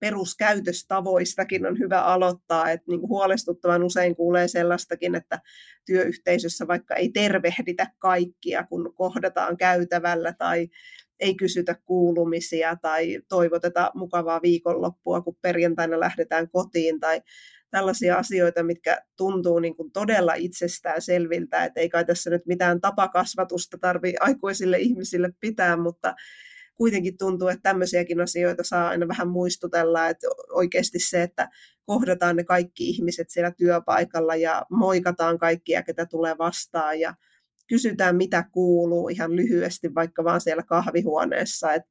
peruskäytöstavoistakin 0.00 1.66
on 1.66 1.78
hyvä 1.78 2.02
aloittaa, 2.02 2.70
että 2.70 2.84
niin 2.88 3.00
kuin 3.00 3.08
huolestuttavan 3.08 3.82
usein 3.82 4.16
kuulee 4.16 4.48
sellaistakin, 4.48 5.14
että 5.14 5.40
työyhteisössä 5.86 6.66
vaikka 6.66 6.94
ei 6.94 7.08
tervehditä 7.08 7.86
kaikkia, 7.98 8.66
kun 8.66 8.94
kohdataan 8.94 9.56
käytävällä 9.56 10.32
tai 10.32 10.68
ei 11.20 11.34
kysytä 11.34 11.74
kuulumisia 11.84 12.76
tai 12.76 13.18
toivoteta 13.28 13.90
mukavaa 13.94 14.42
viikonloppua, 14.42 15.20
kun 15.20 15.36
perjantaina 15.42 16.00
lähdetään 16.00 16.50
kotiin 16.50 17.00
tai 17.00 17.22
tällaisia 17.70 18.16
asioita, 18.16 18.62
mitkä 18.62 19.02
tuntuu 19.16 19.58
niin 19.58 19.76
kuin 19.76 19.92
todella 19.92 20.34
itsestään 20.34 21.02
selviltä, 21.02 21.64
että 21.64 21.80
ei 21.80 21.88
kai 21.88 22.04
tässä 22.04 22.30
nyt 22.30 22.46
mitään 22.46 22.80
tapakasvatusta 22.80 23.78
tarvitse 23.80 24.16
aikuisille 24.20 24.78
ihmisille 24.78 25.30
pitää, 25.40 25.76
mutta 25.76 26.14
kuitenkin 26.74 27.18
tuntuu, 27.18 27.48
että 27.48 27.62
tämmöisiäkin 27.62 28.20
asioita 28.20 28.62
saa 28.64 28.88
aina 28.88 29.08
vähän 29.08 29.28
muistutella, 29.28 30.08
että 30.08 30.26
oikeasti 30.50 30.98
se, 30.98 31.22
että 31.22 31.48
kohdataan 31.84 32.36
ne 32.36 32.44
kaikki 32.44 32.88
ihmiset 32.88 33.30
siellä 33.30 33.52
työpaikalla 33.56 34.36
ja 34.36 34.62
moikataan 34.70 35.38
kaikkia, 35.38 35.82
ketä 35.82 36.06
tulee 36.06 36.38
vastaan 36.38 37.00
ja 37.00 37.14
kysytään, 37.70 38.16
mitä 38.16 38.44
kuuluu 38.52 39.08
ihan 39.08 39.36
lyhyesti, 39.36 39.94
vaikka 39.94 40.24
vaan 40.24 40.40
siellä 40.40 40.62
kahvihuoneessa, 40.62 41.74
että 41.74 41.90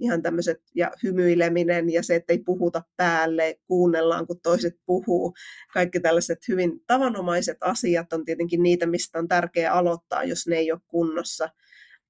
ihan 0.00 0.22
tämmöiset, 0.22 0.62
ja 0.74 0.90
hymyileminen 1.02 1.90
ja 1.90 2.02
se, 2.02 2.14
että 2.14 2.32
ei 2.32 2.38
puhuta 2.38 2.82
päälle, 2.96 3.58
kuunnellaan, 3.66 4.26
kun 4.26 4.40
toiset 4.42 4.74
puhuu. 4.86 5.34
Kaikki 5.72 6.00
tällaiset 6.00 6.38
hyvin 6.48 6.80
tavanomaiset 6.86 7.56
asiat 7.60 8.12
on 8.12 8.24
tietenkin 8.24 8.62
niitä, 8.62 8.86
mistä 8.86 9.18
on 9.18 9.28
tärkeää 9.28 9.72
aloittaa, 9.72 10.24
jos 10.24 10.46
ne 10.46 10.56
ei 10.56 10.72
ole 10.72 10.80
kunnossa. 10.86 11.48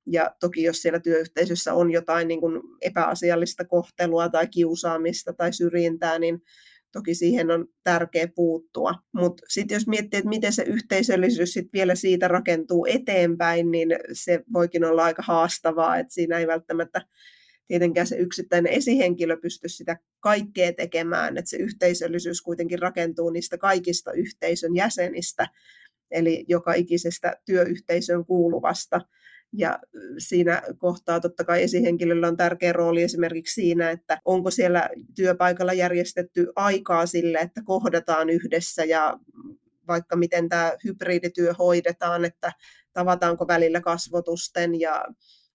Ja 0.06 0.34
toki 0.40 0.62
jos 0.62 0.82
siellä 0.82 1.00
työyhteisössä 1.00 1.74
on 1.74 1.90
jotain 1.90 2.28
niin 2.28 2.40
kuin 2.40 2.62
epäasiallista 2.80 3.64
kohtelua 3.64 4.28
tai 4.28 4.46
kiusaamista 4.46 5.32
tai 5.32 5.52
syrjintää, 5.52 6.18
niin 6.18 6.42
toki 6.96 7.14
siihen 7.14 7.50
on 7.50 7.66
tärkeä 7.84 8.28
puuttua. 8.34 8.94
Mutta 9.14 9.42
sitten 9.48 9.74
jos 9.74 9.86
miettii, 9.86 10.18
että 10.18 10.28
miten 10.28 10.52
se 10.52 10.62
yhteisöllisyys 10.62 11.52
sit 11.52 11.68
vielä 11.72 11.94
siitä 11.94 12.28
rakentuu 12.28 12.86
eteenpäin, 12.86 13.70
niin 13.70 13.88
se 14.12 14.40
voikin 14.52 14.84
olla 14.84 15.04
aika 15.04 15.22
haastavaa, 15.22 15.96
että 15.96 16.14
siinä 16.14 16.38
ei 16.38 16.46
välttämättä 16.46 17.02
tietenkään 17.66 18.06
se 18.06 18.16
yksittäinen 18.16 18.72
esihenkilö 18.72 19.36
pysty 19.36 19.68
sitä 19.68 19.96
kaikkea 20.20 20.72
tekemään, 20.72 21.38
että 21.38 21.50
se 21.50 21.56
yhteisöllisyys 21.56 22.42
kuitenkin 22.42 22.78
rakentuu 22.78 23.30
niistä 23.30 23.58
kaikista 23.58 24.12
yhteisön 24.12 24.76
jäsenistä, 24.76 25.46
eli 26.10 26.44
joka 26.48 26.74
ikisestä 26.74 27.36
työyhteisön 27.44 28.26
kuuluvasta. 28.26 29.00
Ja 29.58 29.78
siinä 30.18 30.62
kohtaa 30.78 31.20
totta 31.20 31.44
kai 31.44 31.62
esihenkilöllä 31.62 32.28
on 32.28 32.36
tärkeä 32.36 32.72
rooli 32.72 33.02
esimerkiksi 33.02 33.54
siinä, 33.54 33.90
että 33.90 34.18
onko 34.24 34.50
siellä 34.50 34.90
työpaikalla 35.14 35.72
järjestetty 35.72 36.52
aikaa 36.56 37.06
sille, 37.06 37.38
että 37.38 37.60
kohdataan 37.64 38.30
yhdessä 38.30 38.84
ja 38.84 39.18
vaikka 39.88 40.16
miten 40.16 40.48
tämä 40.48 40.72
hybridityö 40.84 41.54
hoidetaan, 41.58 42.24
että 42.24 42.52
tavataanko 42.92 43.48
välillä 43.48 43.80
kasvotusten 43.80 44.80
ja 44.80 45.04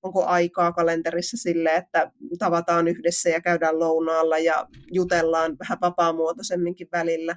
onko 0.03 0.25
aikaa 0.25 0.71
kalenterissa 0.71 1.37
sille, 1.37 1.75
että 1.75 2.11
tavataan 2.39 2.87
yhdessä 2.87 3.29
ja 3.29 3.41
käydään 3.41 3.79
lounaalla 3.79 4.37
ja 4.37 4.67
jutellaan 4.91 5.57
vähän 5.59 5.77
vapaamuotoisemminkin 5.81 6.87
välillä. 6.91 7.35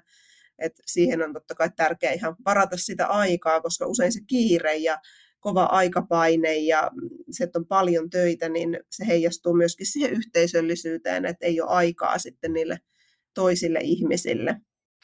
Et 0.58 0.72
siihen 0.86 1.22
on 1.22 1.32
totta 1.32 1.54
kai 1.54 1.70
tärkeää 1.76 2.12
ihan 2.12 2.36
varata 2.44 2.76
sitä 2.76 3.06
aikaa, 3.06 3.60
koska 3.60 3.86
usein 3.86 4.12
se 4.12 4.20
kiire 4.26 4.76
ja 4.76 4.98
kova 5.44 5.64
aikapaine 5.64 6.54
ja 6.54 6.90
se, 7.30 7.44
että 7.44 7.58
on 7.58 7.66
paljon 7.66 8.10
töitä, 8.10 8.48
niin 8.48 8.80
se 8.90 9.06
heijastuu 9.06 9.54
myöskin 9.54 9.86
siihen 9.86 10.12
yhteisöllisyyteen, 10.12 11.24
että 11.24 11.46
ei 11.46 11.60
ole 11.60 11.70
aikaa 11.70 12.18
sitten 12.18 12.52
niille 12.52 12.78
toisille 13.34 13.78
ihmisille. 13.82 14.56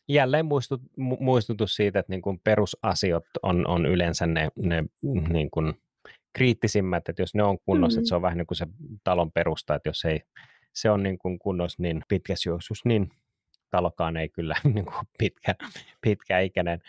Jälleen 0.08 0.46
muistut, 0.46 0.80
muistutus 0.96 1.74
siitä, 1.74 1.98
että 1.98 2.12
niin 2.12 2.22
kuin 2.22 2.40
perusasiat 2.44 3.24
on, 3.42 3.66
on 3.66 3.86
yleensä 3.86 4.26
ne, 4.26 4.48
ne 4.56 4.84
niin 5.28 5.50
kuin 5.50 5.74
kriittisimmät, 6.38 7.08
että 7.08 7.22
jos 7.22 7.34
ne 7.34 7.42
on 7.42 7.58
kunnossa, 7.64 7.96
mm-hmm. 7.96 8.02
että 8.02 8.08
se 8.08 8.14
on 8.14 8.22
vähän 8.22 8.38
niin 8.38 8.46
kuin 8.46 8.58
se 8.58 8.66
talon 9.04 9.32
perusta, 9.32 9.74
että 9.74 9.88
jos 9.88 10.04
ei 10.04 10.20
se 10.74 10.90
on 10.90 11.02
niin 11.02 11.18
kuin 11.18 11.38
kunnossa, 11.38 11.82
niin 11.82 12.02
pitkässä 12.08 12.50
juoksussa, 12.50 12.88
niin 12.88 13.10
talokaan 13.70 14.16
ei 14.16 14.28
kyllä 14.28 14.54
niin 14.74 14.84
kuin 14.84 15.06
pitkä, 15.18 15.54
pitkäikäinen 16.00 16.80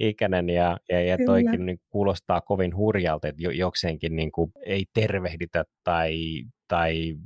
ikäinen 0.00 0.50
ja, 0.50 0.76
ja, 0.88 1.02
ja 1.02 1.18
toikin 1.26 1.66
niin 1.66 1.80
kuulostaa 1.88 2.40
kovin 2.40 2.76
hurjalta, 2.76 3.28
että 3.28 3.42
jokseenkin 3.42 4.16
niin 4.16 4.32
kuin 4.32 4.52
ei 4.66 4.84
tervehditä 4.94 5.64
tai, 5.84 6.44
tai 6.68 7.16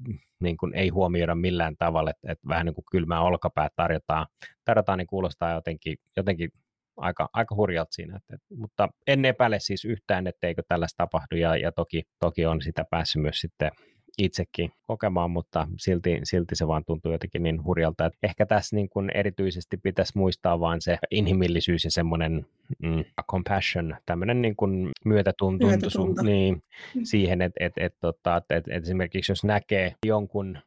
niin 0.41 0.57
kuin 0.57 0.75
ei 0.75 0.89
huomioida 0.89 1.35
millään 1.35 1.77
tavalla, 1.79 2.11
että, 2.11 2.33
että 2.33 2.49
vähän 2.49 2.67
niin 2.67 2.75
kuin 2.75 2.85
kylmää 2.91 3.21
olkapää 3.21 3.69
tarjotaan, 3.77 4.27
tarjotaan 4.65 4.99
niin 4.99 5.07
kuulostaa 5.07 5.53
jotenkin, 5.53 5.97
jotenkin 6.17 6.51
aika, 6.97 7.29
aika 7.33 7.55
hurjalta 7.55 7.93
siinä. 7.93 8.17
Että, 8.17 8.37
mutta 8.57 8.89
en 9.07 9.25
epäile 9.25 9.61
siis 9.61 9.85
yhtään, 9.85 10.27
etteikö 10.27 10.63
tällaista 10.69 10.97
tapahdu 10.97 11.37
ja, 11.37 11.57
ja 11.57 11.73
toki, 11.73 12.03
toki 12.21 12.47
on 12.47 12.63
sitä 12.63 12.85
päässyt 12.91 13.23
myös 13.23 13.41
sitten 13.41 13.71
itsekin 14.19 14.73
kokemaan, 14.87 15.31
mutta 15.31 15.69
silti, 15.79 16.21
silti 16.23 16.57
se 16.57 16.67
vaan 16.67 16.85
tuntuu 16.85 17.13
jotenkin 17.13 17.43
niin 17.43 17.65
hurjalta, 17.65 18.07
että 18.07 18.19
ehkä 18.23 18.47
tässä 18.47 18.77
niin 18.77 18.89
kuin 18.89 19.11
erityisesti 19.15 19.77
pitäisi 19.77 20.19
muistaa 20.19 20.61
vaan 20.61 20.81
se 20.81 20.99
inhimillisyys 21.11 21.85
ja 21.85 21.91
semmoinen 21.91 22.47
mm, 22.83 23.05
compassion, 23.31 23.97
tämmöinen 24.07 24.43
niin 24.43 24.57
kuin 24.57 24.89
myötätunto, 25.05 25.67
myötätunto. 25.67 26.23
Niin, 26.23 26.63
mm. 26.95 27.01
siihen, 27.05 27.43
että 27.43 27.65
et, 27.65 27.73
et, 27.77 27.95
tota, 28.01 28.37
et, 28.37 28.45
et, 28.51 28.69
et 28.69 28.83
esimerkiksi 28.83 29.33
jos 29.33 29.45
näkee 29.45 29.95
jonkun 30.07 30.59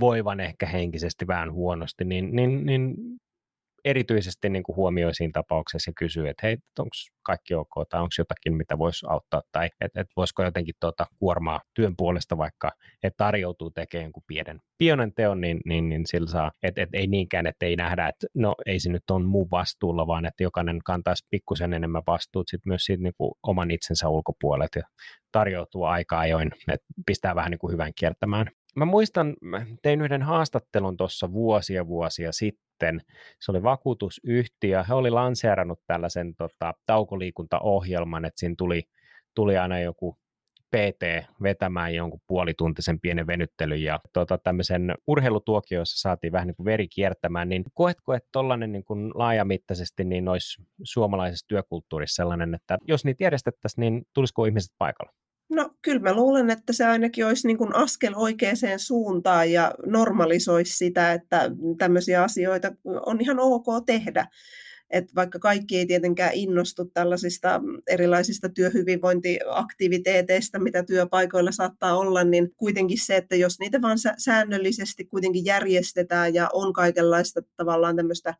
voivan 0.00 0.40
ehkä 0.40 0.66
henkisesti 0.66 1.26
vähän 1.26 1.52
huonosti, 1.52 2.04
niin, 2.04 2.36
niin, 2.36 2.66
niin 2.66 2.94
erityisesti 3.84 4.48
niin 4.48 4.62
kuin 4.62 4.76
huomioi 4.76 5.14
siinä 5.14 5.30
tapauksessa 5.34 5.88
ja 5.88 5.94
kysyy, 5.98 6.28
että 6.28 6.46
hei, 6.46 6.56
onko 6.78 6.90
kaikki 7.22 7.54
ok, 7.54 7.70
tai 7.88 8.00
onko 8.00 8.10
jotakin, 8.18 8.56
mitä 8.56 8.78
voisi 8.78 9.06
auttaa, 9.08 9.42
tai 9.52 9.70
että 9.80 10.00
et 10.00 10.06
voisiko 10.16 10.42
jotenkin 10.44 10.74
tuota 10.80 11.06
kuormaa 11.18 11.60
työn 11.74 11.94
puolesta 11.96 12.38
vaikka, 12.38 12.70
että 13.02 13.16
tarjoutuu 13.16 13.70
tekemään 13.70 14.04
jonkun 14.04 14.22
pienen, 14.26 14.60
pienen 14.78 15.14
teon, 15.14 15.40
niin, 15.40 15.60
niin, 15.64 15.88
niin 15.88 16.06
sillä 16.06 16.28
saa, 16.28 16.50
että 16.62 16.82
et 16.82 16.88
ei 16.92 17.06
niinkään, 17.06 17.46
että 17.46 17.66
ei 17.66 17.76
nähdä, 17.76 18.08
että 18.08 18.26
no 18.34 18.54
ei 18.66 18.80
se 18.80 18.90
nyt 18.90 19.10
ole 19.10 19.24
muu 19.24 19.48
vastuulla, 19.50 20.06
vaan 20.06 20.26
että 20.26 20.42
jokainen 20.42 20.78
kantaisi 20.84 21.26
pikkusen 21.30 21.72
enemmän 21.72 22.02
vastuut 22.06 22.48
sitten 22.48 22.70
myös 22.70 22.84
siitä 22.84 23.02
niin 23.02 23.14
kuin 23.16 23.32
oman 23.42 23.70
itsensä 23.70 24.08
ulkopuolelta 24.08 24.78
ja 24.78 24.84
tarjoutuu 25.32 25.84
aika 25.84 26.18
ajoin, 26.18 26.50
että 26.68 26.86
pistää 27.06 27.34
vähän 27.34 27.50
niin 27.50 27.58
kuin 27.58 27.72
hyvän 27.72 27.92
kiertämään. 27.94 28.46
Mä 28.76 28.84
muistan, 28.84 29.36
tein 29.82 30.00
yhden 30.00 30.22
haastattelun 30.22 30.96
tuossa 30.96 31.32
vuosia 31.32 31.86
vuosia 31.86 32.32
sitten, 32.32 32.69
sitten, 32.80 33.00
se 33.40 33.50
oli 33.50 33.62
vakuutusyhtiö, 33.62 34.84
he 34.88 34.94
oli 34.94 35.10
lanseerannut 35.10 35.80
tällaisen 35.86 36.34
tota, 36.34 36.74
taukoliikuntaohjelman, 36.86 38.24
että 38.24 38.40
siinä 38.40 38.54
tuli, 38.58 38.82
tuli 39.34 39.58
aina 39.58 39.80
joku 39.80 40.18
PT 40.76 41.26
vetämään 41.42 41.94
jonkun 41.94 42.20
puolituntisen 42.26 43.00
pienen 43.00 43.26
venyttelyn 43.26 43.82
ja 43.82 44.00
tota, 44.12 44.38
tämmöisen 44.38 44.94
urheilutuokio, 45.06 45.78
jossa 45.78 46.00
saatiin 46.00 46.32
vähän 46.32 46.46
niin 46.46 46.56
kuin 46.56 46.64
veri 46.64 46.88
kiertämään, 46.88 47.48
niin 47.48 47.64
koetko, 47.74 48.14
että 48.14 48.28
tollainen 48.32 48.72
niin 48.72 48.84
kuin 48.84 49.10
laajamittaisesti 49.14 50.04
niin 50.04 50.28
olisi 50.28 50.62
suomalaisessa 50.82 51.48
työkulttuurissa 51.48 52.16
sellainen, 52.22 52.54
että 52.54 52.78
jos 52.88 53.04
niitä 53.04 53.24
järjestettäisiin, 53.24 53.80
niin 53.82 54.02
tulisiko 54.14 54.44
ihmiset 54.44 54.74
paikalla? 54.78 55.12
No 55.50 55.70
kyllä 55.82 56.00
mä 56.00 56.14
luulen, 56.14 56.50
että 56.50 56.72
se 56.72 56.84
ainakin 56.84 57.26
olisi 57.26 57.46
niin 57.46 57.58
kuin 57.58 57.74
askel 57.74 58.12
oikeaan 58.16 58.56
suuntaan 58.76 59.52
ja 59.52 59.74
normalisoisi 59.86 60.76
sitä, 60.76 61.12
että 61.12 61.50
tämmöisiä 61.78 62.22
asioita 62.22 62.72
on 63.06 63.20
ihan 63.20 63.40
ok 63.40 63.66
tehdä. 63.86 64.26
Et 64.90 65.14
vaikka 65.14 65.38
kaikki 65.38 65.78
ei 65.78 65.86
tietenkään 65.86 66.34
innostu 66.34 66.84
tällaisista 66.84 67.60
erilaisista 67.86 68.48
työhyvinvointiaktiviteeteista, 68.48 70.58
mitä 70.58 70.82
työpaikoilla 70.82 71.52
saattaa 71.52 71.98
olla, 71.98 72.24
niin 72.24 72.54
kuitenkin 72.56 72.98
se, 72.98 73.16
että 73.16 73.36
jos 73.36 73.58
niitä 73.58 73.82
vaan 73.82 73.98
säännöllisesti 74.18 75.04
kuitenkin 75.04 75.44
järjestetään 75.44 76.34
ja 76.34 76.48
on 76.52 76.72
kaikenlaista 76.72 77.42
tavallaan 77.56 77.96
tämmöistä 77.96 78.34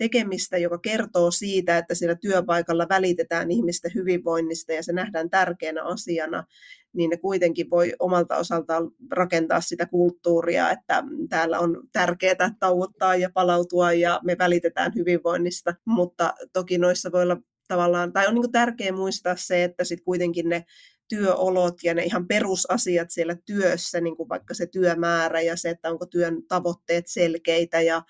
tekemistä, 0.00 0.58
joka 0.58 0.78
kertoo 0.78 1.30
siitä, 1.30 1.78
että 1.78 1.94
siellä 1.94 2.14
työpaikalla 2.14 2.86
välitetään 2.88 3.50
ihmisten 3.50 3.90
hyvinvoinnista 3.94 4.72
ja 4.72 4.82
se 4.82 4.92
nähdään 4.92 5.30
tärkeänä 5.30 5.82
asiana, 5.84 6.44
niin 6.92 7.10
ne 7.10 7.16
kuitenkin 7.16 7.70
voi 7.70 7.92
omalta 7.98 8.36
osaltaan 8.36 8.90
rakentaa 9.10 9.60
sitä 9.60 9.86
kulttuuria, 9.86 10.70
että 10.70 11.04
täällä 11.28 11.58
on 11.58 11.82
tärkeää 11.92 12.54
tauottaa 12.60 13.16
ja 13.16 13.30
palautua 13.34 13.92
ja 13.92 14.20
me 14.24 14.36
välitetään 14.38 14.92
hyvinvoinnista, 14.94 15.74
mutta 15.84 16.34
toki 16.52 16.78
noissa 16.78 17.12
voi 17.12 17.22
olla 17.22 17.36
tavallaan, 17.68 18.12
tai 18.12 18.26
on 18.26 18.34
niin 18.34 18.52
tärkeää 18.52 18.92
muistaa 18.92 19.36
se, 19.36 19.64
että 19.64 19.84
sitten 19.84 20.04
kuitenkin 20.04 20.48
ne 20.48 20.64
työolot 21.08 21.74
ja 21.84 21.94
ne 21.94 22.04
ihan 22.04 22.26
perusasiat 22.28 23.10
siellä 23.10 23.36
työssä, 23.46 24.00
niin 24.00 24.16
kuin 24.16 24.28
vaikka 24.28 24.54
se 24.54 24.66
työmäärä 24.66 25.40
ja 25.40 25.56
se, 25.56 25.70
että 25.70 25.90
onko 25.90 26.06
työn 26.06 26.42
tavoitteet 26.48 27.04
selkeitä 27.06 27.80
ja 27.80 28.02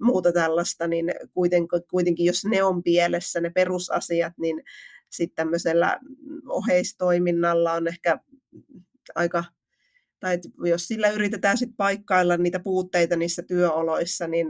muuta 0.00 0.32
tällaista, 0.32 0.86
niin 0.86 1.14
kuitenkin, 1.34 1.82
kuitenkin 1.90 2.26
jos 2.26 2.44
ne 2.44 2.62
on 2.62 2.82
pielessä, 2.82 3.40
ne 3.40 3.50
perusasiat, 3.50 4.32
niin 4.38 4.62
sitten 5.10 5.36
tämmöisellä 5.36 6.00
oheistoiminnalla 6.48 7.72
on 7.72 7.88
ehkä 7.88 8.18
aika 9.14 9.44
tai 10.20 10.38
jos 10.64 10.88
sillä 10.88 11.10
yritetään 11.10 11.58
sit 11.58 11.70
paikkailla 11.76 12.36
niitä 12.36 12.60
puutteita 12.60 13.16
niissä 13.16 13.42
työoloissa, 13.42 14.26
niin 14.26 14.46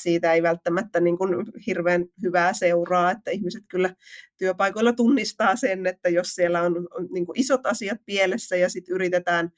siitä 0.00 0.32
ei 0.32 0.42
välttämättä 0.42 1.00
niin 1.00 1.18
kuin 1.18 1.30
hirveän 1.66 2.04
hyvää 2.22 2.52
seuraa, 2.52 3.10
että 3.10 3.30
ihmiset 3.30 3.64
kyllä 3.68 3.94
työpaikoilla 4.38 4.92
tunnistaa 4.92 5.56
sen, 5.56 5.86
että 5.86 6.08
jos 6.08 6.28
siellä 6.28 6.62
on, 6.62 6.88
niin 7.12 7.26
kuin 7.26 7.40
isot 7.40 7.66
asiat 7.66 7.98
pielessä 8.06 8.56
ja 8.56 8.68
sitten 8.68 8.94
yritetään 8.94 9.50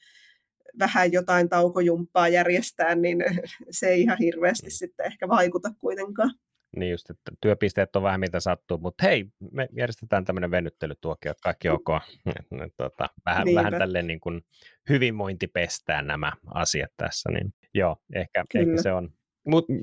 vähän 0.79 1.11
jotain 1.11 1.49
taukojumppaa 1.49 2.27
järjestää, 2.27 2.95
niin 2.95 3.17
se 3.71 3.87
ei 3.87 4.01
ihan 4.01 4.17
hirveästi 4.19 4.67
mm. 4.67 4.71
sitten 4.71 5.05
ehkä 5.05 5.27
vaikuta 5.27 5.69
kuitenkaan. 5.79 6.31
Niin 6.77 6.91
just, 6.91 7.09
että 7.09 7.31
työpisteet 7.41 7.95
on 7.95 8.03
vähän 8.03 8.19
mitä 8.19 8.39
sattuu, 8.39 8.77
mutta 8.77 9.05
hei, 9.05 9.25
me 9.51 9.67
järjestetään 9.77 10.25
tämmöinen 10.25 10.51
venyttelytuokio, 10.51 11.31
että 11.31 11.43
kaikki 11.43 11.69
ok. 11.69 11.87
tota, 12.77 13.09
vähän, 13.25 13.47
vähän 13.55 13.73
tälleen 13.73 14.07
niin 14.07 14.19
kuin 14.19 14.41
hyvinvointipestään 14.89 16.07
nämä 16.07 16.31
asiat 16.53 16.91
tässä, 16.97 17.29
niin 17.31 17.53
joo, 17.73 17.97
ehkä, 18.15 18.45
ehkä 18.55 18.81
se 18.81 18.91
on. 18.91 19.09
Mutta 19.47 19.73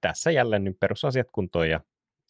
tässä 0.00 0.30
jälleen 0.30 0.64
nyt 0.64 0.76
perusasiat 0.80 1.28
kuntoon 1.32 1.70
ja 1.70 1.80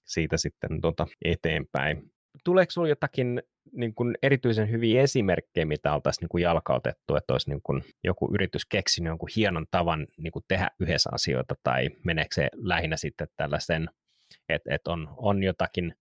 siitä 0.04 0.36
sitten 0.36 0.80
tota 0.80 1.06
eteenpäin. 1.24 2.11
Tuleeko 2.44 2.70
sinulla 2.70 2.88
jotakin 2.88 3.42
niin 3.72 3.94
kuin 3.94 4.14
erityisen 4.22 4.70
hyviä 4.70 5.02
esimerkkejä, 5.02 5.64
mitä 5.64 5.94
oltaisiin 5.94 6.22
niin 6.22 6.28
kuin 6.28 6.42
jalkautettu, 6.42 7.16
että 7.16 7.34
olisi 7.34 7.50
niin 7.50 7.62
kuin 7.62 7.84
joku 8.04 8.34
yritys 8.34 8.66
keksinyt 8.66 9.10
jonkun 9.10 9.28
hienon 9.36 9.66
tavan 9.70 10.06
niin 10.16 10.32
kuin 10.32 10.44
tehdä 10.48 10.70
yhdessä 10.80 11.10
asioita, 11.12 11.54
tai 11.62 11.88
meneekö 12.04 12.34
se 12.34 12.48
lähinnä 12.54 12.96
sitten 12.96 13.28
tällaisen, 13.36 13.88
että, 14.48 14.74
että 14.74 14.90
on, 14.90 15.08
on 15.16 15.42
jotakin 15.42 15.94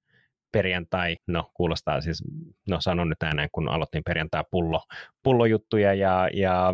perjantai, 0.52 1.16
no 1.28 1.52
kuulostaa 1.54 2.02
siis, 2.02 2.24
no 2.70 2.82
sanon 2.82 3.10
nyt 3.10 3.24
ääneen, 3.24 3.50
kun 3.52 3.70
aloitin 3.70 4.04
perjantai 4.06 4.44
pullo, 4.52 4.82
pullojuttuja 5.24 5.94
ja, 5.94 6.30
ja 6.34 6.74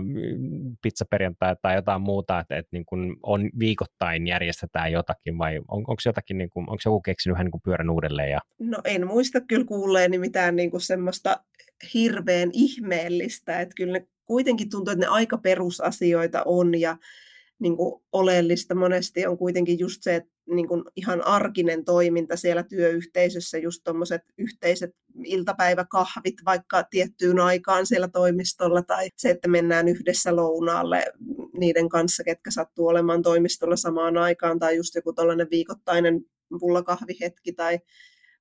pizzaperjantai 0.81 1.55
tai 1.61 1.75
jotain 1.75 2.01
muuta, 2.01 2.39
että, 2.39 2.57
että 2.57 2.69
niin 2.71 2.85
kuin 2.85 3.15
on 3.23 3.49
viikoittain 3.59 4.27
järjestetään 4.27 4.91
jotakin 4.91 5.37
vai 5.37 5.57
on, 5.57 5.65
onko 5.67 5.95
jotakin, 6.05 6.37
niin 6.37 6.49
kuin, 6.49 6.69
onko 6.69 6.81
joku 6.85 7.01
keksinyt 7.01 7.33
vähän 7.33 7.45
niin 7.45 7.61
pyörän 7.63 7.89
uudelleen? 7.89 8.31
Ja... 8.31 8.39
No 8.59 8.77
en 8.85 9.07
muista 9.07 9.41
kyllä 9.41 9.65
kuulleeni 9.65 10.17
mitään 10.17 10.55
niin 10.55 10.71
kuin 10.71 10.81
semmoista 10.81 11.43
hirveän 11.93 12.49
ihmeellistä, 12.53 13.59
että 13.61 13.75
kyllä 13.77 13.93
ne 13.93 14.07
kuitenkin 14.25 14.69
tuntuu, 14.69 14.91
että 14.91 15.05
ne 15.05 15.11
aika 15.11 15.37
perusasioita 15.37 16.41
on 16.45 16.79
ja 16.79 16.97
niin 17.59 17.77
kuin 17.77 18.01
oleellista 18.11 18.75
monesti 18.75 19.25
on 19.25 19.37
kuitenkin 19.37 19.79
just 19.79 20.03
se, 20.03 20.15
että 20.15 20.31
niin 20.49 20.67
kuin 20.67 20.83
ihan 20.95 21.27
arkinen 21.27 21.85
toiminta 21.85 22.35
siellä 22.35 22.63
työyhteisössä, 22.63 23.57
just 23.57 23.81
tuommoiset 23.83 24.21
yhteiset 24.37 24.95
iltapäiväkahvit 25.23 26.35
vaikka 26.45 26.83
tiettyyn 26.83 27.39
aikaan 27.39 27.85
siellä 27.85 28.07
toimistolla, 28.07 28.81
tai 28.81 29.09
se, 29.17 29.29
että 29.29 29.47
mennään 29.47 29.87
yhdessä 29.87 30.35
lounaalle 30.35 31.05
niiden 31.59 31.89
kanssa, 31.89 32.23
ketkä 32.23 32.51
sattuu 32.51 32.87
olemaan 32.87 33.21
toimistolla 33.21 33.75
samaan 33.75 34.17
aikaan, 34.17 34.59
tai 34.59 34.75
just 34.75 34.95
joku 34.95 35.13
tällainen 35.13 35.47
viikoittainen 35.51 36.21
pullakahvihetki 36.59 37.53
tai 37.53 37.79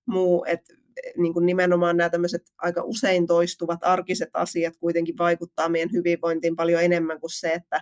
muu, 0.07 0.45
että 0.49 0.75
niin 1.17 1.33
kuin 1.35 1.47
nimenomaan 1.47 1.97
nämä 1.97 2.11
tämmöiset 2.11 2.43
aika 2.59 2.83
usein 2.85 3.27
toistuvat 3.27 3.81
arkiset 3.83 4.31
asiat 4.35 4.77
kuitenkin 4.77 5.19
vaikuttaa 5.19 5.69
meidän 5.69 5.93
hyvinvointiin 5.93 6.57
paljon 6.57 6.83
enemmän 6.83 7.21
kuin 7.21 7.31
se, 7.31 7.53
että 7.53 7.81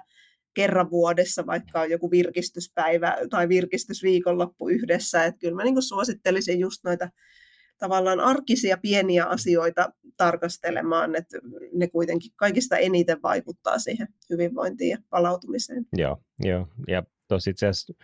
kerran 0.54 0.90
vuodessa, 0.90 1.46
vaikka 1.46 1.80
on 1.80 1.90
joku 1.90 2.10
virkistyspäivä 2.10 3.16
tai 3.30 3.48
virkistysviikonloppu 3.48 4.68
yhdessä. 4.68 5.24
Että 5.24 5.38
kyllä 5.38 5.54
mä 5.54 5.64
niin 5.64 5.82
suosittelisin 5.82 6.60
just 6.60 6.84
noita 6.84 7.08
tavallaan 7.78 8.20
arkisia 8.20 8.78
pieniä 8.82 9.24
asioita 9.24 9.92
tarkastelemaan, 10.16 11.16
että 11.16 11.38
ne 11.72 11.86
kuitenkin 11.86 12.32
kaikista 12.36 12.76
eniten 12.76 13.22
vaikuttaa 13.22 13.78
siihen 13.78 14.08
hyvinvointiin 14.30 14.90
ja 14.90 14.98
palautumiseen. 15.10 15.86
Joo, 15.92 16.18
joo. 16.44 16.68
ja 16.88 17.02
tuossa 17.28 17.50
itse 17.50 17.66
asiassa 17.66 17.94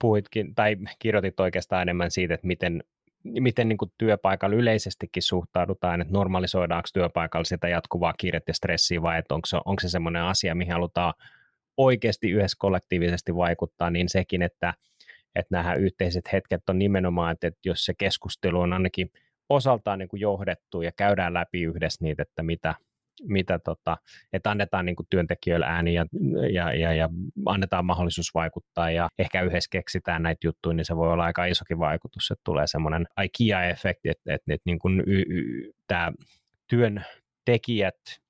puhuitkin, 0.00 0.54
tai 0.54 0.76
kirjoitit 0.98 1.40
oikeastaan 1.40 1.82
enemmän 1.82 2.10
siitä, 2.10 2.34
että 2.34 2.46
miten 2.46 2.84
miten 3.24 3.68
niin 3.68 3.78
kuin 3.78 3.92
työpaikalla 3.98 4.56
yleisestikin 4.56 5.22
suhtaudutaan, 5.22 6.00
että 6.00 6.12
normalisoidaanko 6.12 6.88
työpaikalla 6.92 7.44
sitä 7.44 7.68
jatkuvaa 7.68 8.14
kiirettä 8.18 8.50
ja 8.50 8.54
stressiä 8.54 9.02
vai 9.02 9.18
että 9.18 9.34
onko 9.34 9.46
se, 9.46 9.56
onko 9.56 9.80
se 9.80 9.88
semmoinen 9.88 10.22
asia, 10.22 10.54
mihin 10.54 10.72
halutaan 10.72 11.14
oikeasti 11.84 12.30
yhdessä 12.30 12.56
kollektiivisesti 12.58 13.34
vaikuttaa, 13.34 13.90
niin 13.90 14.08
sekin, 14.08 14.42
että, 14.42 14.74
että 15.34 15.56
nämä 15.56 15.74
yhteiset 15.74 16.32
hetket 16.32 16.68
on 16.68 16.78
nimenomaan, 16.78 17.32
että, 17.32 17.46
että 17.46 17.60
jos 17.64 17.84
se 17.84 17.94
keskustelu 17.98 18.60
on 18.60 18.72
ainakin 18.72 19.10
osaltaan 19.48 19.98
niin 19.98 20.08
kuin 20.08 20.20
johdettu 20.20 20.82
ja 20.82 20.92
käydään 20.92 21.34
läpi 21.34 21.62
yhdessä 21.62 22.04
niitä, 22.04 22.22
että 22.22 22.42
mitä, 22.42 22.74
mitä 23.22 23.58
tota, 23.58 23.96
että 24.32 24.50
annetaan 24.50 24.86
niin 24.86 24.96
kuin 24.96 25.06
työntekijöille 25.10 25.66
ääni 25.66 25.94
ja, 25.94 26.06
ja, 26.52 26.74
ja, 26.74 26.94
ja, 26.94 27.08
annetaan 27.46 27.84
mahdollisuus 27.84 28.34
vaikuttaa 28.34 28.90
ja 28.90 29.08
ehkä 29.18 29.42
yhdessä 29.42 29.68
keksitään 29.70 30.22
näitä 30.22 30.46
juttuja, 30.46 30.74
niin 30.74 30.84
se 30.84 30.96
voi 30.96 31.12
olla 31.12 31.24
aika 31.24 31.44
isokin 31.44 31.78
vaikutus, 31.78 32.30
että 32.30 32.44
tulee 32.44 32.66
semmoinen 32.66 33.06
IKEA-efekti, 33.24 34.08
että, 34.10 34.34
että, 34.34 34.54
että 34.54 34.62
niin 34.64 34.78
kuin 34.78 35.02
y, 35.06 35.22
y, 35.28 35.70
tämä 35.86 36.12
työntekijät 36.66 38.20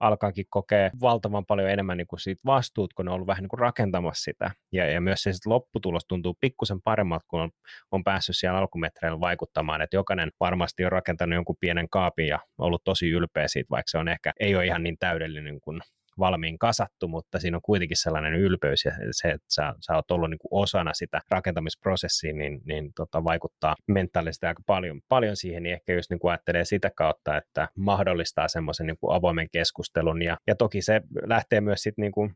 alkaakin 0.00 0.46
kokea 0.50 0.90
valtavan 1.00 1.46
paljon 1.46 1.70
enemmän 1.70 1.96
niin 1.96 2.06
kuin 2.06 2.20
siitä 2.20 2.40
vastuut, 2.46 2.94
kun 2.94 3.04
ne 3.04 3.10
on 3.10 3.14
ollut 3.14 3.26
vähän 3.26 3.42
niin 3.42 3.48
kuin 3.48 3.60
rakentamassa 3.60 4.24
sitä. 4.24 4.50
Ja, 4.72 4.90
ja 4.90 5.00
myös 5.00 5.22
se 5.22 5.30
lopputulos 5.46 6.02
tuntuu 6.08 6.36
pikkusen 6.40 6.82
paremmalta, 6.82 7.24
kun 7.28 7.40
on, 7.40 7.50
on 7.92 8.04
päässyt 8.04 8.36
siellä 8.36 8.58
alkumetreillä 8.58 9.20
vaikuttamaan, 9.20 9.82
että 9.82 9.96
jokainen 9.96 10.30
varmasti 10.40 10.84
on 10.84 10.92
rakentanut 10.92 11.34
jonkun 11.34 11.56
pienen 11.60 11.88
kaapin 11.88 12.26
ja 12.26 12.38
ollut 12.58 12.84
tosi 12.84 13.10
ylpeä 13.10 13.48
siitä, 13.48 13.70
vaikka 13.70 13.90
se 13.90 13.98
on 13.98 14.08
ehkä, 14.08 14.32
ei 14.40 14.56
ole 14.56 14.66
ihan 14.66 14.82
niin 14.82 14.96
täydellinen 14.98 15.60
kuin 15.60 15.80
valmiin 16.18 16.58
kasattu, 16.58 17.08
mutta 17.08 17.38
siinä 17.38 17.56
on 17.56 17.62
kuitenkin 17.62 17.96
sellainen 17.96 18.34
ylpeys 18.34 18.84
ja 18.84 18.92
se, 19.10 19.28
että 19.28 19.46
sä, 19.48 19.74
sä 19.80 19.94
oot 19.94 20.10
ollut 20.10 20.30
niin 20.30 20.38
kuin 20.38 20.62
osana 20.62 20.94
sitä 20.94 21.20
rakentamisprosessia, 21.30 22.32
niin, 22.32 22.60
niin 22.64 22.92
tota, 22.94 23.24
vaikuttaa 23.24 23.76
mentaalisesti 23.86 24.46
aika 24.46 24.62
paljon, 24.66 25.00
paljon 25.08 25.36
siihen, 25.36 25.62
niin 25.62 25.72
ehkä 25.72 25.92
just 25.92 26.10
niin 26.10 26.20
kuin 26.20 26.30
ajattelee 26.30 26.64
sitä 26.64 26.90
kautta, 26.96 27.36
että 27.36 27.68
mahdollistaa 27.76 28.48
semmoisen 28.48 28.86
niin 28.86 28.98
kuin 29.00 29.16
avoimen 29.16 29.48
keskustelun. 29.52 30.22
Ja, 30.22 30.36
ja 30.46 30.56
toki 30.56 30.82
se 30.82 31.00
lähtee 31.26 31.60
myös 31.60 31.82
sitten 31.82 32.02
niin 32.02 32.12
kuin 32.12 32.34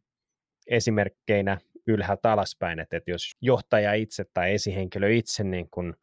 esimerkkeinä 0.67 1.59
ylhäältä 1.87 2.33
alaspäin, 2.33 2.79
että, 2.79 2.97
että 2.97 3.11
jos 3.11 3.33
johtaja 3.41 3.93
itse 3.93 4.25
tai 4.35 4.53
esihenkilö 4.55 5.13
itse 5.13 5.45
niin 5.45 5.71
kuin 5.71 5.95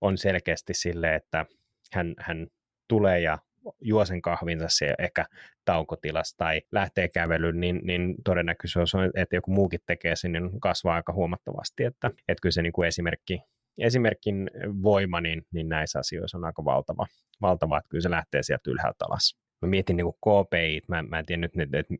on 0.00 0.18
selkeästi 0.18 0.74
sille, 0.74 1.14
että 1.14 1.46
hän, 1.92 2.14
hän 2.18 2.46
tulee 2.88 3.20
ja 3.20 3.38
juo 3.80 4.04
sen 4.04 4.22
kahvinsa 4.22 4.66
se 4.68 4.94
ehkä 4.98 5.24
taukotilassa 5.64 6.36
tai 6.36 6.62
lähtee 6.72 7.08
kävelyyn, 7.08 7.60
niin, 7.60 7.80
niin 7.82 8.14
todennäköisyys 8.24 8.94
on, 8.94 9.10
että 9.14 9.36
joku 9.36 9.50
muukin 9.50 9.80
tekee 9.86 10.16
sen, 10.16 10.32
niin 10.32 10.60
kasvaa 10.60 10.94
aika 10.94 11.12
huomattavasti, 11.12 11.84
että, 11.84 12.10
että 12.28 12.42
kyllä 12.42 12.52
se 12.52 12.62
niin 12.62 12.72
kuin 12.72 12.88
esimerkki, 12.88 13.42
esimerkin 13.78 14.50
voima 14.82 15.20
niin, 15.20 15.42
niin 15.52 15.68
näissä 15.68 15.98
asioissa 15.98 16.38
on 16.38 16.44
aika 16.44 16.64
valtava, 16.64 17.06
valtava, 17.40 17.78
että 17.78 17.88
kyllä 17.88 18.02
se 18.02 18.10
lähtee 18.10 18.42
sieltä 18.42 18.70
ylhäältä 18.70 19.04
alas. 19.08 19.36
Mä 19.62 19.68
mietin 19.68 19.96
niin 19.96 20.12
KPI, 20.12 20.80
mä, 20.88 21.02
mä 21.02 21.18
en 21.18 21.26
tiedä 21.26 21.40
nyt, 21.40 21.52
että, 21.60 21.78
että 21.78 21.94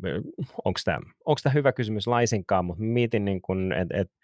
onko 1.24 1.38
tämä 1.42 1.52
hyvä 1.54 1.72
kysymys 1.72 2.06
laisinkaan, 2.06 2.64
mutta 2.64 2.82
mietin, 2.82 3.24
niin 3.24 3.40
että, 3.80 3.96
että 3.96 4.14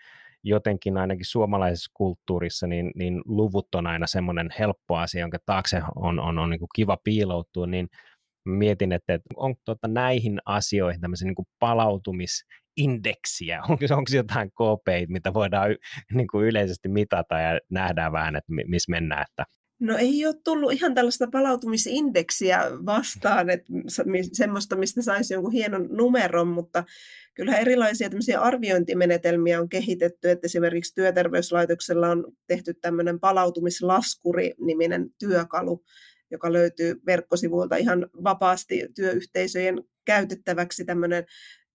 jotenkin 0.44 0.96
ainakin 0.96 1.24
suomalaisessa 1.24 1.90
kulttuurissa, 1.94 2.66
niin, 2.66 2.90
niin 2.94 3.22
luvut 3.24 3.74
on 3.74 3.86
aina 3.86 4.06
semmoinen 4.06 4.48
helppo 4.58 4.96
asia, 4.96 5.20
jonka 5.20 5.38
taakse 5.46 5.82
on, 5.96 6.20
on, 6.20 6.38
on 6.38 6.50
niin 6.50 6.58
kuin 6.58 6.68
kiva 6.74 6.96
piiloutua, 7.04 7.66
niin 7.66 7.88
mietin, 8.44 8.92
että, 8.92 9.14
että 9.14 9.28
onko 9.36 9.60
tuota 9.64 9.88
näihin 9.88 10.38
asioihin 10.44 11.00
tämmöisiä 11.00 11.26
niin 11.26 11.34
kuin 11.34 11.48
palautumisindeksiä, 11.58 13.62
onko, 13.68 13.84
onko 13.90 14.10
jotain 14.14 14.50
KPI, 14.50 15.06
mitä 15.08 15.34
voidaan 15.34 15.76
niin 16.14 16.28
kuin 16.28 16.46
yleisesti 16.46 16.88
mitata 16.88 17.40
ja 17.40 17.60
nähdään 17.70 18.12
vähän, 18.12 18.36
että 18.36 18.52
missä 18.66 18.90
mennään, 18.90 19.24
että? 19.30 19.44
No 19.80 19.96
ei 19.96 20.26
ole 20.26 20.34
tullut 20.44 20.72
ihan 20.72 20.94
tällaista 20.94 21.28
palautumisindeksiä 21.32 22.60
vastaan, 22.86 23.50
että 23.50 23.72
semmoista, 24.32 24.76
mistä 24.76 25.02
saisi 25.02 25.34
jonkun 25.34 25.52
hienon 25.52 25.88
numeron, 25.90 26.48
mutta 26.48 26.84
kyllä 27.38 27.56
erilaisia 27.56 28.10
arviointimenetelmiä 28.40 29.60
on 29.60 29.68
kehitetty, 29.68 30.30
että 30.30 30.46
esimerkiksi 30.46 30.94
työterveyslaitoksella 30.94 32.08
on 32.08 32.24
tehty 32.46 32.74
tämmöinen 32.74 33.20
palautumislaskuri-niminen 33.20 35.10
työkalu, 35.18 35.84
joka 36.30 36.52
löytyy 36.52 36.94
verkkosivuilta 37.06 37.76
ihan 37.76 38.06
vapaasti 38.24 38.88
työyhteisöjen 38.94 39.82
käytettäväksi 40.04 40.84
tämmöinen 40.84 41.24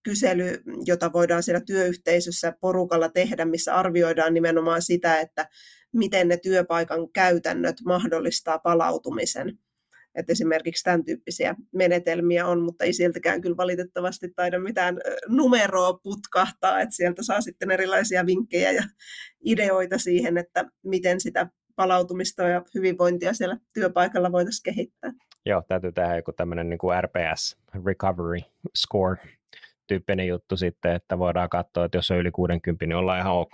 kysely, 0.02 0.62
jota 0.86 1.12
voidaan 1.12 1.42
siellä 1.42 1.60
työyhteisössä 1.60 2.52
porukalla 2.60 3.08
tehdä, 3.08 3.44
missä 3.44 3.74
arvioidaan 3.74 4.34
nimenomaan 4.34 4.82
sitä, 4.82 5.20
että 5.20 5.48
miten 5.92 6.28
ne 6.28 6.36
työpaikan 6.36 7.12
käytännöt 7.12 7.76
mahdollistaa 7.84 8.58
palautumisen. 8.58 9.58
Että 10.14 10.32
esimerkiksi 10.32 10.84
tämän 10.84 11.04
tyyppisiä 11.04 11.54
menetelmiä 11.72 12.46
on, 12.46 12.62
mutta 12.62 12.84
ei 12.84 12.92
sieltäkään 12.92 13.40
kyllä 13.40 13.56
valitettavasti 13.56 14.28
taida 14.36 14.58
mitään 14.58 15.00
numeroa 15.28 15.92
putkahtaa, 16.02 16.80
että 16.80 16.94
sieltä 16.94 17.22
saa 17.22 17.40
sitten 17.40 17.70
erilaisia 17.70 18.26
vinkkejä 18.26 18.70
ja 18.70 18.82
ideoita 19.44 19.98
siihen, 19.98 20.38
että 20.38 20.64
miten 20.82 21.20
sitä 21.20 21.46
palautumista 21.76 22.42
ja 22.42 22.62
hyvinvointia 22.74 23.34
siellä 23.34 23.56
työpaikalla 23.74 24.32
voitaisiin 24.32 24.74
kehittää. 24.74 25.12
Joo, 25.46 25.62
täytyy 25.68 25.92
tehdä 25.92 26.16
joku 26.16 26.32
tämmöinen 26.32 26.68
niin 26.70 26.78
RPS, 27.00 27.56
Recovery 27.86 28.40
Score, 28.76 29.16
tyyppinen 29.86 30.26
juttu 30.26 30.56
sitten, 30.56 30.94
että 30.94 31.18
voidaan 31.18 31.48
katsoa, 31.48 31.84
että 31.84 31.98
jos 31.98 32.10
on 32.10 32.18
yli 32.18 32.30
60, 32.30 32.86
niin 32.86 32.96
ollaan 32.96 33.20
ihan 33.20 33.32
ok. 33.32 33.52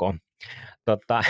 Totta, 0.85 1.23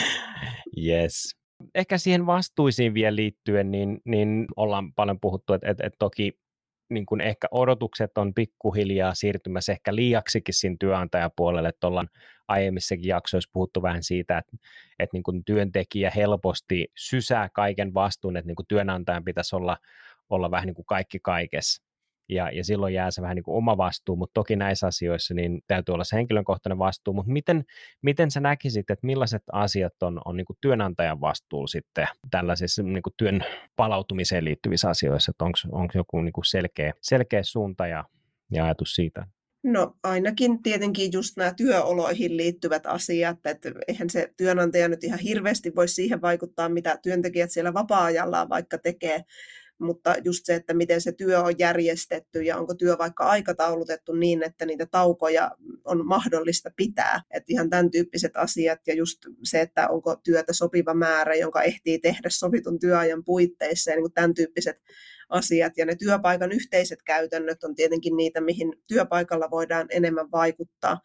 yes. 0.86 1.37
Ehkä 1.74 1.98
siihen 1.98 2.26
vastuisiin 2.26 2.94
vielä 2.94 3.16
liittyen, 3.16 3.70
niin, 3.70 4.00
niin 4.04 4.46
ollaan 4.56 4.92
paljon 4.92 5.20
puhuttu, 5.20 5.52
että, 5.52 5.70
että, 5.70 5.86
että 5.86 5.96
toki 5.98 6.32
niin 6.90 7.06
kuin 7.06 7.20
ehkä 7.20 7.46
odotukset 7.50 8.18
on 8.18 8.34
pikkuhiljaa 8.34 9.14
siirtymässä 9.14 9.72
ehkä 9.72 9.94
liiaksikin 9.94 10.54
siinä 10.54 10.76
työnantajapuolelle, 10.80 11.68
että 11.68 11.86
ollaan 11.86 12.08
aiemmissakin 12.48 13.08
jaksoissa 13.08 13.50
puhuttu 13.52 13.82
vähän 13.82 14.02
siitä, 14.02 14.38
että, 14.38 14.56
että 14.98 15.16
niin 15.16 15.22
kuin 15.22 15.44
työntekijä 15.44 16.12
helposti 16.16 16.88
sysää 16.96 17.48
kaiken 17.52 17.94
vastuun, 17.94 18.36
että 18.36 18.46
niin 18.46 18.56
kuin 18.56 18.66
työnantajan 18.66 19.24
pitäisi 19.24 19.56
olla, 19.56 19.76
olla 20.30 20.50
vähän 20.50 20.66
niin 20.66 20.74
kuin 20.74 20.86
kaikki 20.86 21.18
kaikessa 21.22 21.87
ja, 22.28 22.50
ja 22.50 22.64
silloin 22.64 22.94
jää 22.94 23.10
se 23.10 23.22
vähän 23.22 23.34
niin 23.34 23.44
kuin 23.44 23.56
oma 23.56 23.76
vastuu, 23.76 24.16
mutta 24.16 24.34
toki 24.34 24.56
näissä 24.56 24.86
asioissa 24.86 25.34
niin 25.34 25.60
täytyy 25.66 25.92
olla 25.92 26.04
se 26.04 26.16
henkilökohtainen 26.16 26.78
vastuu, 26.78 27.14
mutta 27.14 27.32
miten, 27.32 27.64
miten 28.02 28.30
sä 28.30 28.40
näkisit, 28.40 28.90
että 28.90 29.06
millaiset 29.06 29.42
asiat 29.52 30.02
on, 30.02 30.20
on 30.24 30.36
niin 30.36 30.44
kuin 30.44 30.56
työnantajan 30.60 31.20
vastuulla 31.20 31.66
sitten 31.66 32.06
tällaisissa 32.30 32.82
niin 32.82 33.02
kuin 33.02 33.14
työn 33.16 33.44
palautumiseen 33.76 34.44
liittyvissä 34.44 34.88
asioissa, 34.88 35.30
että 35.30 35.44
onko 35.72 35.92
joku 35.94 36.20
niin 36.20 36.32
kuin 36.32 36.44
selkeä, 36.44 36.92
selkeä 37.02 37.42
suunta 37.42 37.86
ja, 37.86 38.04
ja 38.52 38.64
ajatus 38.64 38.94
siitä? 38.94 39.26
No 39.64 39.94
ainakin 40.02 40.62
tietenkin 40.62 41.12
just 41.12 41.36
nämä 41.36 41.54
työoloihin 41.54 42.36
liittyvät 42.36 42.86
asiat, 42.86 43.46
että 43.46 43.72
eihän 43.88 44.10
se 44.10 44.32
työnantaja 44.36 44.88
nyt 44.88 45.04
ihan 45.04 45.18
hirveästi 45.18 45.74
voi 45.76 45.88
siihen 45.88 46.22
vaikuttaa, 46.22 46.68
mitä 46.68 46.98
työntekijät 47.02 47.50
siellä 47.50 47.74
vapaa-ajallaan 47.74 48.48
vaikka 48.48 48.78
tekee, 48.78 49.24
mutta 49.78 50.14
just 50.24 50.46
se, 50.46 50.54
että 50.54 50.74
miten 50.74 51.00
se 51.00 51.12
työ 51.12 51.40
on 51.40 51.54
järjestetty 51.58 52.42
ja 52.42 52.56
onko 52.56 52.74
työ 52.74 52.98
vaikka 52.98 53.24
aikataulutettu 53.24 54.12
niin, 54.12 54.42
että 54.42 54.66
niitä 54.66 54.86
taukoja 54.86 55.50
on 55.84 56.06
mahdollista 56.06 56.70
pitää. 56.76 57.22
Että 57.30 57.46
ihan 57.48 57.70
tämän 57.70 57.90
tyyppiset 57.90 58.36
asiat 58.36 58.80
ja 58.86 58.94
just 58.94 59.18
se, 59.44 59.60
että 59.60 59.88
onko 59.88 60.16
työtä 60.16 60.52
sopiva 60.52 60.94
määrä, 60.94 61.34
jonka 61.34 61.62
ehtii 61.62 61.98
tehdä 61.98 62.28
sovitun 62.30 62.78
työajan 62.78 63.24
puitteissa 63.24 63.90
ja 63.90 63.96
niin 63.96 64.02
kuin 64.02 64.12
tämän 64.12 64.34
tyyppiset 64.34 64.82
asiat. 65.28 65.72
Ja 65.76 65.86
ne 65.86 65.94
työpaikan 65.94 66.52
yhteiset 66.52 67.02
käytännöt 67.02 67.64
on 67.64 67.74
tietenkin 67.74 68.16
niitä, 68.16 68.40
mihin 68.40 68.72
työpaikalla 68.86 69.50
voidaan 69.50 69.86
enemmän 69.90 70.30
vaikuttaa. 70.30 71.00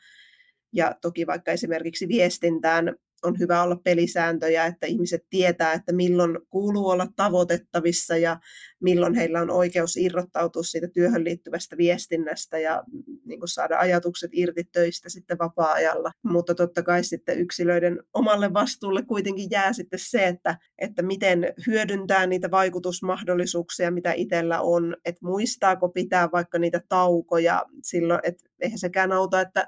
Ja 0.74 0.95
toki 1.01 1.28
vaikka 1.28 1.51
esimerkiksi 1.51 2.07
viestintään 2.07 2.95
on 3.24 3.39
hyvä 3.39 3.63
olla 3.63 3.76
pelisääntöjä, 3.84 4.65
että 4.65 4.88
ihmiset 4.88 5.26
tietää, 5.30 5.74
että 5.74 5.93
milloin 5.93 6.39
kuuluu 6.49 6.89
olla 6.89 7.07
tavoitettavissa 7.15 8.17
ja 8.17 8.39
milloin 8.80 9.15
heillä 9.15 9.41
on 9.41 9.51
oikeus 9.51 9.97
irrottautua 9.97 10.63
siitä 10.63 10.88
työhön 10.88 11.24
liittyvästä 11.24 11.78
viestinnästä 11.78 12.59
ja 12.59 12.84
niin 13.26 13.39
kuin 13.39 13.49
saada 13.49 13.80
ajatukset 13.80 14.32
irti 14.34 14.63
töistä 14.63 15.09
sitten 15.09 15.38
vapaa-ajalla. 15.38 16.11
Mutta 16.24 16.55
totta 16.55 16.84
kai 16.84 17.03
sitten 17.03 17.39
yksilöiden 17.39 18.03
omalle 18.13 18.53
vastuulle 18.53 19.01
kuitenkin 19.01 19.47
jää 19.51 19.74
sitten 19.74 19.99
se, 19.99 20.28
että, 20.28 20.57
että 20.80 21.01
miten 21.01 21.53
hyödyntää 21.67 22.28
niitä 22.28 22.51
vaikutusmahdollisuuksia, 22.51 23.91
mitä 23.91 24.13
itsellä 24.13 24.61
on, 24.61 24.95
että 25.05 25.26
muistaako 25.26 25.89
pitää 25.89 26.30
vaikka 26.32 26.59
niitä 26.59 26.82
taukoja 26.89 27.65
silloin, 27.84 28.19
että 28.24 28.49
eihän 28.59 28.80
sekään 28.80 29.11
auta, 29.11 29.41
että 29.41 29.67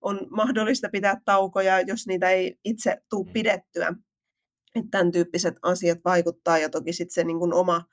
on 0.00 0.26
mahdollista 0.30 0.88
pitää 0.92 1.20
taukoja, 1.24 1.80
jos 1.80 2.06
niitä 2.06 2.30
ei 2.30 2.58
itse 2.64 2.96
tule 3.10 3.26
mm. 3.26 3.32
pidettyä. 3.32 3.94
Että 4.74 4.88
tämän 4.90 5.12
tyyppiset 5.12 5.54
asiat 5.62 5.98
vaikuttaa 6.04 6.58
ja 6.58 6.68
toki 6.68 6.92
sitten 6.92 7.14
se 7.14 7.24
niin 7.24 7.38
kuin 7.38 7.54
oma 7.54 7.84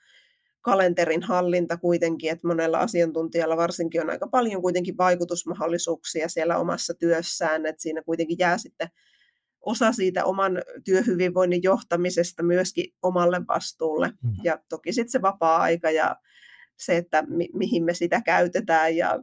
kalenterin 0.61 1.23
hallinta 1.23 1.77
kuitenkin, 1.77 2.31
että 2.31 2.47
monella 2.47 2.77
asiantuntijalla 2.77 3.57
varsinkin 3.57 4.01
on 4.01 4.09
aika 4.09 4.27
paljon 4.27 4.61
kuitenkin 4.61 4.97
vaikutusmahdollisuuksia 4.97 6.29
siellä 6.29 6.57
omassa 6.57 6.93
työssään, 6.93 7.65
että 7.65 7.81
siinä 7.81 8.01
kuitenkin 8.01 8.37
jää 8.39 8.57
sitten 8.57 8.87
osa 9.61 9.91
siitä 9.91 10.25
oman 10.25 10.61
työhyvinvoinnin 10.85 11.63
johtamisesta 11.63 12.43
myöskin 12.43 12.93
omalle 13.01 13.41
vastuulle. 13.47 14.07
Mm. 14.07 14.31
Ja 14.43 14.59
toki 14.69 14.93
sitten 14.93 15.11
se 15.11 15.21
vapaa-aika 15.21 15.91
ja 15.91 16.15
se, 16.77 16.97
että 16.97 17.23
mi- 17.27 17.49
mihin 17.53 17.83
me 17.83 17.93
sitä 17.93 18.21
käytetään 18.21 18.97
ja 18.97 19.19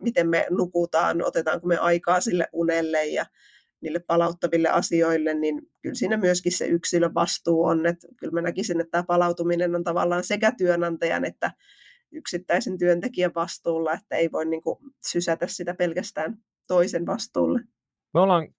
miten 0.00 0.28
me 0.28 0.46
nukutaan, 0.50 1.22
otetaanko 1.24 1.66
me 1.66 1.76
aikaa 1.76 2.20
sille 2.20 2.46
unelle 2.52 3.06
ja 3.06 3.26
niille 3.80 3.98
palauttaville 3.98 4.68
asioille, 4.68 5.34
niin 5.34 5.62
kyllä 5.82 5.94
siinä 5.94 6.16
myöskin 6.16 6.52
se 6.52 6.66
yksilön 6.66 7.14
vastuu 7.14 7.64
on. 7.64 7.86
Että 7.86 8.08
kyllä 8.16 8.32
mä 8.32 8.40
näkisin, 8.40 8.80
että 8.80 8.90
tämä 8.90 9.02
palautuminen 9.02 9.74
on 9.74 9.84
tavallaan 9.84 10.24
sekä 10.24 10.52
työnantajan 10.58 11.24
että 11.24 11.50
yksittäisen 12.12 12.78
työntekijän 12.78 13.32
vastuulla, 13.34 13.92
että 13.92 14.16
ei 14.16 14.32
voi 14.32 14.46
niin 14.46 14.62
kuin 14.62 14.78
sysätä 15.06 15.46
sitä 15.46 15.74
pelkästään 15.74 16.38
toisen 16.68 17.06
vastuulle. 17.06 17.60
Me 18.14 18.20
ollaan 18.20 18.54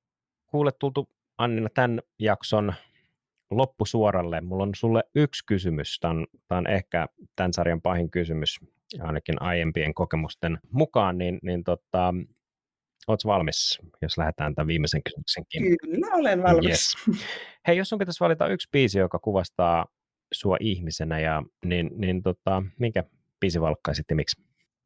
kuullut 0.46 0.80
tultu 0.80 1.10
Annina 1.38 1.70
tämän 1.74 2.02
jakson 2.20 2.74
loppusuoralle. 3.52 4.42
Mulla 4.42 4.64
on 4.64 4.76
sulle 4.76 5.04
yksi 5.16 5.46
kysymys. 5.46 6.00
Tämä 6.00 6.12
on, 6.12 6.28
tämä 6.48 6.60
on 6.60 6.68
ehkä 6.68 7.08
tämän 7.36 7.54
sarjan 7.54 7.82
pahin 7.82 8.12
kysymys, 8.12 8.60
ainakin 9.00 9.42
aiempien 9.42 9.94
kokemusten 9.94 10.60
mukaan, 10.72 11.18
niin, 11.18 11.40
niin 11.44 11.64
tota, 11.64 12.14
Oletko 13.08 13.30
valmis, 13.30 13.80
jos 14.02 14.18
lähdetään 14.18 14.56
tämän 14.56 14.68
viimeisen 14.68 15.04
kysymyksen 15.04 15.44
Kyllä, 15.82 16.08
olen 16.16 16.44
valmis. 16.44 16.96
Yes. 17.08 17.20
Hei, 17.68 17.78
jos 17.78 17.90
sun 17.90 18.00
pitäisi 18.00 18.20
valita 18.20 18.48
yksi 18.48 18.70
biisi, 18.72 19.00
joka 19.00 19.20
kuvastaa 19.20 19.86
sua 20.34 20.58
ihmisenä, 20.60 21.20
ja, 21.20 21.44
niin, 21.66 21.90
niin 21.96 22.24
tota, 22.24 22.64
minkä 22.80 23.04
biisi 23.40 23.62
valkkaisit 23.62 24.06
ja 24.10 24.16
miksi? 24.16 24.42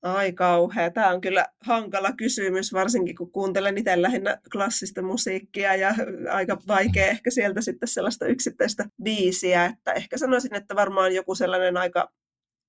Ai 0.06 0.34
kauhea. 0.34 0.92
Tämä 0.92 1.10
on 1.10 1.22
kyllä 1.22 1.46
hankala 1.62 2.12
kysymys, 2.12 2.74
varsinkin 2.74 3.16
kun 3.16 3.32
kuuntelen 3.32 3.78
itse 3.78 4.02
lähinnä 4.02 4.38
klassista 4.52 5.02
musiikkia 5.02 5.76
ja 5.76 5.96
aika 6.32 6.58
vaikea 6.68 7.06
ehkä 7.06 7.32
sieltä 7.32 7.62
sitten 7.62 7.90
sellaista 7.90 8.26
yksittäistä 8.26 8.86
biisiä. 9.04 9.66
Että 9.66 9.94
ehkä 9.94 10.18
sanoisin, 10.18 10.56
että 10.56 10.76
varmaan 10.76 11.16
joku 11.16 11.36
sellainen 11.36 11.78
aika 11.78 12.12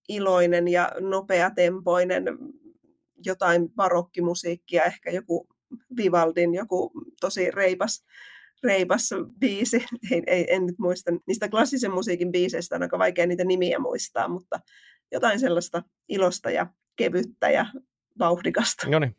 iloinen 0.08 0.68
ja 0.68 0.92
nopeatempoinen 1.00 2.24
jotain 3.24 3.68
barokkimusiikkia, 3.70 4.84
ehkä 4.84 5.10
joku 5.10 5.48
Vivaldin 5.96 6.54
joku 6.54 6.92
tosi 7.20 7.50
reipas, 7.50 8.04
reipas 8.62 9.10
biisi. 9.38 9.84
Ei, 10.10 10.22
ei, 10.26 10.54
en 10.54 10.66
nyt 10.66 10.78
muista 10.78 11.10
niistä 11.26 11.48
klassisen 11.48 11.92
musiikin 11.92 12.32
biiseistä, 12.32 12.76
on 12.76 12.82
aika 12.82 12.98
vaikea 12.98 13.26
niitä 13.26 13.44
nimiä 13.44 13.78
muistaa, 13.78 14.28
mutta 14.28 14.60
jotain 15.12 15.40
sellaista 15.40 15.82
ilosta 16.08 16.50
ja 16.50 16.66
kevyttä 16.96 17.50
ja 17.50 17.66
vauhdikasta. 18.18 18.90
No 18.90 18.98
niin, 18.98 19.16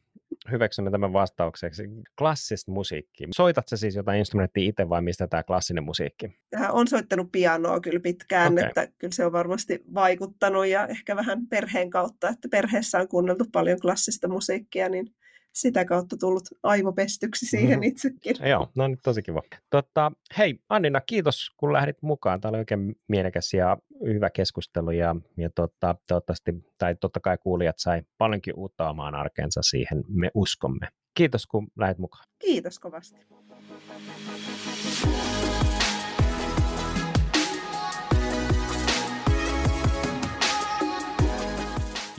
hyväksymme 0.52 0.92
tämän 0.92 1.14
vastaukseksi. 1.14 1.84
Klassista 2.18 2.72
musiikki. 2.72 3.28
Soitat 3.36 3.68
sä 3.68 3.78
siis 3.78 3.96
jotain 3.96 4.20
instrumenttia 4.20 4.70
itse 4.70 4.90
vai 4.90 5.02
mistä 5.02 5.28
tämä 5.28 5.44
klassinen 5.44 5.84
musiikki? 5.84 6.38
Tähän 6.50 6.72
on 6.72 6.88
soittanut 6.88 7.32
pianoa 7.32 7.80
kyllä 7.80 8.00
pitkään, 8.00 8.54
okay. 8.54 8.66
että 8.68 8.88
kyllä 8.98 9.14
se 9.14 9.26
on 9.26 9.32
varmasti 9.32 9.84
vaikuttanut 9.94 10.68
ja 10.68 10.88
ehkä 10.88 11.16
vähän 11.16 11.48
perheen 11.48 11.90
kautta, 11.90 12.30
että 12.30 12.48
perheessä 12.52 13.00
on 13.00 13.08
kuunneltu 13.08 13.46
paljon 13.52 13.80
klassista 13.80 14.28
musiikkia, 14.28 14.90
niin 14.90 15.14
sitä 15.62 15.86
kautta 15.86 16.18
tullut 16.18 16.44
aivopestyksi 16.64 17.46
siihen 17.46 17.80
mm. 17.80 17.84
itsekin. 17.84 18.36
Joo, 18.50 18.70
no 18.76 18.88
niin 18.88 18.98
tosi 19.04 19.22
kiva. 19.22 19.42
Totta, 19.70 20.12
hei 20.38 20.60
Annina, 20.70 21.02
kiitos 21.02 21.52
kun 21.58 21.74
lähdit 21.74 22.02
mukaan. 22.02 22.42
Tämä 22.42 22.50
oli 22.50 22.58
oikein 22.58 22.96
mielekäs 23.08 23.54
ja 23.54 23.78
hyvä 24.06 24.30
keskustelu 24.30 24.92
ja, 24.92 25.16
ja 25.38 25.50
totta, 25.56 25.96
toivottavasti, 26.08 26.52
tai 26.78 26.96
totta 26.96 27.20
kai 27.20 27.38
kuulijat 27.38 27.80
sai 27.80 28.02
paljonkin 28.18 28.54
uutta 28.58 28.90
omaan 28.90 29.16
arkeensa 29.16 29.62
siihen, 29.62 30.04
me 30.08 30.32
uskomme. 30.34 30.88
Kiitos 31.14 31.48
kun 31.48 31.68
lähdit 31.78 31.98
mukaan. 31.98 32.24
Kiitos 32.40 32.80
kovasti. 32.80 33.16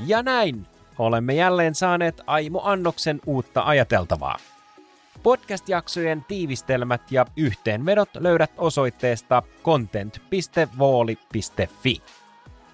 Ja 0.06 0.22
näin 0.22 0.66
olemme 0.98 1.34
jälleen 1.34 1.74
saaneet 1.74 2.20
Aimo 2.26 2.60
Annoksen 2.64 3.20
uutta 3.26 3.62
ajateltavaa. 3.62 4.38
Podcast-jaksojen 5.22 6.24
tiivistelmät 6.28 7.12
ja 7.12 7.26
yhteenvedot 7.36 8.08
löydät 8.18 8.50
osoitteesta 8.58 9.42
content.vooli.fi. 9.64 12.02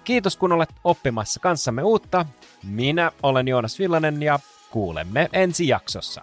Kiitos 0.03 0.37
kun 0.37 0.51
olet 0.51 0.69
oppimassa 0.83 1.39
kanssamme 1.39 1.83
uutta. 1.83 2.25
Minä 2.63 3.11
olen 3.23 3.47
Joonas 3.47 3.79
Villanen 3.79 4.23
ja 4.23 4.39
kuulemme 4.71 5.29
ensi 5.33 5.67
jaksossa. 5.67 6.21